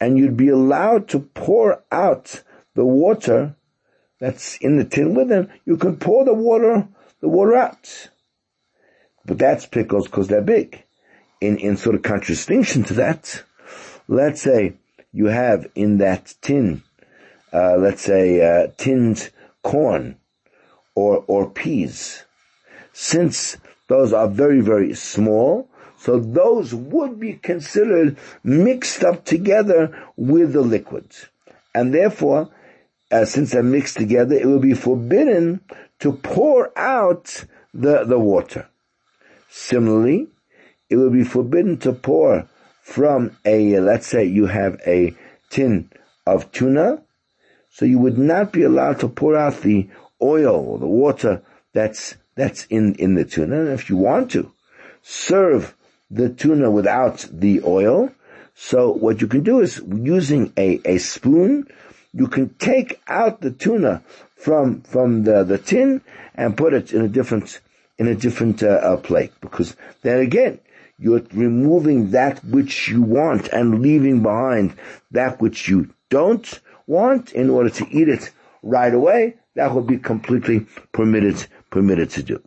And 0.00 0.18
you'd 0.18 0.36
be 0.36 0.48
allowed 0.48 1.08
to 1.10 1.20
pour 1.20 1.84
out 1.92 2.42
the 2.74 2.84
water 2.84 3.54
that's 4.18 4.56
in 4.56 4.76
the 4.76 4.84
tin 4.84 5.14
with 5.14 5.28
them. 5.28 5.48
You 5.64 5.76
can 5.76 5.96
pour 5.96 6.24
the 6.24 6.34
water, 6.34 6.88
the 7.20 7.28
water 7.28 7.54
out. 7.54 8.10
But 9.24 9.38
that's 9.38 9.66
pickles 9.66 10.06
because 10.06 10.26
they're 10.26 10.42
big. 10.42 10.82
In, 11.40 11.56
in 11.56 11.76
sort 11.76 11.94
of 11.94 12.02
contradistinction 12.02 12.82
to 12.84 12.94
that, 12.94 13.44
let's 14.08 14.42
say 14.42 14.74
you 15.12 15.26
have 15.26 15.70
in 15.76 15.98
that 15.98 16.34
tin, 16.42 16.82
uh, 17.52 17.76
let's 17.76 18.02
say, 18.02 18.40
uh, 18.40 18.72
tinned 18.76 19.30
corn, 19.62 20.16
or, 20.94 21.24
or 21.26 21.50
peas. 21.50 22.24
Since 22.92 23.56
those 23.88 24.12
are 24.12 24.28
very, 24.28 24.60
very 24.60 24.94
small, 24.94 25.68
so 25.96 26.18
those 26.18 26.74
would 26.74 27.18
be 27.18 27.34
considered 27.34 28.16
mixed 28.42 29.02
up 29.02 29.24
together 29.24 29.96
with 30.16 30.52
the 30.52 30.60
liquids. 30.60 31.26
And 31.74 31.92
therefore, 31.94 32.50
uh, 33.10 33.24
since 33.24 33.52
they're 33.52 33.62
mixed 33.62 33.96
together, 33.96 34.36
it 34.36 34.46
will 34.46 34.60
be 34.60 34.74
forbidden 34.74 35.60
to 36.00 36.12
pour 36.12 36.76
out 36.78 37.44
the, 37.72 38.04
the 38.04 38.18
water. 38.18 38.68
Similarly, 39.50 40.28
it 40.90 40.96
will 40.96 41.10
be 41.10 41.24
forbidden 41.24 41.78
to 41.78 41.92
pour 41.92 42.48
from 42.82 43.36
a, 43.44 43.80
let's 43.80 44.06
say 44.06 44.24
you 44.24 44.46
have 44.46 44.80
a 44.86 45.14
tin 45.50 45.90
of 46.26 46.52
tuna, 46.52 47.02
so 47.70 47.84
you 47.84 47.98
would 47.98 48.18
not 48.18 48.52
be 48.52 48.62
allowed 48.62 49.00
to 49.00 49.08
pour 49.08 49.36
out 49.36 49.62
the 49.62 49.88
oil 50.24 50.56
or 50.56 50.78
the 50.78 50.86
water 50.86 51.42
that's 51.72 52.16
that's 52.34 52.64
in 52.66 52.94
in 52.94 53.14
the 53.14 53.24
tuna. 53.24 53.60
And 53.60 53.68
if 53.68 53.88
you 53.90 53.96
want 53.96 54.30
to 54.32 54.50
serve 55.02 55.74
the 56.10 56.28
tuna 56.30 56.70
without 56.70 57.26
the 57.30 57.62
oil, 57.64 58.10
so 58.54 58.90
what 58.92 59.20
you 59.20 59.26
can 59.26 59.42
do 59.42 59.60
is 59.60 59.82
using 59.86 60.52
a, 60.56 60.80
a 60.84 60.98
spoon, 60.98 61.66
you 62.12 62.28
can 62.28 62.54
take 62.54 63.00
out 63.08 63.40
the 63.40 63.50
tuna 63.50 64.02
from 64.36 64.82
from 64.82 65.24
the, 65.24 65.44
the 65.44 65.58
tin 65.58 66.00
and 66.34 66.56
put 66.56 66.72
it 66.72 66.92
in 66.92 67.02
a 67.02 67.08
different 67.08 67.60
in 67.98 68.06
a 68.08 68.14
different 68.14 68.62
uh, 68.62 68.66
uh, 68.66 68.96
plate 68.96 69.32
because 69.40 69.76
then 70.02 70.20
again 70.20 70.58
you're 70.98 71.22
removing 71.32 72.10
that 72.12 72.44
which 72.44 72.88
you 72.88 73.02
want 73.02 73.48
and 73.48 73.82
leaving 73.82 74.22
behind 74.22 74.74
that 75.10 75.40
which 75.40 75.68
you 75.68 75.88
don't 76.10 76.60
want 76.86 77.32
in 77.32 77.50
order 77.50 77.70
to 77.70 77.86
eat 77.90 78.08
it 78.08 78.30
right 78.62 78.94
away 78.94 79.34
that 79.54 79.74
would 79.74 79.86
be 79.86 79.98
completely 79.98 80.66
permitted, 80.92 81.46
permitted 81.70 82.10
to 82.10 82.22
do. 82.22 82.42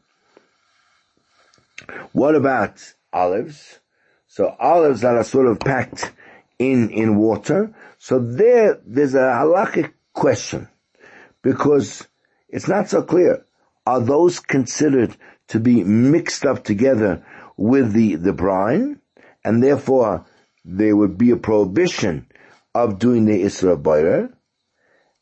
What 2.11 2.35
about 2.35 2.93
olives? 3.13 3.79
So 4.27 4.55
olives 4.59 5.01
that 5.01 5.15
are 5.15 5.23
sort 5.23 5.47
of 5.47 5.59
packed 5.59 6.11
in, 6.59 6.89
in 6.89 7.15
water. 7.15 7.73
So 7.97 8.19
there, 8.19 8.79
there's 8.85 9.15
a 9.15 9.19
halachic 9.19 9.93
question 10.13 10.67
because 11.41 12.05
it's 12.49 12.67
not 12.67 12.89
so 12.89 13.03
clear. 13.03 13.45
Are 13.85 14.01
those 14.01 14.39
considered 14.39 15.15
to 15.49 15.59
be 15.59 15.83
mixed 15.83 16.45
up 16.45 16.63
together 16.63 17.25
with 17.55 17.93
the, 17.93 18.15
the 18.15 18.33
brine? 18.33 18.99
And 19.45 19.63
therefore 19.63 20.25
there 20.65 20.95
would 20.95 21.17
be 21.17 21.31
a 21.31 21.37
prohibition 21.37 22.27
of 22.75 22.99
doing 22.99 23.25
the 23.25 23.43
Isra 23.43 23.81
Bayr 23.81 24.33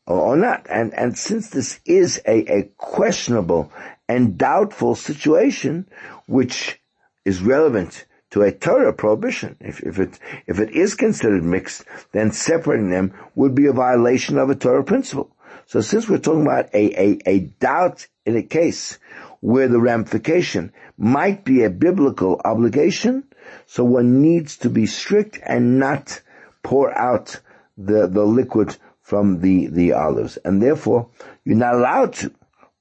or 0.06 0.36
not. 0.36 0.66
And, 0.70 0.94
and 0.94 1.16
since 1.18 1.50
this 1.50 1.80
is 1.84 2.20
a, 2.26 2.58
a 2.58 2.62
questionable 2.76 3.72
and 4.08 4.38
doubtful 4.38 4.94
situation, 4.94 5.88
which 6.26 6.80
is 7.24 7.42
relevant 7.42 8.06
to 8.30 8.42
a 8.42 8.52
Torah 8.52 8.92
prohibition. 8.92 9.56
If, 9.60 9.80
if 9.80 9.98
it, 9.98 10.18
if 10.46 10.58
it 10.58 10.70
is 10.70 10.94
considered 10.94 11.42
mixed, 11.42 11.84
then 12.12 12.32
separating 12.32 12.90
them 12.90 13.14
would 13.34 13.54
be 13.54 13.66
a 13.66 13.72
violation 13.72 14.38
of 14.38 14.50
a 14.50 14.54
Torah 14.54 14.84
principle. 14.84 15.30
So 15.66 15.80
since 15.80 16.08
we're 16.08 16.18
talking 16.18 16.42
about 16.42 16.72
a, 16.74 17.00
a, 17.00 17.18
a 17.26 17.38
doubt 17.40 18.06
in 18.24 18.36
a 18.36 18.42
case 18.42 18.98
where 19.40 19.68
the 19.68 19.80
ramification 19.80 20.72
might 20.96 21.44
be 21.44 21.62
a 21.62 21.70
biblical 21.70 22.40
obligation, 22.44 23.24
so 23.66 23.84
one 23.84 24.22
needs 24.22 24.56
to 24.58 24.70
be 24.70 24.86
strict 24.86 25.38
and 25.44 25.78
not 25.78 26.20
pour 26.62 26.96
out 26.96 27.40
the, 27.76 28.06
the 28.06 28.24
liquid 28.24 28.76
from 29.06 29.40
the, 29.40 29.68
the 29.68 29.92
olives. 29.92 30.36
And 30.38 30.60
therefore, 30.60 31.08
you're 31.44 31.56
not 31.56 31.74
allowed 31.74 32.12
to 32.14 32.32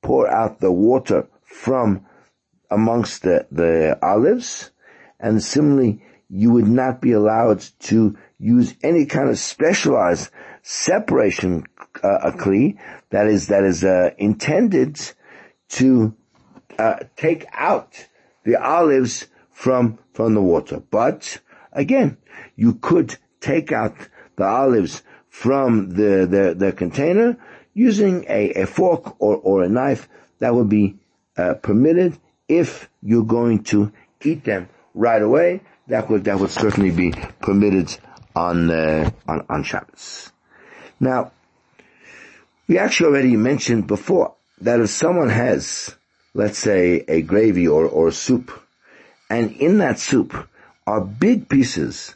pour 0.02 0.28
out 0.28 0.60
the 0.60 0.72
water 0.72 1.28
from 1.44 2.04
amongst 2.72 3.22
the, 3.22 3.46
the 3.52 4.00
olives. 4.02 4.72
And 5.20 5.44
similarly, 5.44 6.02
you 6.28 6.52
would 6.54 6.68
not 6.68 7.00
be 7.00 7.12
allowed 7.12 7.64
to 7.82 8.18
use 8.40 8.74
any 8.82 9.06
kind 9.06 9.30
of 9.30 9.38
specialized 9.38 10.32
separation 10.64 11.66
uh, 12.04 12.18
a 12.24 12.32
kli 12.32 12.80
that 13.12 13.28
is 13.28 13.48
that 13.50 13.64
is 13.64 13.84
uh, 13.84 14.10
intended 14.18 15.00
to 15.70 16.16
uh, 16.80 16.96
take 17.16 17.46
out 17.54 18.08
the 18.46 18.56
olives 18.56 19.28
from 19.52 20.00
from 20.14 20.34
the 20.34 20.42
water. 20.42 20.82
But 20.90 21.40
again, 21.72 22.18
you 22.56 22.74
could 22.74 23.16
take 23.42 23.72
out 23.72 23.96
the 24.38 24.46
olives 24.46 25.04
from 25.42 25.90
the 25.90 26.26
the, 26.26 26.56
the 26.58 26.72
container 26.72 27.38
using 27.74 28.24
a, 28.30 28.64
a 28.64 28.66
fork 28.66 29.22
or, 29.22 29.36
or 29.36 29.64
a 29.64 29.70
knife. 29.70 30.08
That 30.40 30.56
would 30.56 30.70
be 30.70 30.96
uh, 31.38 31.56
permitted 31.56 32.18
if 32.48 32.90
you're 33.04 33.26
going 33.26 33.64
to 33.66 33.92
eat 34.24 34.46
them 34.46 34.70
right 34.94 35.22
away. 35.22 35.62
That 35.88 36.10
would 36.10 36.24
that 36.24 36.40
would 36.40 36.52
certainly 36.52 36.92
be 36.92 37.12
permitted 37.42 37.96
on 38.34 38.72
uh, 38.72 39.12
on 39.28 39.46
on 39.50 39.64
Shabbos. 39.64 40.32
Now, 41.00 41.32
we 42.68 42.78
actually 42.78 43.10
already 43.10 43.36
mentioned 43.36 43.88
before 43.88 44.36
that 44.62 44.80
if 44.80 44.90
someone 44.90 45.30
has, 45.30 45.94
let's 46.34 46.58
say, 46.58 47.04
a 47.10 47.22
gravy 47.22 47.68
or, 47.68 47.86
or 47.86 48.12
soup, 48.12 48.52
and 49.30 49.52
in 49.52 49.80
that 49.80 50.00
soup 50.00 50.48
are 50.88 51.02
big 51.02 51.50
pieces 51.50 52.16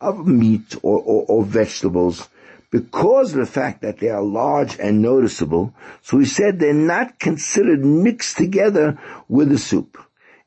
of 0.00 0.26
meat 0.26 0.76
or, 0.82 1.00
or, 1.00 1.24
or 1.26 1.44
vegetables, 1.44 2.28
because 2.70 3.32
of 3.32 3.40
the 3.40 3.46
fact 3.46 3.82
that 3.82 3.98
they 3.98 4.08
are 4.08 4.22
large 4.22 4.78
and 4.78 5.02
noticeable, 5.02 5.74
so 6.02 6.16
we 6.16 6.24
said 6.24 6.58
they're 6.58 6.72
not 6.72 7.18
considered 7.18 7.84
mixed 7.84 8.36
together 8.36 8.98
with 9.28 9.48
the 9.48 9.58
soup. 9.58 9.98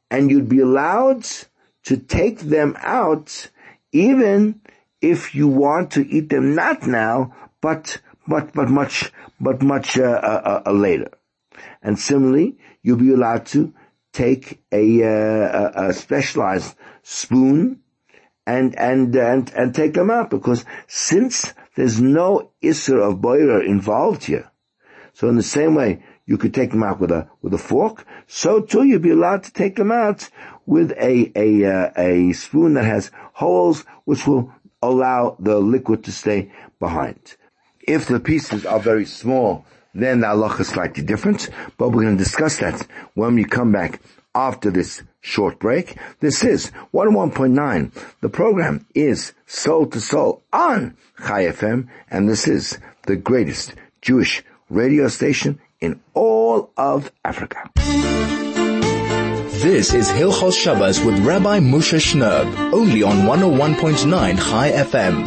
And 0.09 0.31
you'd 0.31 0.49
be 0.49 0.59
allowed 0.59 1.27
to 1.83 1.97
take 1.97 2.39
them 2.39 2.75
out 2.79 3.49
even 3.91 4.61
if 5.01 5.35
you 5.35 5.47
want 5.47 5.91
to 5.91 6.07
eat 6.07 6.29
them 6.29 6.55
not 6.55 6.87
now, 6.87 7.35
but 7.61 7.99
but 8.27 8.53
but 8.53 8.69
much 8.69 9.11
but 9.39 9.61
much 9.61 9.97
uh, 9.97 10.03
uh, 10.03 10.63
uh, 10.65 10.71
later. 10.71 11.11
And 11.81 11.99
similarly, 11.99 12.57
you'll 12.81 12.97
be 12.97 13.13
allowed 13.13 13.45
to 13.47 13.73
take 14.13 14.61
a, 14.71 15.03
uh, 15.03 15.87
a 15.87 15.93
specialized 15.93 16.75
spoon 17.01 17.81
and 18.45 18.77
and 18.77 19.15
and 19.15 19.51
and 19.53 19.75
take 19.75 19.93
them 19.93 20.09
out 20.09 20.29
because 20.29 20.63
since 20.87 21.53
there's 21.75 21.99
no 21.99 22.51
isser 22.61 23.01
of 23.01 23.19
boirer 23.19 23.65
involved 23.65 24.25
here, 24.25 24.51
so 25.13 25.29
in 25.29 25.35
the 25.35 25.43
same 25.43 25.75
way 25.75 26.03
you 26.25 26.37
could 26.37 26.53
take 26.53 26.71
them 26.71 26.83
out 26.83 26.99
with 26.99 27.11
a 27.11 27.27
with 27.41 27.53
a 27.53 27.57
fork, 27.57 28.05
so 28.27 28.61
too 28.61 28.83
you'd 28.83 29.01
be 29.01 29.09
allowed 29.09 29.43
to 29.43 29.53
take 29.53 29.75
them 29.75 29.91
out 29.91 30.29
with 30.65 30.91
a 30.93 31.31
a 31.35 31.65
uh, 31.65 31.91
a 31.97 32.33
spoon 32.33 32.73
that 32.75 32.85
has 32.85 33.11
holes 33.33 33.85
which 34.05 34.25
will 34.25 34.51
allow 34.81 35.35
the 35.39 35.59
liquid 35.59 36.03
to 36.03 36.11
stay 36.11 36.51
behind. 36.79 37.35
If 37.87 38.07
the 38.07 38.19
pieces 38.19 38.65
are 38.65 38.79
very 38.79 39.05
small, 39.05 39.65
then 39.93 40.21
the 40.21 40.27
halacha 40.27 40.61
is 40.61 40.69
slightly 40.69 41.03
different, 41.03 41.49
but 41.77 41.89
we're 41.89 42.03
going 42.03 42.17
to 42.17 42.23
discuss 42.23 42.57
that 42.59 42.81
when 43.13 43.35
we 43.35 43.43
come 43.43 43.71
back 43.71 44.01
after 44.35 44.71
this 44.71 45.03
short 45.21 45.59
break. 45.59 45.97
This 46.19 46.43
is 46.43 46.71
101.9. 46.93 47.91
The 48.21 48.29
program 48.29 48.85
is 48.93 49.33
Soul 49.45 49.87
to 49.87 49.99
Soul 49.99 50.43
on 50.51 50.97
Chai 51.19 51.45
FM, 51.45 51.87
and 52.09 52.29
this 52.29 52.47
is 52.47 52.77
the 53.07 53.15
greatest 53.15 53.73
Jewish 54.01 54.43
radio 54.69 55.07
station 55.07 55.59
in 55.79 56.01
all 56.13 56.71
of 56.77 57.11
Africa. 57.23 57.69
This 59.63 59.93
is 59.93 60.09
Hilchos 60.09 60.59
Shabbos 60.59 60.99
with 60.99 61.19
Rabbi 61.25 61.59
Moshe 61.59 61.97
Shnerb, 61.97 62.73
only 62.73 63.01
on 63.03 63.19
101.9 63.19 64.37
Chai 64.37 64.71
FM. 64.71 65.23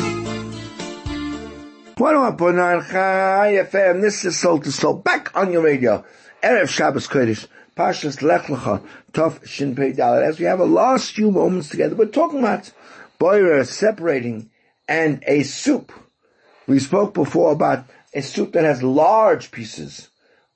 101.9 1.96 2.90
Chai 2.90 3.64
FM. 3.64 4.02
This 4.02 4.26
is 4.26 4.38
Soul 4.38 4.58
to 4.60 4.70
Soul. 4.70 4.94
Back 4.94 5.34
on 5.34 5.52
your 5.52 5.62
radio. 5.62 6.04
Erev 6.42 6.68
Shabbos 6.68 7.08
Kodesh. 7.08 7.46
Pashas 7.76 8.22
Lech 8.22 8.44
Lecha. 8.44 8.82
Tov 9.12 9.46
Shin 9.46 9.76
Pei 9.76 9.92
Dalet. 9.92 10.26
As 10.26 10.38
we 10.38 10.46
have 10.46 10.60
a 10.60 10.64
last 10.64 11.12
few 11.12 11.30
moments 11.30 11.68
together, 11.68 11.94
we're 11.94 12.06
talking 12.06 12.38
about 12.38 12.72
boirer 13.20 13.66
separating 13.66 14.50
and 14.88 15.22
a 15.26 15.42
soup. 15.42 15.92
We 16.66 16.78
spoke 16.78 17.12
before 17.12 17.52
about 17.52 17.84
a 18.14 18.22
soup 18.22 18.52
that 18.52 18.64
has 18.64 18.82
large 18.82 19.50
pieces 19.50 20.08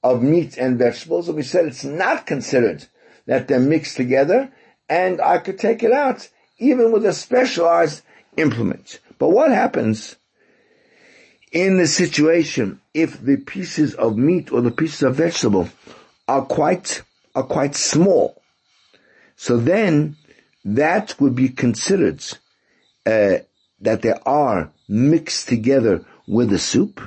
of 0.02 0.22
meat 0.22 0.56
and 0.56 0.78
vegetables, 0.78 1.28
and 1.28 1.36
we 1.36 1.42
said 1.42 1.66
it's 1.66 1.84
not 1.84 2.24
considered 2.24 2.86
that 3.26 3.48
they're 3.48 3.60
mixed 3.60 3.96
together, 3.96 4.50
and 4.88 5.20
I 5.20 5.38
could 5.38 5.58
take 5.58 5.82
it 5.82 5.92
out 5.92 6.28
even 6.58 6.90
with 6.90 7.04
a 7.04 7.12
specialized 7.12 8.02
implement. 8.38 8.98
But 9.18 9.28
what 9.28 9.50
happens 9.50 10.16
in 11.52 11.76
the 11.76 11.86
situation 11.86 12.80
if 12.94 13.20
the 13.20 13.36
pieces 13.36 13.94
of 13.94 14.16
meat 14.16 14.50
or 14.50 14.62
the 14.62 14.70
pieces 14.70 15.02
of 15.02 15.16
vegetable 15.16 15.68
are 16.26 16.42
quite 16.42 17.02
are 17.34 17.42
quite 17.42 17.74
small. 17.74 18.42
So 19.36 19.56
then 19.56 20.16
that 20.64 21.18
would 21.20 21.34
be 21.34 21.48
considered 21.48 22.22
uh, 23.06 23.38
that 23.80 24.02
they 24.02 24.14
are 24.26 24.72
mixed 24.88 25.48
together 25.48 26.04
with 26.26 26.50
the 26.50 26.58
soup. 26.58 27.00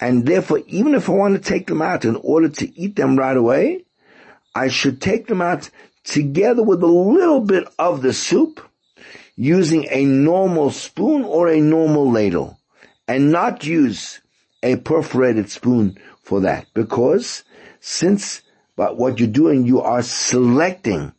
And 0.00 0.26
therefore, 0.26 0.60
even 0.66 0.94
if 0.94 1.08
I 1.08 1.12
want 1.12 1.34
to 1.42 1.50
take 1.50 1.66
them 1.66 1.82
out 1.82 2.04
in 2.04 2.16
order 2.16 2.48
to 2.48 2.80
eat 2.80 2.96
them 2.96 3.16
right 3.16 3.36
away, 3.36 3.84
I 4.54 4.68
should 4.68 5.00
take 5.00 5.26
them 5.26 5.42
out 5.42 5.70
together 6.04 6.62
with 6.62 6.82
a 6.82 6.86
little 6.86 7.40
bit 7.40 7.66
of 7.78 8.02
the 8.02 8.12
soup 8.12 8.60
using 9.36 9.86
a 9.90 10.04
normal 10.04 10.70
spoon 10.70 11.24
or 11.24 11.48
a 11.48 11.60
normal 11.60 12.10
ladle 12.10 12.58
and 13.06 13.30
not 13.30 13.64
use 13.64 14.20
a 14.62 14.76
perforated 14.76 15.50
spoon 15.50 15.98
for 16.22 16.40
that 16.40 16.66
because 16.74 17.44
since 17.80 18.42
but 18.76 18.96
what 18.96 19.18
you're 19.18 19.28
doing, 19.28 19.66
you 19.66 19.80
are 19.80 20.02
selecting 20.02 21.12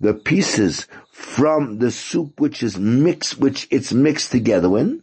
the 0.00 0.12
pieces 0.12 0.86
from 1.10 1.78
the 1.78 1.90
soup 1.90 2.40
which 2.40 2.62
is 2.62 2.76
mixed, 2.76 3.38
which 3.38 3.66
it's 3.70 3.92
mixed 3.92 4.32
together 4.32 4.76
in, 4.76 5.02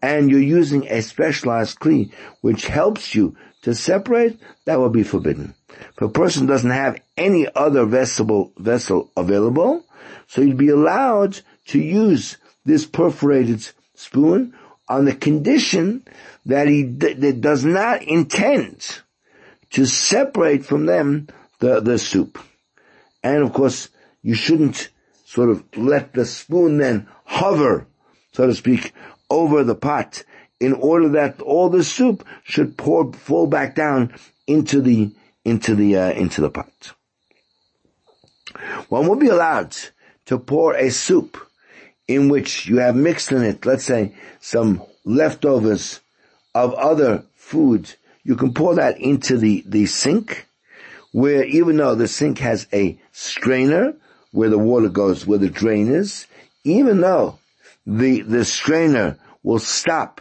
and 0.00 0.30
you're 0.30 0.40
using 0.40 0.86
a 0.88 1.02
specialized 1.02 1.80
kli 1.80 2.12
which 2.40 2.66
helps 2.66 3.14
you 3.14 3.36
to 3.62 3.74
separate, 3.74 4.38
that 4.64 4.78
will 4.78 4.90
be 4.90 5.02
forbidden. 5.02 5.54
If 5.68 6.02
a 6.02 6.08
person 6.08 6.46
doesn't 6.46 6.70
have 6.70 7.00
any 7.16 7.46
other 7.54 7.86
vessel, 7.86 8.52
vessel 8.58 9.10
available, 9.16 9.84
so 10.26 10.42
you'd 10.42 10.56
be 10.56 10.68
allowed 10.68 11.40
to 11.68 11.78
use 11.80 12.36
this 12.64 12.86
perforated 12.86 13.68
spoon 13.94 14.54
on 14.88 15.04
the 15.04 15.14
condition 15.14 16.04
that 16.46 16.68
he 16.68 16.82
d- 16.82 17.14
that 17.14 17.40
does 17.40 17.64
not 17.64 18.02
intend 18.02 19.00
to 19.72 19.86
separate 19.86 20.64
from 20.64 20.86
them 20.86 21.28
the, 21.58 21.80
the 21.80 21.98
soup. 21.98 22.38
And 23.22 23.42
of 23.42 23.52
course, 23.52 23.88
you 24.22 24.34
shouldn't 24.34 24.88
sort 25.24 25.50
of 25.50 25.64
let 25.76 26.12
the 26.12 26.24
spoon 26.24 26.78
then 26.78 27.08
hover, 27.24 27.86
so 28.32 28.46
to 28.46 28.54
speak, 28.54 28.92
over 29.30 29.64
the 29.64 29.74
pot 29.74 30.24
in 30.60 30.74
order 30.74 31.08
that 31.10 31.40
all 31.40 31.68
the 31.68 31.82
soup 31.82 32.24
should 32.44 32.76
pour, 32.76 33.12
fall 33.12 33.46
back 33.46 33.74
down 33.74 34.14
into 34.46 34.80
the, 34.80 35.10
into 35.44 35.74
the, 35.74 35.96
uh, 35.96 36.10
into 36.12 36.40
the 36.40 36.50
pot. 36.50 36.92
One 38.88 39.08
will 39.08 39.16
be 39.16 39.28
allowed 39.28 39.76
to 40.26 40.38
pour 40.38 40.74
a 40.74 40.90
soup 40.90 41.38
in 42.06 42.28
which 42.28 42.66
you 42.66 42.78
have 42.78 42.94
mixed 42.94 43.32
in 43.32 43.42
it, 43.42 43.64
let's 43.64 43.84
say, 43.84 44.14
some 44.40 44.82
leftovers 45.04 46.00
of 46.54 46.74
other 46.74 47.24
food, 47.34 47.94
you 48.24 48.36
can 48.36 48.54
pour 48.54 48.74
that 48.76 48.98
into 48.98 49.36
the, 49.36 49.62
the 49.66 49.86
sink, 49.86 50.46
where 51.12 51.44
even 51.44 51.76
though 51.76 51.94
the 51.94 52.08
sink 52.08 52.38
has 52.38 52.66
a 52.72 52.98
strainer, 53.12 53.94
where 54.32 54.48
the 54.48 54.58
water 54.58 54.88
goes, 54.88 55.26
where 55.26 55.38
the 55.38 55.50
drain 55.50 55.88
is, 55.88 56.26
even 56.64 57.00
though 57.00 57.38
the, 57.86 58.22
the 58.22 58.44
strainer 58.44 59.18
will 59.42 59.58
stop 59.58 60.20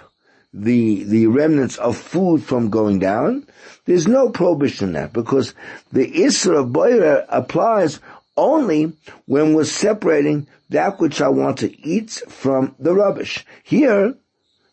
the, 0.54 1.04
the 1.04 1.28
remnants 1.28 1.78
of 1.78 1.96
food 1.96 2.44
from 2.44 2.70
going 2.70 3.00
down, 3.00 3.48
there's 3.86 4.08
no 4.08 4.30
prohibition 4.30 4.90
in 4.90 4.94
that 4.94 5.14
because 5.14 5.54
the 5.92 6.12
Isra 6.12 6.62
of 6.62 6.70
Boirer 6.70 7.26
applies 7.30 8.00
only 8.36 8.94
when 9.26 9.54
we're 9.54 9.64
separating 9.64 10.48
that 10.70 11.00
which 11.00 11.22
I 11.22 11.30
want 11.30 11.60
to 11.60 11.88
eat 11.88 12.12
from 12.28 12.76
the 12.80 12.94
rubbish. 12.94 13.46
Here, 13.64 14.16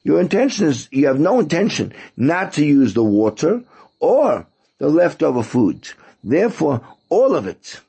your 0.09 0.23
intention 0.23 0.69
is, 0.69 0.89
you 0.91 1.07
have 1.07 1.21
no 1.21 1.39
intention 1.39 1.93
not 2.17 2.55
to 2.55 2.65
use 2.65 2.95
the 2.95 3.05
water 3.05 3.63
or 4.01 4.47
the 4.79 4.89
leftover 4.89 5.43
food. 5.43 5.87
Therefore, 6.25 6.81
all 7.11 7.37
of 7.37 7.47
it 7.47 7.83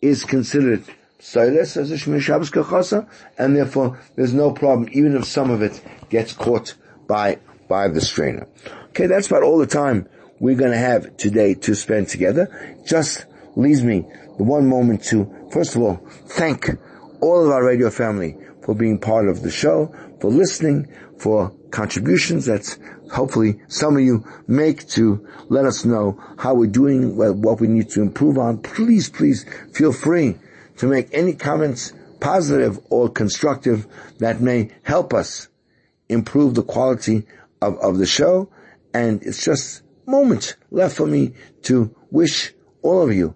is 0.00 0.24
considered 0.24 0.82
Silas 1.18 1.76
as 1.76 1.90
a 1.90 1.98
Shabbos 1.98 2.50
Kachasa, 2.50 3.06
and 3.36 3.54
therefore 3.54 4.00
there's 4.16 4.32
no 4.32 4.50
problem 4.50 4.88
even 4.92 5.14
if 5.14 5.26
some 5.26 5.50
of 5.50 5.60
it 5.60 5.78
gets 6.08 6.32
caught 6.32 6.72
by, 7.06 7.38
by 7.68 7.88
the 7.88 8.00
strainer. 8.00 8.48
Okay, 8.88 9.06
that's 9.06 9.26
about 9.26 9.42
all 9.42 9.58
the 9.58 9.66
time 9.66 10.08
we're 10.40 10.56
to 10.56 10.74
have 10.74 11.18
today 11.18 11.52
to 11.52 11.74
spend 11.74 12.08
together. 12.08 12.48
Just 12.86 13.26
leaves 13.56 13.82
me 13.82 14.06
the 14.38 14.44
one 14.44 14.66
moment 14.66 15.04
to, 15.04 15.50
first 15.52 15.76
of 15.76 15.82
all, 15.82 15.96
thank 16.28 16.70
all 17.20 17.44
of 17.44 17.50
our 17.50 17.62
radio 17.62 17.90
family 17.90 18.38
for 18.62 18.74
being 18.74 18.98
part 18.98 19.28
of 19.28 19.42
the 19.42 19.50
show, 19.50 19.94
for 20.18 20.30
listening, 20.30 20.88
for 21.18 21.52
contributions 21.70 22.46
that 22.46 22.76
hopefully 23.12 23.60
some 23.68 23.96
of 23.96 24.02
you 24.02 24.24
make 24.46 24.86
to 24.88 25.26
let 25.48 25.64
us 25.64 25.84
know 25.84 26.20
how 26.38 26.54
we're 26.54 26.66
doing, 26.66 27.16
what 27.16 27.60
we 27.60 27.66
need 27.66 27.88
to 27.90 28.02
improve 28.02 28.38
on. 28.38 28.58
Please, 28.58 29.08
please 29.08 29.44
feel 29.72 29.92
free 29.92 30.36
to 30.76 30.86
make 30.86 31.08
any 31.12 31.34
comments, 31.34 31.92
positive 32.20 32.78
or 32.90 33.08
constructive, 33.08 33.86
that 34.18 34.40
may 34.40 34.70
help 34.82 35.12
us 35.14 35.48
improve 36.08 36.54
the 36.54 36.62
quality 36.62 37.26
of, 37.60 37.78
of 37.78 37.98
the 37.98 38.06
show. 38.06 38.48
And 38.94 39.22
it's 39.22 39.44
just 39.44 39.82
moments 40.06 40.54
left 40.70 40.96
for 40.96 41.06
me 41.06 41.34
to 41.62 41.94
wish 42.10 42.52
all 42.82 43.02
of 43.02 43.14
you 43.14 43.34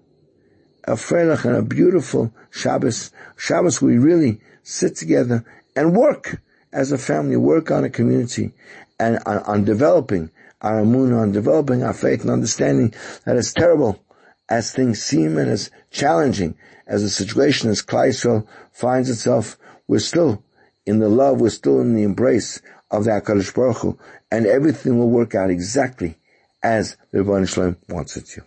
a 0.84 0.92
freilich 0.92 1.44
and 1.44 1.56
a 1.56 1.62
beautiful 1.62 2.32
Shabbos. 2.50 3.12
Shabbos 3.36 3.80
we 3.80 3.98
really 3.98 4.40
sit 4.62 4.96
together 4.96 5.44
and 5.76 5.96
work 5.96 6.40
as 6.72 6.92
a 6.92 6.98
family, 6.98 7.36
work 7.36 7.70
on 7.70 7.84
a 7.84 7.90
community 7.90 8.52
and 8.98 9.18
on, 9.26 9.38
on 9.38 9.64
developing 9.64 10.30
our 10.60 10.80
amun, 10.80 11.12
on 11.12 11.32
developing 11.32 11.82
our 11.82 11.92
faith 11.92 12.22
and 12.22 12.30
understanding 12.30 12.94
that 13.24 13.36
as 13.36 13.52
terrible 13.52 14.02
as 14.48 14.72
things 14.72 15.02
seem 15.02 15.36
and 15.38 15.50
as 15.50 15.70
challenging 15.90 16.54
as 16.86 17.02
the 17.02 17.08
situation 17.08 17.70
as 17.70 17.82
Kleisel 17.82 18.46
finds 18.72 19.10
itself, 19.10 19.56
we're 19.88 19.98
still 19.98 20.42
in 20.86 20.98
the 20.98 21.08
love, 21.08 21.40
we're 21.40 21.50
still 21.50 21.80
in 21.80 21.94
the 21.94 22.02
embrace 22.02 22.60
of 22.90 23.04
the 23.04 23.10
HaKadosh 23.10 23.54
Baruch 23.54 23.78
Hu, 23.78 23.98
and 24.30 24.46
everything 24.46 24.98
will 24.98 25.08
work 25.08 25.34
out 25.34 25.50
exactly 25.50 26.16
as 26.62 26.96
the 27.10 27.18
Ribbono 27.18 27.48
Shel 27.48 27.64
Olam 27.64 27.76
wants 27.88 28.16
it 28.16 28.26
to. 28.26 28.42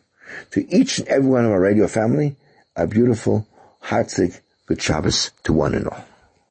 To 0.52 0.74
each 0.74 1.00
and 1.00 1.08
every 1.08 1.30
one 1.30 1.46
of 1.46 1.52
our 1.52 1.60
radio 1.60 1.88
family, 1.88 2.36
a 2.76 2.88
beautiful, 2.88 3.48
heartfelt 3.80 4.40
good 4.66 4.82
Shabbos 4.82 5.32
to 5.44 5.54
one 5.54 5.76
and 5.76 5.88
all. 5.88 6.05